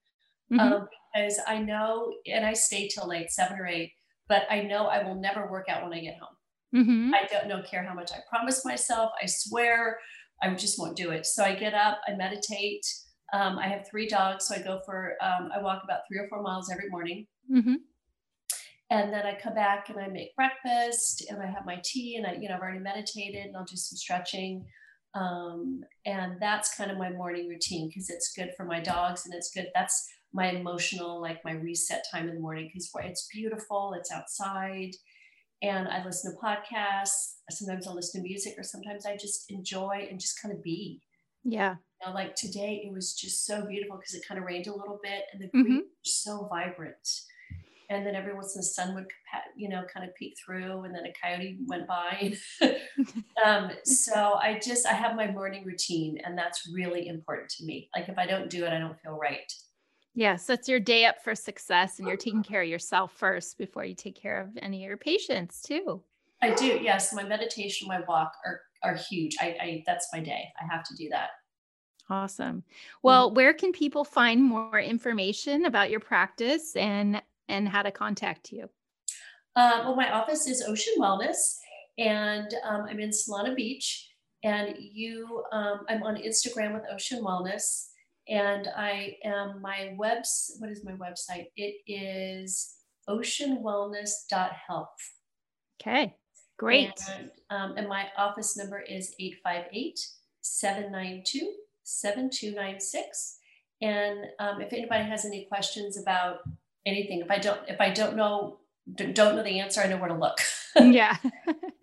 mm-hmm. 0.52 0.58
um, 0.58 0.88
because 1.14 1.38
I 1.46 1.60
know, 1.60 2.12
and 2.26 2.44
I 2.44 2.54
stay 2.54 2.88
till 2.88 3.08
late, 3.08 3.30
seven 3.30 3.56
or 3.60 3.68
eight, 3.68 3.92
but 4.28 4.42
I 4.50 4.62
know 4.62 4.86
I 4.86 5.04
will 5.04 5.14
never 5.14 5.48
work 5.48 5.66
out 5.68 5.84
when 5.84 5.96
I 5.96 6.00
get 6.00 6.16
home. 6.18 6.82
Mm-hmm. 6.82 7.14
I 7.14 7.28
don't 7.30 7.46
know 7.46 7.62
care 7.62 7.84
how 7.84 7.94
much 7.94 8.10
I 8.10 8.18
promise 8.28 8.64
myself. 8.64 9.12
I 9.22 9.26
swear 9.26 9.98
I 10.42 10.52
just 10.54 10.76
won't 10.76 10.96
do 10.96 11.10
it. 11.10 11.24
So 11.24 11.44
I 11.44 11.54
get 11.54 11.72
up, 11.72 12.00
I 12.08 12.14
meditate. 12.14 12.84
Um, 13.32 13.60
I 13.60 13.68
have 13.68 13.86
three 13.88 14.08
dogs, 14.08 14.48
so 14.48 14.56
I 14.56 14.58
go 14.58 14.80
for 14.84 15.14
um, 15.22 15.50
I 15.54 15.62
walk 15.62 15.82
about 15.84 16.00
three 16.08 16.18
or 16.18 16.26
four 16.28 16.42
miles 16.42 16.68
every 16.68 16.90
morning. 16.90 17.28
Mm-hmm. 17.48 17.74
And 18.94 19.12
then 19.12 19.26
I 19.26 19.34
come 19.34 19.54
back 19.54 19.88
and 19.88 19.98
I 19.98 20.06
make 20.06 20.36
breakfast 20.36 21.26
and 21.28 21.42
I 21.42 21.46
have 21.46 21.66
my 21.66 21.80
tea 21.82 22.14
and 22.16 22.24
I, 22.24 22.34
you 22.40 22.48
know, 22.48 22.54
I've 22.54 22.60
already 22.60 22.78
meditated 22.78 23.46
and 23.46 23.56
I'll 23.56 23.64
do 23.64 23.74
some 23.74 23.96
stretching. 23.96 24.64
Um, 25.14 25.80
and 26.06 26.34
that's 26.40 26.76
kind 26.76 26.92
of 26.92 26.96
my 26.96 27.10
morning 27.10 27.48
routine 27.48 27.88
because 27.88 28.08
it's 28.08 28.32
good 28.36 28.50
for 28.56 28.64
my 28.64 28.78
dogs 28.78 29.26
and 29.26 29.34
it's 29.34 29.50
good. 29.52 29.66
That's 29.74 30.08
my 30.32 30.50
emotional, 30.50 31.20
like 31.20 31.44
my 31.44 31.54
reset 31.54 32.04
time 32.12 32.28
in 32.28 32.36
the 32.36 32.40
morning 32.40 32.70
because 32.72 32.88
it's 33.02 33.26
beautiful, 33.32 33.96
it's 33.98 34.12
outside. 34.12 34.92
And 35.60 35.88
I 35.88 36.04
listen 36.04 36.32
to 36.32 36.38
podcasts. 36.38 37.34
Sometimes 37.50 37.88
I'll 37.88 37.96
listen 37.96 38.22
to 38.22 38.28
music 38.28 38.54
or 38.56 38.62
sometimes 38.62 39.06
I 39.06 39.16
just 39.16 39.50
enjoy 39.50 40.06
and 40.08 40.20
just 40.20 40.40
kind 40.40 40.54
of 40.54 40.62
be. 40.62 41.00
Yeah. 41.42 41.76
You 42.00 42.08
know, 42.08 42.14
like 42.14 42.36
today, 42.36 42.84
it 42.86 42.92
was 42.92 43.12
just 43.14 43.44
so 43.44 43.66
beautiful 43.66 43.96
because 43.96 44.14
it 44.14 44.22
kind 44.26 44.38
of 44.38 44.46
rained 44.46 44.68
a 44.68 44.76
little 44.76 45.00
bit 45.02 45.24
and 45.32 45.42
the 45.42 45.48
green 45.48 45.64
mm-hmm. 45.64 45.78
was 45.78 46.22
so 46.22 46.46
vibrant 46.48 47.08
and 47.94 48.06
then 48.06 48.14
every 48.14 48.34
once 48.34 48.54
in 48.54 48.60
the 48.60 48.64
sun 48.64 48.94
would 48.94 49.06
you 49.56 49.68
know 49.68 49.82
kind 49.92 50.08
of 50.08 50.14
peek 50.16 50.34
through 50.44 50.82
and 50.82 50.94
then 50.94 51.06
a 51.06 51.12
coyote 51.20 51.58
went 51.66 51.86
by. 51.86 52.34
Um, 53.44 53.72
so 53.82 54.34
i 54.34 54.60
just 54.64 54.86
i 54.86 54.92
have 54.92 55.16
my 55.16 55.30
morning 55.30 55.64
routine 55.64 56.18
and 56.24 56.38
that's 56.38 56.70
really 56.72 57.08
important 57.08 57.50
to 57.50 57.64
me. 57.64 57.88
Like 57.94 58.08
if 58.08 58.16
i 58.18 58.26
don't 58.26 58.48
do 58.48 58.64
it 58.64 58.72
i 58.72 58.78
don't 58.78 58.98
feel 59.00 59.18
right. 59.18 59.52
Yeah 60.14 60.36
so 60.36 60.52
it's 60.52 60.68
your 60.68 60.80
day 60.80 61.04
up 61.04 61.22
for 61.22 61.34
success 61.34 61.98
and 61.98 62.06
you're 62.06 62.16
taking 62.16 62.42
care 62.42 62.62
of 62.62 62.68
yourself 62.68 63.12
first 63.12 63.58
before 63.58 63.84
you 63.84 63.94
take 63.94 64.14
care 64.14 64.40
of 64.40 64.56
any 64.62 64.84
of 64.84 64.88
your 64.88 64.96
patients 64.96 65.62
too. 65.62 66.02
I 66.42 66.54
do 66.54 66.66
yes. 66.66 67.12
My 67.12 67.24
meditation 67.24 67.88
my 67.88 68.00
walk 68.06 68.32
are 68.44 68.60
are 68.82 68.96
huge. 68.96 69.36
I, 69.40 69.56
I 69.60 69.82
that's 69.86 70.08
my 70.12 70.20
day. 70.20 70.44
I 70.60 70.72
have 70.72 70.84
to 70.84 70.94
do 70.94 71.08
that. 71.10 71.30
Awesome. 72.10 72.64
Well, 73.02 73.32
where 73.32 73.54
can 73.54 73.72
people 73.72 74.04
find 74.04 74.42
more 74.42 74.78
information 74.78 75.64
about 75.64 75.90
your 75.90 76.00
practice 76.00 76.76
and 76.76 77.22
and 77.48 77.68
how 77.68 77.82
to 77.82 77.90
contact 77.90 78.52
you? 78.52 78.68
Uh, 79.56 79.82
well, 79.84 79.96
my 79.96 80.10
office 80.12 80.46
is 80.46 80.64
Ocean 80.66 80.94
Wellness, 80.98 81.56
and 81.98 82.52
um, 82.68 82.86
I'm 82.88 82.98
in 83.00 83.10
Solana 83.10 83.54
Beach. 83.54 84.10
And 84.42 84.74
you, 84.78 85.42
um, 85.52 85.80
I'm 85.88 86.02
on 86.02 86.16
Instagram 86.16 86.74
with 86.74 86.82
Ocean 86.92 87.22
Wellness, 87.24 87.86
and 88.28 88.68
I 88.76 89.16
am 89.24 89.62
my 89.62 89.94
webs. 89.96 90.56
What 90.58 90.70
is 90.70 90.84
my 90.84 90.92
website? 90.92 91.46
It 91.56 91.76
is 91.86 92.74
oceanwellness.health. 93.08 94.88
Okay, 95.80 96.14
great. 96.58 97.00
And, 97.10 97.30
um, 97.50 97.74
and 97.76 97.88
my 97.88 98.08
office 98.18 98.56
number 98.56 98.80
is 98.80 99.14
858 99.18 99.98
792 100.42 101.52
7296. 101.84 103.38
And 103.82 104.26
um, 104.38 104.60
if 104.60 104.72
anybody 104.72 105.04
has 105.04 105.24
any 105.24 105.46
questions 105.46 105.98
about 105.98 106.38
anything. 106.86 107.20
If 107.20 107.30
I 107.30 107.38
don't, 107.38 107.60
if 107.68 107.80
I 107.80 107.90
don't 107.90 108.16
know, 108.16 108.58
don't 108.94 109.16
know 109.36 109.42
the 109.42 109.60
answer, 109.60 109.80
I 109.80 109.86
know 109.86 109.96
where 109.96 110.08
to 110.08 110.14
look. 110.14 110.38
yeah. 110.76 111.16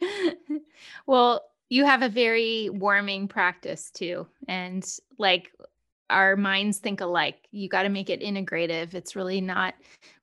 well, 1.06 1.44
you 1.70 1.86
have 1.86 2.02
a 2.02 2.10
very 2.10 2.70
warming 2.70 3.28
practice 3.28 3.92
too. 3.92 4.28
And 4.48 4.86
like 5.18 5.52
our 6.12 6.36
minds 6.36 6.80
think 6.80 7.02
alike. 7.02 7.48
You 7.52 7.70
got 7.70 7.84
to 7.84 7.90
make 7.90 8.10
it 8.10 8.22
integrative. 8.22 8.94
It's 8.94 9.16
really 9.16 9.42
not 9.42 9.74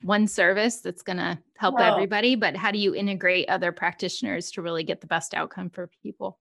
one 0.02 0.28
service 0.28 0.80
that's 0.80 1.02
going 1.02 1.16
to 1.16 1.38
help 1.56 1.78
no. 1.78 1.84
everybody, 1.84 2.36
but 2.36 2.54
how 2.54 2.70
do 2.70 2.78
you 2.78 2.94
integrate 2.94 3.48
other 3.48 3.72
practitioners 3.72 4.50
to 4.52 4.62
really 4.62 4.84
get 4.84 5.00
the 5.00 5.06
best 5.06 5.34
outcome 5.34 5.70
for 5.70 5.90
people? 6.02 6.38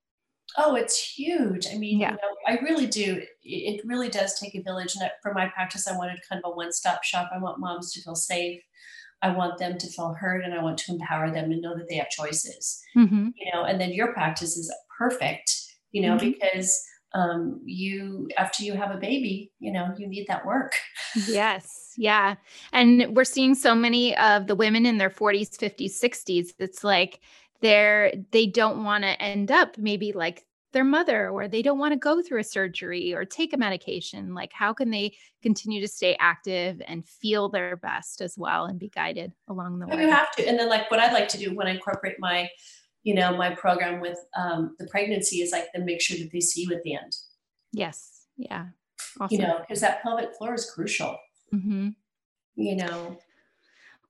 Oh, 0.55 0.75
it's 0.75 0.97
huge. 0.97 1.67
I 1.67 1.77
mean, 1.77 1.99
yeah. 1.99 2.11
you 2.11 2.15
know, 2.15 2.35
I 2.47 2.59
really 2.63 2.87
do. 2.87 3.21
It 3.43 3.81
really 3.85 4.09
does 4.09 4.39
take 4.39 4.55
a 4.55 4.61
village. 4.61 4.95
And 4.95 5.09
for 5.21 5.33
my 5.33 5.47
practice, 5.47 5.87
I 5.87 5.97
wanted 5.97 6.19
kind 6.29 6.41
of 6.43 6.51
a 6.51 6.55
one 6.55 6.71
stop 6.71 7.03
shop. 7.03 7.29
I 7.33 7.37
want 7.37 7.59
moms 7.59 7.91
to 7.93 8.01
feel 8.01 8.15
safe. 8.15 8.61
I 9.21 9.29
want 9.31 9.57
them 9.57 9.77
to 9.77 9.87
feel 9.87 10.13
heard 10.13 10.43
and 10.43 10.53
I 10.53 10.61
want 10.61 10.77
to 10.79 10.91
empower 10.93 11.31
them 11.31 11.49
to 11.49 11.59
know 11.59 11.75
that 11.75 11.87
they 11.89 11.95
have 11.95 12.09
choices. 12.09 12.81
Mm-hmm. 12.95 13.29
You 13.35 13.51
know, 13.53 13.63
and 13.63 13.81
then 13.81 13.91
your 13.91 14.13
practice 14.13 14.55
is 14.57 14.73
perfect, 14.97 15.51
you 15.91 16.01
know, 16.01 16.15
mm-hmm. 16.15 16.31
because 16.31 16.81
um, 17.13 17.61
you 17.65 18.27
after 18.37 18.63
you 18.63 18.73
have 18.73 18.91
a 18.91 18.97
baby 18.97 19.51
you 19.59 19.71
know 19.71 19.93
you 19.97 20.07
need 20.07 20.27
that 20.27 20.45
work 20.45 20.73
yes 21.27 21.93
yeah 21.97 22.35
and 22.73 23.15
we're 23.15 23.23
seeing 23.23 23.55
so 23.55 23.73
many 23.73 24.15
of 24.17 24.47
the 24.47 24.55
women 24.55 24.85
in 24.85 24.97
their 24.97 25.09
40s 25.09 25.57
50s 25.57 26.03
60s 26.03 26.49
it's 26.59 26.83
like 26.83 27.21
they're 27.61 28.13
they 28.31 28.45
don't 28.45 28.83
want 28.83 29.03
to 29.03 29.21
end 29.21 29.51
up 29.51 29.77
maybe 29.77 30.11
like 30.13 30.45
their 30.73 30.83
mother 30.83 31.29
or 31.29 31.47
they 31.47 31.61
don't 31.61 31.79
want 31.79 31.93
to 31.93 31.97
go 31.97 32.21
through 32.21 32.39
a 32.39 32.43
surgery 32.43 33.13
or 33.13 33.25
take 33.25 33.53
a 33.53 33.57
medication. 33.57 34.33
Like 34.33 34.51
how 34.53 34.73
can 34.73 34.91
they 34.91 35.15
continue 35.41 35.81
to 35.81 35.87
stay 35.87 36.15
active 36.19 36.81
and 36.87 37.07
feel 37.07 37.49
their 37.49 37.77
best 37.77 38.21
as 38.21 38.35
well 38.37 38.65
and 38.65 38.77
be 38.77 38.89
guided 38.89 39.31
along 39.47 39.79
the 39.79 39.87
way 39.87 40.01
you 40.01 40.09
have 40.09 40.31
to 40.35 40.47
and 40.47 40.59
then 40.59 40.67
like 40.67 40.91
what 40.91 40.99
i'd 40.99 41.13
like 41.13 41.27
to 41.29 41.37
do 41.37 41.55
when 41.55 41.67
i 41.67 41.71
incorporate 41.71 42.15
my 42.19 42.49
you 43.07 43.13
know 43.13 43.37
my 43.37 43.55
program 43.55 44.01
with 44.01 44.19
um, 44.35 44.75
the 44.79 44.87
pregnancy 44.87 45.37
is 45.37 45.53
like 45.53 45.67
then 45.73 45.85
make 45.85 46.01
sure 46.01 46.17
that 46.17 46.29
they 46.33 46.41
see 46.41 46.63
you 46.63 46.75
at 46.75 46.83
the 46.83 46.93
end. 46.93 47.15
Yes. 47.71 48.25
Yeah. 48.35 48.65
Awesome. 49.19 49.39
you 49.39 49.47
know 49.47 49.59
because 49.61 49.79
that 49.79 50.03
pelvic 50.03 50.35
floor 50.37 50.53
is 50.53 50.69
crucial. 50.69 51.17
Mm-hmm. 51.55 51.89
you 52.55 52.75
know 52.75 53.17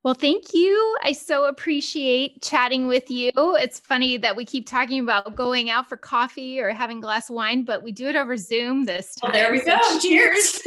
well, 0.03 0.13
thank 0.13 0.53
you. 0.53 0.97
I 1.03 1.11
so 1.11 1.45
appreciate 1.45 2.41
chatting 2.41 2.87
with 2.87 3.09
you. 3.09 3.31
It's 3.35 3.79
funny 3.79 4.17
that 4.17 4.35
we 4.35 4.45
keep 4.45 4.67
talking 4.67 4.99
about 4.99 5.35
going 5.35 5.69
out 5.69 5.89
for 5.89 5.97
coffee 5.97 6.59
or 6.59 6.69
having 6.69 6.99
a 6.99 7.01
glass 7.01 7.29
of 7.29 7.35
wine, 7.35 7.63
but 7.63 7.83
we 7.83 7.91
do 7.91 8.07
it 8.07 8.15
over 8.15 8.37
Zoom 8.37 8.85
this 8.85 9.15
time. 9.15 9.31
Well, 9.31 9.41
there 9.41 9.51
we 9.51 9.61
go. 9.61 9.77
Cheers. 9.99 10.61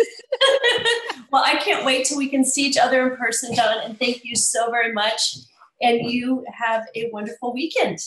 well, 1.32 1.44
I 1.44 1.56
can't 1.56 1.84
wait 1.84 2.06
till 2.06 2.18
we 2.18 2.28
can 2.28 2.44
see 2.44 2.66
each 2.66 2.76
other 2.76 3.10
in 3.10 3.16
person, 3.16 3.54
Dawn. 3.54 3.78
And 3.84 3.98
thank 3.98 4.24
you 4.24 4.36
so 4.36 4.70
very 4.70 4.92
much. 4.92 5.36
And 5.80 6.10
you 6.10 6.44
have 6.52 6.84
a 6.94 7.08
wonderful 7.10 7.54
weekend. 7.54 7.98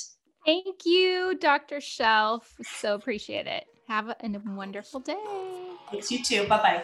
Thank 0.46 0.86
you, 0.86 1.38
Dr. 1.40 1.80
Shelf. 1.80 2.54
So 2.80 2.96
appreciate 2.96 3.48
it. 3.48 3.66
Have 3.88 4.10
a, 4.10 4.16
a 4.22 4.42
wonderful 4.56 5.00
day. 5.00 5.18
Thanks, 5.90 6.12
you 6.12 6.24
too. 6.24 6.48
Bye 6.48 6.58
bye. 6.58 6.84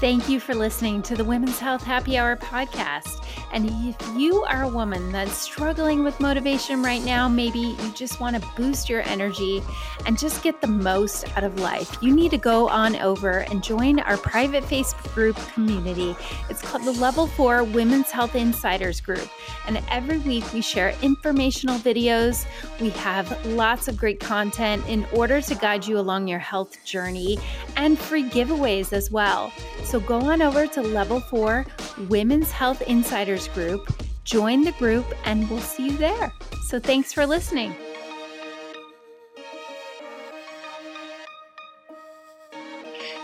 Thank 0.00 0.30
you 0.30 0.40
for 0.40 0.54
listening 0.54 1.02
to 1.02 1.14
the 1.14 1.24
Women's 1.24 1.58
Health 1.58 1.82
Happy 1.82 2.16
Hour 2.16 2.34
podcast. 2.34 3.19
And 3.52 3.68
if 3.88 3.96
you 4.16 4.42
are 4.44 4.62
a 4.62 4.68
woman 4.68 5.10
that's 5.12 5.36
struggling 5.36 6.04
with 6.04 6.18
motivation 6.20 6.82
right 6.82 7.02
now, 7.04 7.28
maybe 7.28 7.58
you 7.58 7.92
just 7.94 8.20
want 8.20 8.40
to 8.40 8.48
boost 8.56 8.88
your 8.88 9.02
energy 9.02 9.62
and 10.06 10.18
just 10.18 10.42
get 10.42 10.60
the 10.60 10.66
most 10.66 11.24
out 11.36 11.44
of 11.44 11.58
life, 11.58 11.98
you 12.00 12.14
need 12.14 12.30
to 12.30 12.38
go 12.38 12.68
on 12.68 12.96
over 12.96 13.40
and 13.40 13.62
join 13.62 13.98
our 14.00 14.16
private 14.16 14.64
Facebook 14.64 15.12
group 15.14 15.36
community. 15.52 16.14
It's 16.48 16.62
called 16.62 16.84
the 16.84 16.92
Level 16.92 17.26
4 17.26 17.64
Women's 17.64 18.10
Health 18.10 18.34
Insiders 18.34 19.00
Group. 19.00 19.28
And 19.66 19.82
every 19.88 20.18
week 20.18 20.52
we 20.52 20.60
share 20.60 20.94
informational 21.02 21.78
videos. 21.78 22.46
We 22.80 22.90
have 22.90 23.46
lots 23.46 23.88
of 23.88 23.96
great 23.96 24.20
content 24.20 24.86
in 24.86 25.06
order 25.12 25.40
to 25.40 25.54
guide 25.54 25.86
you 25.86 25.98
along 25.98 26.28
your 26.28 26.38
health 26.38 26.82
journey 26.84 27.38
and 27.76 27.98
free 27.98 28.24
giveaways 28.24 28.92
as 28.92 29.10
well. 29.10 29.52
So 29.84 29.98
go 30.00 30.20
on 30.20 30.42
over 30.42 30.66
to 30.68 30.82
Level 30.82 31.20
4 31.20 31.66
Women's 32.08 32.50
Health 32.50 32.82
Insiders 32.82 33.39
Group, 33.48 33.92
join 34.24 34.62
the 34.62 34.72
group, 34.72 35.06
and 35.24 35.48
we'll 35.48 35.60
see 35.60 35.86
you 35.86 35.96
there. 35.96 36.32
So 36.66 36.78
thanks 36.78 37.12
for 37.12 37.26
listening. 37.26 37.74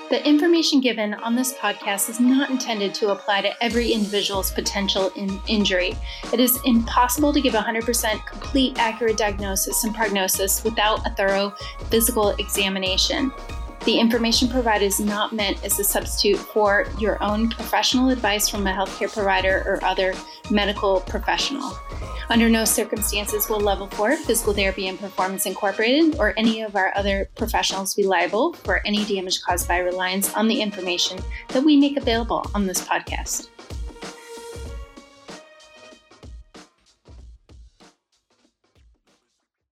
The 0.09 0.25
information 0.25 0.81
given 0.81 1.15
on 1.15 1.35
this 1.35 1.55
podcast 1.55 2.09
is 2.09 2.21
not 2.21 2.49
intended 2.49 2.95
to 2.95 3.11
apply 3.11 3.43
to 3.43 3.53
every 3.61 3.93
individual's 3.93 4.53
potential 4.53 5.11
in 5.17 5.41
injury. 5.49 5.97
It 6.33 6.39
is 6.39 6.61
impossible 6.65 7.33
to 7.33 7.41
give 7.41 7.55
100% 7.55 8.25
complete 8.25 8.79
accurate 8.79 9.17
diagnosis 9.17 9.83
and 9.83 9.93
prognosis 9.93 10.63
without 10.63 11.05
a 11.05 11.11
thorough 11.11 11.51
physical 11.91 12.31
examination. 12.39 13.33
The 13.87 14.01
information 14.01 14.49
provided 14.49 14.85
is 14.87 14.99
not 14.99 15.33
meant 15.33 15.65
as 15.65 15.79
a 15.79 15.85
substitute 15.85 16.39
for 16.39 16.89
your 16.99 17.23
own 17.23 17.49
professional 17.49 18.09
advice 18.09 18.49
from 18.49 18.67
a 18.67 18.73
healthcare 18.73 19.13
provider 19.13 19.63
or 19.65 19.79
other 19.85 20.13
medical 20.51 21.03
professional. 21.03 21.79
Under 22.29 22.49
no 22.49 22.65
circumstances 22.65 23.49
will 23.49 23.61
Level 23.61 23.87
4 23.87 24.17
Physical 24.17 24.55
Therapy 24.55 24.89
and 24.89 24.99
Performance 24.99 25.47
Incorporated 25.47 26.19
or 26.19 26.35
any 26.37 26.63
of 26.63 26.75
our 26.75 26.93
other 26.97 27.29
professionals 27.37 27.95
be 27.95 28.03
liable 28.03 28.55
for 28.55 28.85
any 28.85 29.05
damage 29.05 29.41
caused 29.43 29.69
by 29.69 29.79
reliance 29.79 30.35
on 30.35 30.49
the 30.49 30.61
information 30.61 31.21
that 31.51 31.63
we 31.63 31.77
make 31.77 31.97
available 31.97 32.45
on 32.57 32.67
this 32.67 32.81
podcast. 32.81 33.51